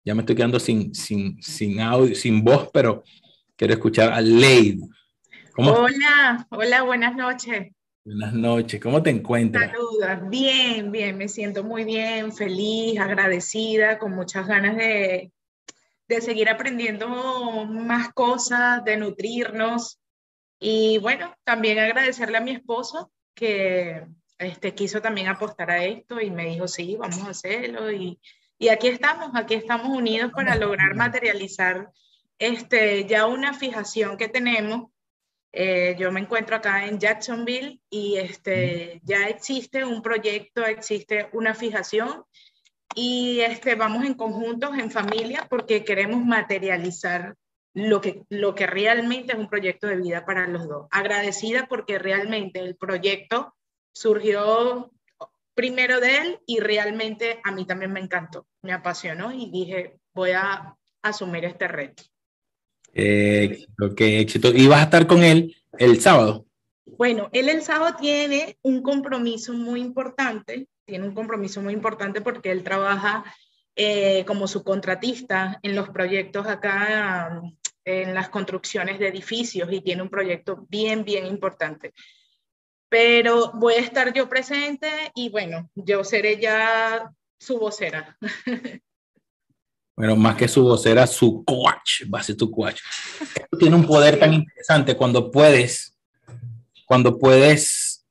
[0.03, 3.03] Ya me estoy quedando sin, sin, sin audio, sin voz, pero
[3.55, 4.79] quiero escuchar a Lady.
[5.57, 7.71] Hola, hola, buenas noches.
[8.03, 9.71] Buenas noches, ¿cómo te encuentras?
[9.71, 15.31] Saludos, bien, bien, me siento muy bien, feliz, agradecida, con muchas ganas de,
[16.07, 19.99] de seguir aprendiendo más cosas, de nutrirnos.
[20.59, 24.05] Y bueno, también agradecerle a mi esposo que
[24.37, 27.91] este, quiso también apostar a esto y me dijo, sí, vamos a hacerlo.
[27.91, 28.19] Y,
[28.59, 31.89] y aquí estamos, aquí estamos unidos para lograr materializar
[32.37, 34.91] este, ya una fijación que tenemos
[35.57, 41.53] eh, yo me encuentro acá en Jacksonville y este, ya existe un proyecto, existe una
[41.53, 42.25] fijación
[42.93, 47.35] y este, vamos en conjuntos, en familia, porque queremos materializar
[47.73, 50.87] lo que, lo que realmente es un proyecto de vida para los dos.
[50.91, 53.55] Agradecida porque realmente el proyecto
[53.93, 54.91] surgió
[55.53, 60.31] primero de él y realmente a mí también me encantó, me apasionó y dije, voy
[60.31, 62.03] a asumir este reto.
[62.95, 64.51] Eh, qué éxito.
[64.53, 66.45] ¿Y vas a estar con él el sábado?
[66.97, 72.51] Bueno, él el sábado tiene un compromiso muy importante, tiene un compromiso muy importante porque
[72.51, 73.25] él trabaja
[73.75, 77.41] eh, como subcontratista en los proyectos acá,
[77.83, 81.93] en las construcciones de edificios y tiene un proyecto bien, bien importante.
[82.87, 88.17] Pero voy a estar yo presente y bueno, yo seré ya su vocera.
[89.95, 92.81] Bueno, más que su vocera, su coach, va a ser tu coach.
[93.57, 95.95] tiene un poder tan interesante cuando puedes,
[96.85, 98.05] cuando puedes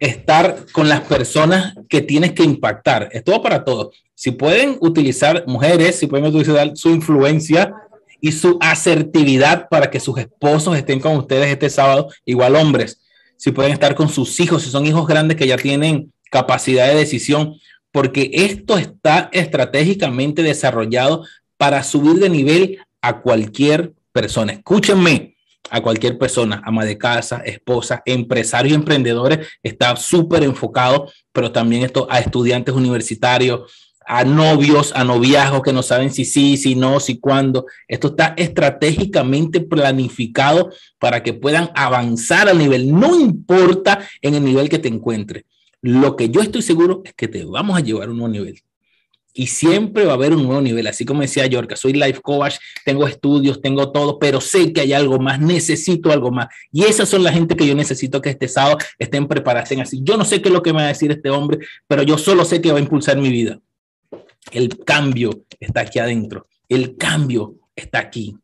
[0.00, 3.08] estar con las personas que tienes que impactar.
[3.12, 3.94] Es todo para todos.
[4.14, 7.72] Si pueden utilizar mujeres, si pueden utilizar su influencia
[8.20, 13.00] y su asertividad para que sus esposos estén con ustedes este sábado, igual hombres.
[13.36, 16.96] Si pueden estar con sus hijos, si son hijos grandes que ya tienen capacidad de
[16.96, 17.54] decisión,
[17.92, 21.24] porque esto está estratégicamente desarrollado
[21.56, 24.52] para subir de nivel a cualquier persona.
[24.52, 25.36] Escúchenme,
[25.70, 32.06] a cualquier persona, ama de casa, esposa, empresarios emprendedores, está súper enfocado, pero también esto
[32.10, 33.70] a estudiantes universitarios,
[34.06, 37.66] a novios, a noviazgos que no saben si sí, si no, si cuándo.
[37.86, 44.70] Esto está estratégicamente planificado para que puedan avanzar al nivel, no importa en el nivel
[44.70, 45.44] que te encuentres.
[45.82, 48.60] Lo que yo estoy seguro es que te vamos a llevar a un nuevo nivel.
[49.34, 50.86] Y siempre va a haber un nuevo nivel.
[50.88, 54.92] Así como decía Yorka, soy life coach, tengo estudios, tengo todo, pero sé que hay
[54.92, 56.48] algo más, necesito algo más.
[56.72, 59.70] Y esas son la gente que yo necesito que este sábado estén preparados.
[59.70, 62.02] Así, yo no sé qué es lo que me va a decir este hombre, pero
[62.02, 63.60] yo solo sé que va a impulsar mi vida.
[64.50, 66.48] El cambio está aquí adentro.
[66.68, 68.36] El cambio está aquí.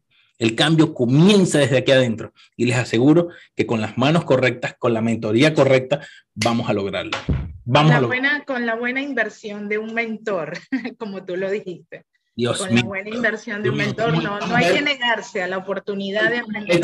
[0.45, 4.93] El cambio comienza desde aquí adentro y les aseguro que con las manos correctas, con
[4.93, 7.17] la mentoría correcta, vamos a lograrlo.
[7.65, 10.59] Vamos la buena, con la buena inversión de un mentor,
[10.99, 12.05] como tú lo dijiste.
[12.37, 15.57] Dios con la buena inversión de un mentor, no, no hay que negarse a la
[15.57, 16.77] oportunidad de aprender.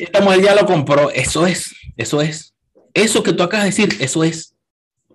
[0.00, 2.52] Esta mujer, ya lo compró, eso es, eso es.
[2.94, 4.56] Eso que tú acabas de decir, eso es.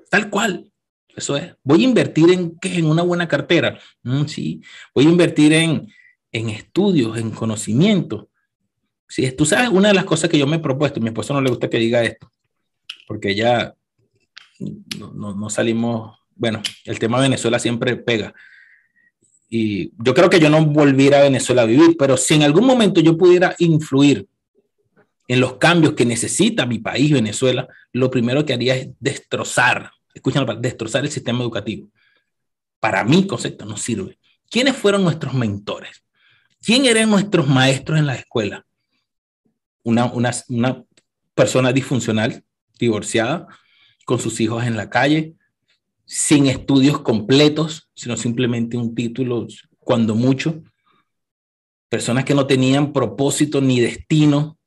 [0.10, 0.72] Tal cual.
[1.18, 1.54] Eso es.
[1.64, 2.78] Voy a invertir en qué?
[2.78, 3.78] En una buena cartera.
[4.04, 4.62] Mm, sí.
[4.96, 5.90] Voy a invertir en,
[6.34, 8.30] en estudios, en conocimiento.
[9.08, 11.34] Si tú sabes, una de las cosas que yo me he propuesto, a mi esposo
[11.34, 12.30] no le gusta que diga esto,
[13.08, 13.76] porque ya
[14.98, 18.34] no, no, salimos, bueno, el tema de Venezuela siempre pega.
[19.50, 22.66] Y yo creo que yo no volviera a Venezuela a vivir, pero si en algún
[22.66, 24.28] momento yo pudiera influir
[25.28, 30.46] en los cambios que necesita mi país, Venezuela, lo primero que haría es destrozar, escuchen,
[30.60, 31.90] destrozar el sistema educativo.
[32.80, 34.18] Para mi concepto no sirve.
[34.50, 36.03] ¿Quiénes fueron nuestros mentores?
[36.64, 38.66] ¿Quién eran nuestros maestros en la escuela?
[39.84, 40.84] Una, una,
[41.36, 42.42] persona disfuncional,
[42.80, 43.48] divorciada,
[44.06, 45.34] con sus hijos en la calle,
[46.06, 49.46] sin estudios completos, sino simplemente un título,
[49.80, 50.64] cuando mucho.
[51.90, 54.58] Personas que no tenían propósito ni destino,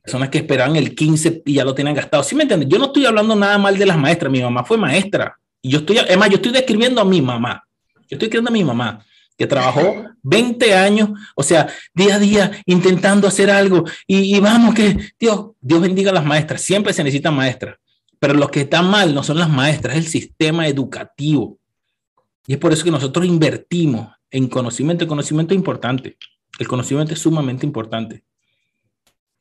[0.00, 2.22] personas que esperaban el 15 y ya lo tenían gastado.
[2.22, 2.68] ¿Sí me entiendes?
[2.68, 5.36] Yo no estoy hablando nada mal de las maestras, mi mamá fue maestra.
[5.60, 7.64] Y yo estoy, además, yo estoy describiendo a mi mamá.
[8.02, 9.04] Yo estoy escribiendo a mi mamá
[9.36, 15.12] que trabajó 20 años, o sea, día a día intentando hacer algo y, vamos que,
[15.18, 17.76] Dios, Dios bendiga a las maestras, siempre se necesitan maestras,
[18.18, 21.58] pero lo que está mal no son las maestras, es el sistema educativo.
[22.46, 25.04] Y es por eso que nosotros invertimos en conocimiento.
[25.04, 26.16] El conocimiento es importante,
[26.58, 28.24] el conocimiento es sumamente importante,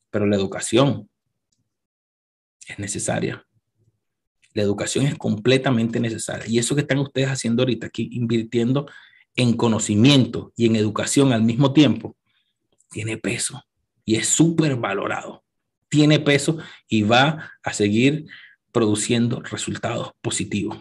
[0.09, 1.09] pero la educación
[2.67, 3.45] es necesaria.
[4.53, 6.45] La educación es completamente necesaria.
[6.47, 8.87] Y eso que están ustedes haciendo ahorita aquí, invirtiendo
[9.41, 12.15] en conocimiento y en educación al mismo tiempo,
[12.89, 13.63] tiene peso,
[14.05, 15.43] y es súper valorado.
[15.89, 16.57] Tiene peso
[16.87, 18.25] y va a seguir
[18.71, 20.77] produciendo resultados positivos.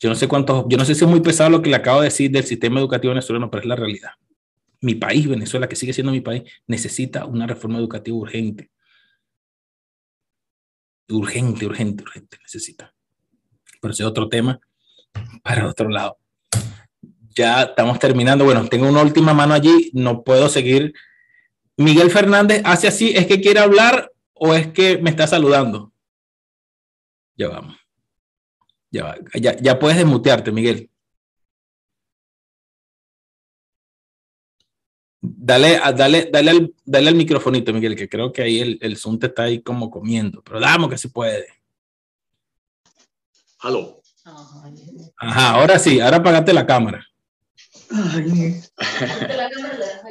[0.00, 2.00] Yo no sé cuántos, yo no sé si es muy pesado lo que le acabo
[2.00, 4.10] de decir del sistema educativo venezolano, pero es la realidad.
[4.80, 8.70] Mi país, Venezuela, que sigue siendo mi país, necesita una reforma educativa urgente.
[11.08, 12.94] Urgente, urgente, urgente, necesita.
[13.80, 14.60] Pero ese es otro tema
[15.42, 16.18] para otro lado.
[17.34, 18.44] Ya estamos terminando.
[18.44, 20.94] Bueno, tengo una última mano allí, no puedo seguir.
[21.76, 25.92] Miguel Fernández hace así, ¿es que quiere hablar o es que me está saludando?
[27.36, 27.76] Ya vamos.
[28.90, 30.88] Ya, ya, ya puedes desmutearte, Miguel.
[35.20, 39.18] Dale, dale, dale, al, dale al microfonito, Miguel, que creo que ahí el, el Zoom
[39.18, 41.46] te está ahí como comiendo, pero damos que se puede.
[43.60, 44.00] Aló.
[45.16, 47.04] Ajá, ahora sí, ahora apagate la cámara.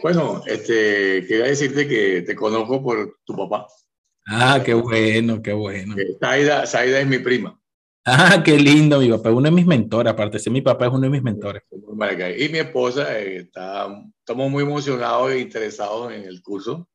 [0.01, 3.67] Bueno, este, quería decirte que te conozco por tu papá.
[4.27, 5.95] Ah, qué bueno, qué bueno.
[6.19, 7.59] Saida, Saida es mi prima.
[8.05, 10.87] Ah, qué lindo, mi papá es uno de mis mentores, aparte de ser mi papá
[10.87, 11.63] es uno de mis mentores.
[11.71, 13.87] Y mi esposa, eh, está,
[14.19, 16.89] estamos muy emocionados e interesados en el curso,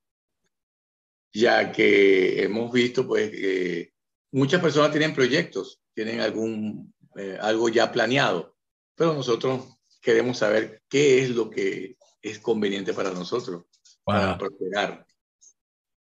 [1.33, 3.93] ya que hemos visto pues que
[4.33, 8.55] muchas personas tienen proyectos, tienen algún, eh, algo ya planeado,
[8.95, 9.78] pero nosotros
[10.09, 13.65] queremos saber qué es lo que es conveniente para nosotros,
[14.05, 15.05] para prosperar.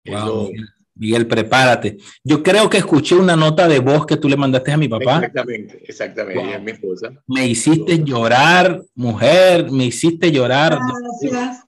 [0.06, 0.52] Wow.
[0.94, 1.98] Miguel, prepárate.
[2.24, 5.16] Yo creo que escuché una nota de voz que tú le mandaste a mi papá.
[5.16, 6.54] Exactamente, exactamente.
[6.54, 7.24] es mi esposa.
[7.26, 10.78] Me hiciste llorar, mujer, me hiciste llorar.
[11.20, 11.66] Gracias.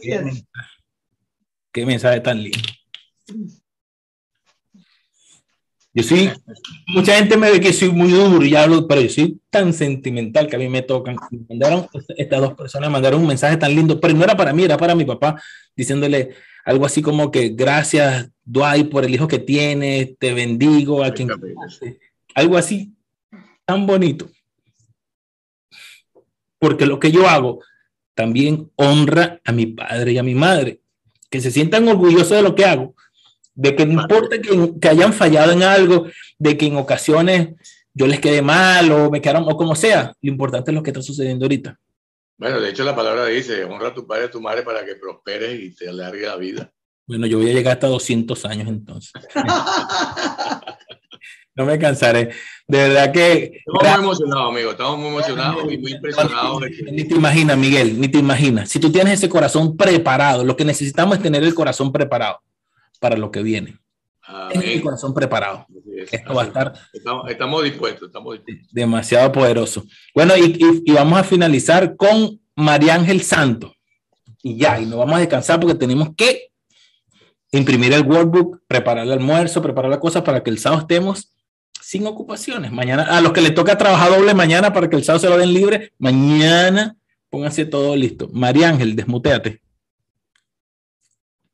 [0.00, 0.46] ¿Qué, mensaje,
[1.72, 2.68] qué mensaje tan lindo.
[5.98, 6.30] Yo sí,
[6.86, 10.46] mucha gente me ve que soy muy duro y hablo, pero yo soy tan sentimental
[10.46, 11.16] que a mí me tocan.
[11.32, 14.62] Me mandaron, estas dos personas mandaron un mensaje tan lindo, pero no era para mí,
[14.62, 15.42] era para mi papá,
[15.74, 21.12] diciéndole algo así como que gracias, Dwight, por el hijo que tienes, te bendigo, a
[21.12, 21.30] quien
[22.36, 22.94] Algo así,
[23.64, 24.30] tan bonito.
[26.60, 27.58] Porque lo que yo hago
[28.14, 30.80] también honra a mi padre y a mi madre,
[31.28, 32.94] que se sientan orgullosos de lo que hago
[33.58, 36.06] de que no importa que, que, hayan fallado en algo,
[36.38, 37.48] de que en ocasiones
[37.92, 40.90] yo les quede mal o me quedaron o como sea, lo importante es lo que
[40.90, 41.76] está sucediendo ahorita.
[42.36, 44.86] Bueno, de hecho la palabra dice, honra a tu padre y a tu madre para
[44.86, 46.70] que prosperes y te alargue la vida.
[47.04, 49.10] Bueno, yo voy a llegar hasta 200 años entonces.
[51.56, 52.30] no me cansaré.
[52.68, 53.60] De verdad que...
[53.66, 54.70] Estamos muy emocionados, amigo.
[54.70, 56.60] Estamos muy emocionados y muy impresionados.
[56.60, 56.92] De que...
[56.92, 58.68] Ni te imaginas, Miguel, ni te imaginas.
[58.68, 62.38] Si tú tienes ese corazón preparado, lo que necesitamos es tener el corazón preparado
[62.98, 63.78] para lo que viene.
[64.22, 64.62] Amén.
[64.62, 65.66] el corazón preparado.
[65.96, 68.72] Es, Esto va a estar estamos, estamos, dispuestos, estamos dispuestos.
[68.72, 69.84] demasiado poderoso.
[70.14, 73.74] Bueno, y, y, y, vamos a finalizar con María Ángel Santo.
[74.42, 76.50] Y ya, y nos vamos a descansar porque tenemos que
[77.52, 81.32] imprimir el workbook, preparar el almuerzo, preparar la cosa para que el sábado estemos
[81.80, 82.70] sin ocupaciones.
[82.70, 85.38] Mañana, a los que les toca trabajar doble mañana para que el sábado se lo
[85.38, 86.96] den libre, mañana
[87.30, 88.28] pónganse todo listo.
[88.32, 89.62] María Ángel, desmuteate.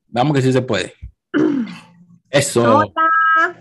[0.08, 0.94] Vamos que sí se puede.
[2.30, 2.78] Eso.
[2.78, 3.60] Hola.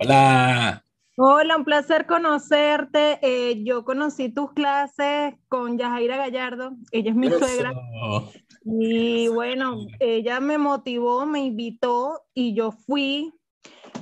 [0.00, 0.84] Hola.
[1.18, 3.18] Hola, un placer conocerte.
[3.22, 6.72] Eh, yo conocí tus clases con Yajaira Gallardo.
[6.92, 7.38] Ella es mi Eso.
[7.38, 7.72] suegra.
[8.64, 13.32] Y bueno, ella me motivó, me invitó y yo fui.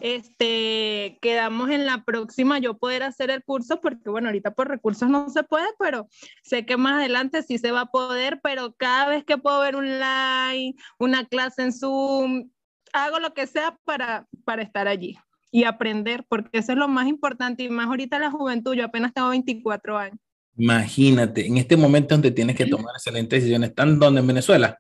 [0.01, 5.09] Este, quedamos en la próxima yo poder hacer el curso porque bueno, ahorita por recursos
[5.09, 6.09] no se puede, pero
[6.43, 9.77] sé que más adelante sí se va a poder, pero cada vez que puedo ver
[9.77, 12.51] un live, una clase en Zoom,
[12.94, 15.18] hago lo que sea para, para estar allí
[15.50, 19.12] y aprender, porque eso es lo más importante y más ahorita la juventud, yo apenas
[19.12, 20.18] tengo 24 años.
[20.56, 24.78] Imagínate, en este momento donde tienes que tomar excelentes decisiones, ¿están donde en Venezuela?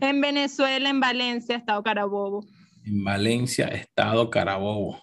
[0.00, 2.46] En Venezuela, en Valencia, Estado Carabobo.
[2.84, 5.02] En Valencia, Estado Carabobo.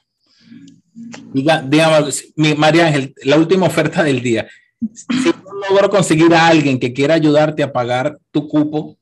[1.33, 2.23] Diga, digamos,
[2.57, 4.47] María Ángel, la última oferta del día.
[4.93, 8.97] Si no logro conseguir a alguien que quiera ayudarte a pagar tu cupo,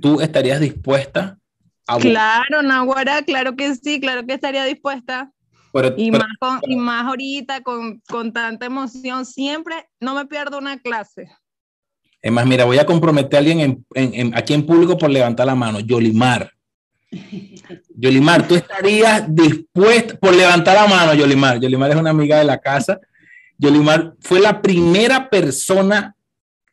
[0.00, 1.38] ¿tú estarías dispuesta
[2.00, 5.30] Claro, Nahuara, claro que sí, claro que estaría dispuesta.
[5.72, 10.26] Pero, y, pero, más con, y, más ahorita con, con, tanta emoción, siempre no me
[10.26, 11.28] pierdo una clase.
[12.22, 15.10] Es más, mira, voy a comprometer a alguien en, en, en, aquí en público por
[15.10, 16.50] levantar la mano, Yolimar.
[17.94, 21.60] Yolimar, ¿tú estarías dispuesta por levantar la mano, Yolimar?
[21.60, 22.98] Yolimar es una amiga de la casa.
[23.58, 26.16] Yolimar fue la primera persona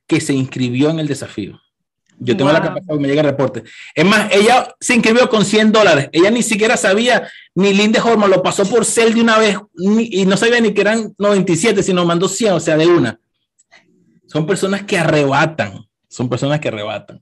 [0.07, 1.60] que se inscribió en el desafío.
[2.23, 2.59] Yo tengo wow.
[2.59, 3.63] la capacidad que me llegue el reporte.
[3.93, 6.09] Es más, ella se inscribió con 100 dólares.
[6.11, 10.09] Ella ni siquiera sabía, ni Linde Horman lo pasó por cel de una vez ni,
[10.11, 13.19] y no sabía ni que eran 97, sino mandó 100, o sea, de una.
[14.27, 17.21] Son personas que arrebatan, son personas que arrebatan.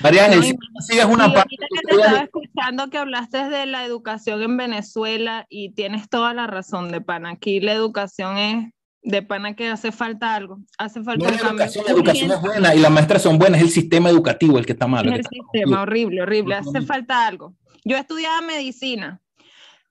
[0.00, 3.84] María Ángel, No, si una parte, ahorita que te estaba escuchando que hablaste de la
[3.84, 7.30] educación en Venezuela y tienes toda la razón de pana.
[7.30, 8.72] Aquí la educación es
[9.02, 11.64] de pana que hace falta algo, hace falta no un cambio.
[11.64, 14.66] educación, la educación es buena y las maestras son buenas, es el sistema educativo el
[14.66, 15.10] que está malo.
[15.10, 17.54] Es el está sistema horrible, horrible, hace falta algo.
[17.84, 19.20] Yo estudiaba medicina,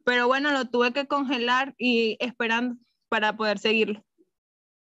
[0.03, 2.75] pero bueno, lo tuve que congelar y esperando
[3.07, 4.03] para poder seguirlo.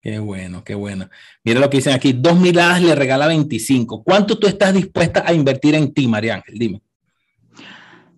[0.02, 1.10] Qué bueno, qué bueno.
[1.44, 4.04] Mira lo que dicen aquí, dos miradas le regala 25.
[4.04, 6.60] ¿Cuánto tú estás dispuesta a invertir en ti, María Ángel?
[6.60, 6.82] Dime.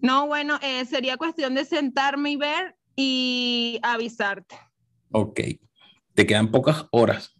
[0.01, 4.55] No, bueno, eh, sería cuestión de sentarme y ver y avisarte.
[5.11, 5.39] Ok,
[6.17, 7.31] te quedan pocas horas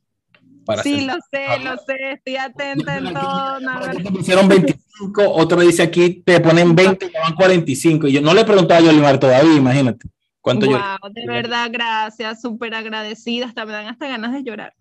[0.64, 3.92] para Sí, hacer- lo sé, lo sé, estoy atenta en todo.
[4.04, 8.08] Te pusieron 25, otro dice aquí, te ponen 20, te van 45.
[8.08, 10.08] Y yo no le he preguntado a Yolimar todavía, imagínate.
[10.42, 10.74] ¿Cuánto yo?
[10.78, 14.76] Wow, de verdad, gracias, súper agradecida, hasta me dan hasta ganas de llorar.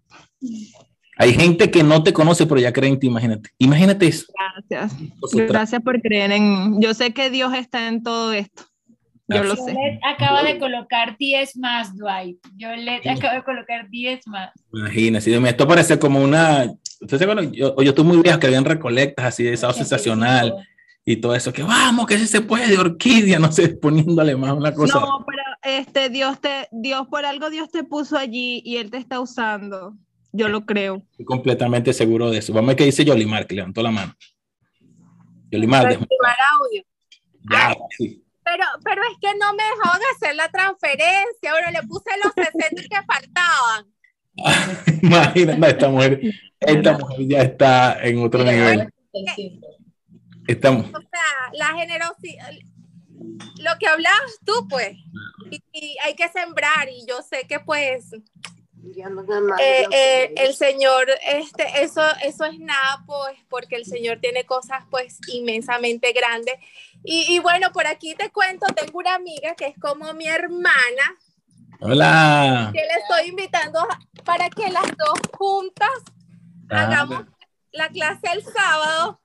[1.17, 3.49] Hay gente que no te conoce, pero ya cree en ti, imagínate.
[3.57, 4.27] Imagínate eso.
[4.69, 4.93] Gracias,
[5.33, 8.65] gracias por creer en, yo sé que Dios está en todo esto,
[9.29, 9.73] yo lo sé.
[9.73, 12.39] Violet acaba de colocar 10 más, Dwight.
[12.55, 14.51] Violet acaba de colocar 10 más.
[14.73, 16.73] Imagínese, Dios mío, esto parece como una.
[17.09, 20.55] Se acuerda, yo, yo estoy muy viejo que habían recolectas así de sábado sensacional
[21.05, 24.53] y todo eso, que vamos, que si se puede, de orquídea, no sé, poniéndole más
[24.53, 24.99] una cosa.
[24.99, 28.99] No, pero este Dios te, Dios por algo Dios te puso allí y él te
[28.99, 29.97] está usando.
[30.33, 31.05] Yo lo creo.
[31.13, 32.53] Estoy completamente seguro de eso.
[32.53, 34.15] Vamos a ver qué dice Yolimar, que levantó la mano.
[35.51, 36.85] Yolimar, audio.
[37.51, 38.26] ya, sí.
[38.47, 41.51] Pero, pero es que no me dejaban hacer la transferencia.
[41.51, 43.93] Ahora le puse los 60 que faltaban.
[45.03, 46.21] Imagínate, esta mujer,
[46.61, 48.89] esta mujer ya está en otro nivel.
[50.47, 50.87] Estamos.
[50.87, 52.51] O sea, la generosidad.
[53.59, 54.93] Lo que hablabas tú, pues.
[55.51, 56.89] Y, y hay que sembrar.
[56.89, 58.13] Y yo sé que, pues.
[59.59, 64.85] eh, eh, el Señor, este, eso, eso es nada, pues, porque el Señor tiene cosas,
[64.91, 66.55] pues, inmensamente grandes.
[67.07, 71.05] Y, y bueno, por aquí te cuento, tengo una amiga que es como mi hermana,
[71.81, 72.71] Hola.
[72.75, 73.87] que le estoy invitando
[74.25, 75.89] para que las dos juntas
[76.69, 77.25] Ah, hagamos
[77.71, 79.21] la clase el sábado.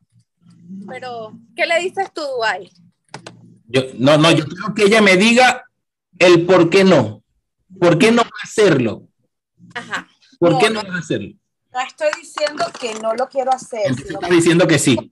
[0.88, 2.72] Pero, ¿qué le dices tú, Duay?
[3.66, 5.66] Yo, no, no, yo quiero que ella me diga
[6.20, 7.24] el por qué no.
[7.80, 9.08] ¿Por qué no hacerlo?
[9.74, 10.08] Ajá.
[10.40, 10.96] ¿Por No, qué no no.
[10.98, 11.36] hacerlo?
[11.74, 15.12] No estoy diciendo que no lo quiero hacer, sino está diciendo que sí.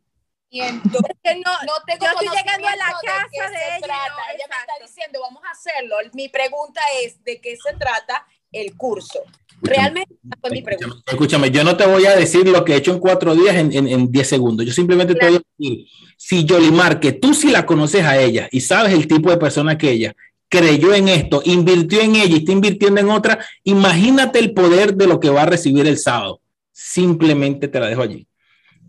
[0.49, 3.77] Y entonces Que no, no tengo yo estoy llegando a la casa qué de, se
[3.77, 3.79] ella.
[3.81, 4.09] trata.
[4.09, 5.95] no, ella me está diciendo, vamos a hacerlo.
[6.13, 9.23] Mi pregunta es, ¿de qué se trata el curso?
[9.61, 10.95] Realmente esa fue mi pregunta.
[11.05, 13.55] Escúchame, escúchame, yo no te voy a decir lo que he hecho en cuatro días
[13.55, 14.65] en, en, en diez segundos.
[14.65, 18.47] Yo simplemente te voy a decir, si Yolimar, que tú sí la conoces a ella
[18.51, 20.15] y sabes el tipo de persona que ella,
[20.49, 25.07] creyó en esto, invirtió en ella y está invirtiendo en otra, imagínate el poder de
[25.07, 26.41] lo que va a recibir el sábado.
[26.71, 28.25] Simplemente te la dejo allí.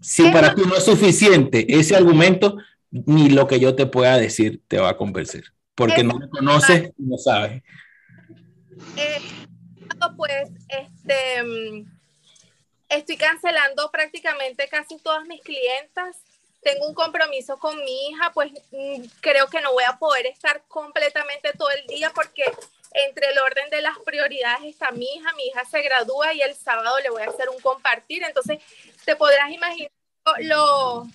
[0.01, 2.56] Si ¿Qué para ti no es suficiente ese argumento,
[2.90, 5.44] ni lo que yo te pueda decir te va a convencer,
[5.74, 7.62] porque no me conoces y no sabes.
[8.97, 9.20] Eh,
[10.16, 11.86] pues, este, mm,
[12.89, 16.16] estoy cancelando prácticamente casi todas mis clientas.
[16.62, 20.62] Tengo un compromiso con mi hija, pues mm, creo que no voy a poder estar
[20.68, 22.44] completamente todo el día porque
[22.93, 26.55] entre el orden de las prioridades está mi hija, mi hija se gradúa y el
[26.55, 28.23] sábado le voy a hacer un compartir.
[28.25, 28.59] Entonces,
[29.05, 29.91] te podrás imaginar
[30.41, 31.07] lo,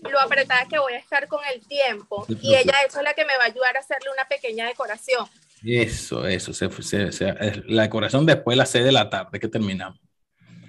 [0.00, 2.24] lo apretada que voy a estar con el tiempo.
[2.42, 5.26] Y ella eso es la que me va a ayudar a hacerle una pequeña decoración.
[5.64, 7.34] Eso, eso, se, se- se-
[7.66, 9.98] la decoración después de las 6 de la tarde que terminamos.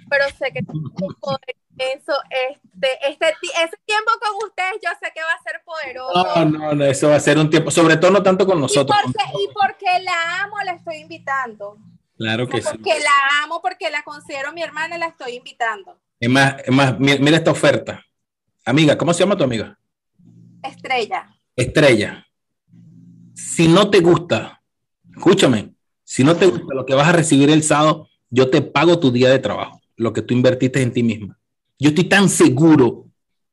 [0.08, 2.12] pero sé que tengo un poder inmenso.
[2.30, 6.44] Este, este, ese tiempo con ustedes yo sé que va a ser poderoso.
[6.44, 8.60] No, no, no, eso va a ser un tiempo, sobre todo no tanto con y,
[8.62, 8.96] nosotros.
[9.02, 11.78] porque, y porque la amo, la estoy invitando.
[12.16, 12.68] Claro que sí.
[12.70, 15.98] Porque la amo, porque la considero mi hermana, la estoy invitando.
[16.18, 18.04] Es más, es más, mi- mira esta oferta.
[18.66, 19.78] Amiga, ¿cómo se llama tu amiga?
[20.62, 21.34] Estrella.
[21.56, 22.26] Estrella.
[23.34, 24.62] Si no te gusta,
[25.16, 25.72] escúchame,
[26.04, 29.10] si no te gusta lo que vas a recibir el sábado, yo te pago tu
[29.10, 31.38] día de trabajo, lo que tú invertiste en ti misma.
[31.80, 33.06] Yo estoy tan seguro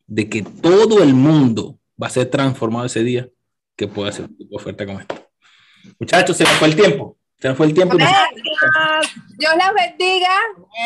[0.06, 3.30] de que todo el mundo va a ser transformado ese día
[3.78, 5.26] que puedo hacer una oferta como esta.
[5.98, 7.18] Muchachos, se nos fue el tiempo.
[7.40, 7.96] Se nos fue el tiempo.
[7.96, 8.10] Dios
[9.58, 10.30] las bendiga.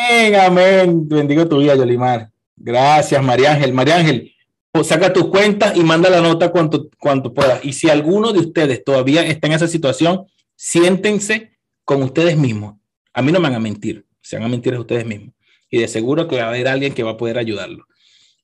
[0.08, 1.08] Amén, amén.
[1.08, 2.30] Bendigo tu vida, Yolimar.
[2.54, 3.72] Gracias, María Ángel.
[3.72, 4.32] María Ángel,
[4.70, 7.64] pues, saca tus cuentas y manda la nota cuanto, cuanto puedas.
[7.64, 12.76] Y si alguno de ustedes todavía está en esa situación, siéntense con ustedes mismos.
[13.12, 15.34] A mí no me van a mentir, se van a mentir a ustedes mismos.
[15.72, 17.88] Y de seguro que va a haber alguien que va a poder ayudarlo.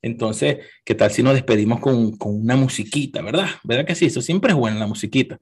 [0.02, 3.50] Entonces, ¿qué tal si nos despedimos con, con una musiquita, verdad?
[3.62, 4.06] ¿Verdad que sí?
[4.06, 5.38] Eso siempre es bueno, la musiquita.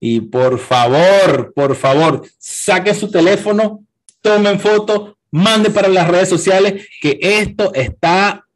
[0.00, 3.84] Y por favor, por favor, saquen su teléfono,
[4.22, 8.46] tomen foto, mande para las redes sociales que esto está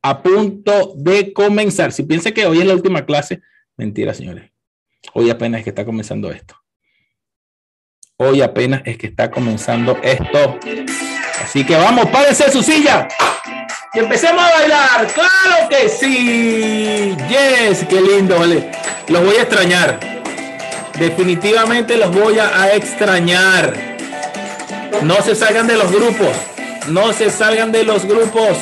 [0.00, 1.92] a punto de comenzar.
[1.92, 3.42] Si piensa que hoy es la última clase,
[3.76, 4.50] mentira, señores.
[5.12, 6.54] Hoy apenas es que está comenzando esto.
[8.16, 10.58] Hoy apenas es que está comenzando esto.
[11.48, 13.08] Así que vamos, párense su silla
[13.94, 15.06] y empecemos a bailar.
[15.14, 17.16] Claro que sí.
[17.26, 18.70] Yes, qué lindo, vale.
[19.08, 19.98] Los voy a extrañar.
[20.98, 23.72] Definitivamente los voy a extrañar.
[25.00, 26.36] No se salgan de los grupos.
[26.88, 28.58] No se salgan de los grupos.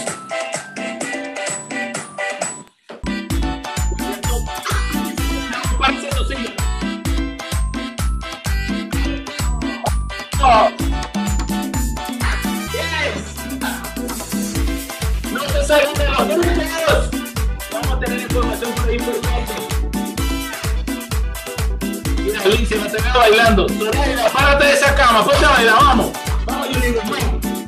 [23.57, 26.13] Soraya, párate de esa cama, ponte a bailar, vamos.
[26.45, 27.01] Vamos, yo digo,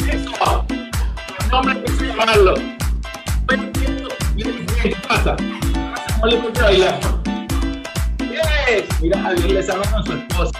[0.06, 0.66] eso.
[1.40, 2.54] El nombre que se llamarlo.
[4.82, 5.34] ¿Qué pasa?
[6.20, 7.00] ¿Cómo le a bailar?
[8.18, 9.00] Yes.
[9.00, 10.58] Mira, Javier le sabe con su esposa.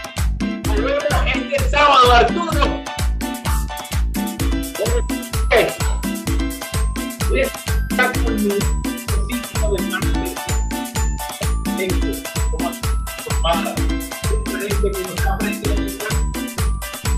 [0.67, 2.85] Volvemos este sábado, Arturo.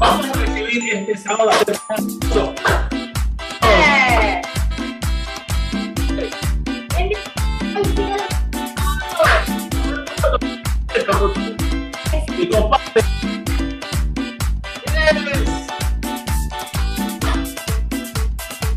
[0.00, 1.50] Vamos a recibir este sábado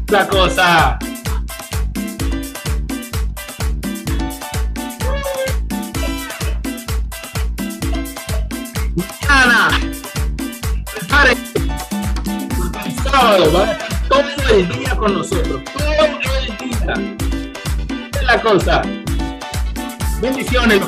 [0.10, 1.03] La cosa.
[15.04, 15.62] Con nosotros.
[15.74, 15.84] Todo.
[18.14, 18.82] Es la cosa.
[20.22, 20.80] Bendiciones.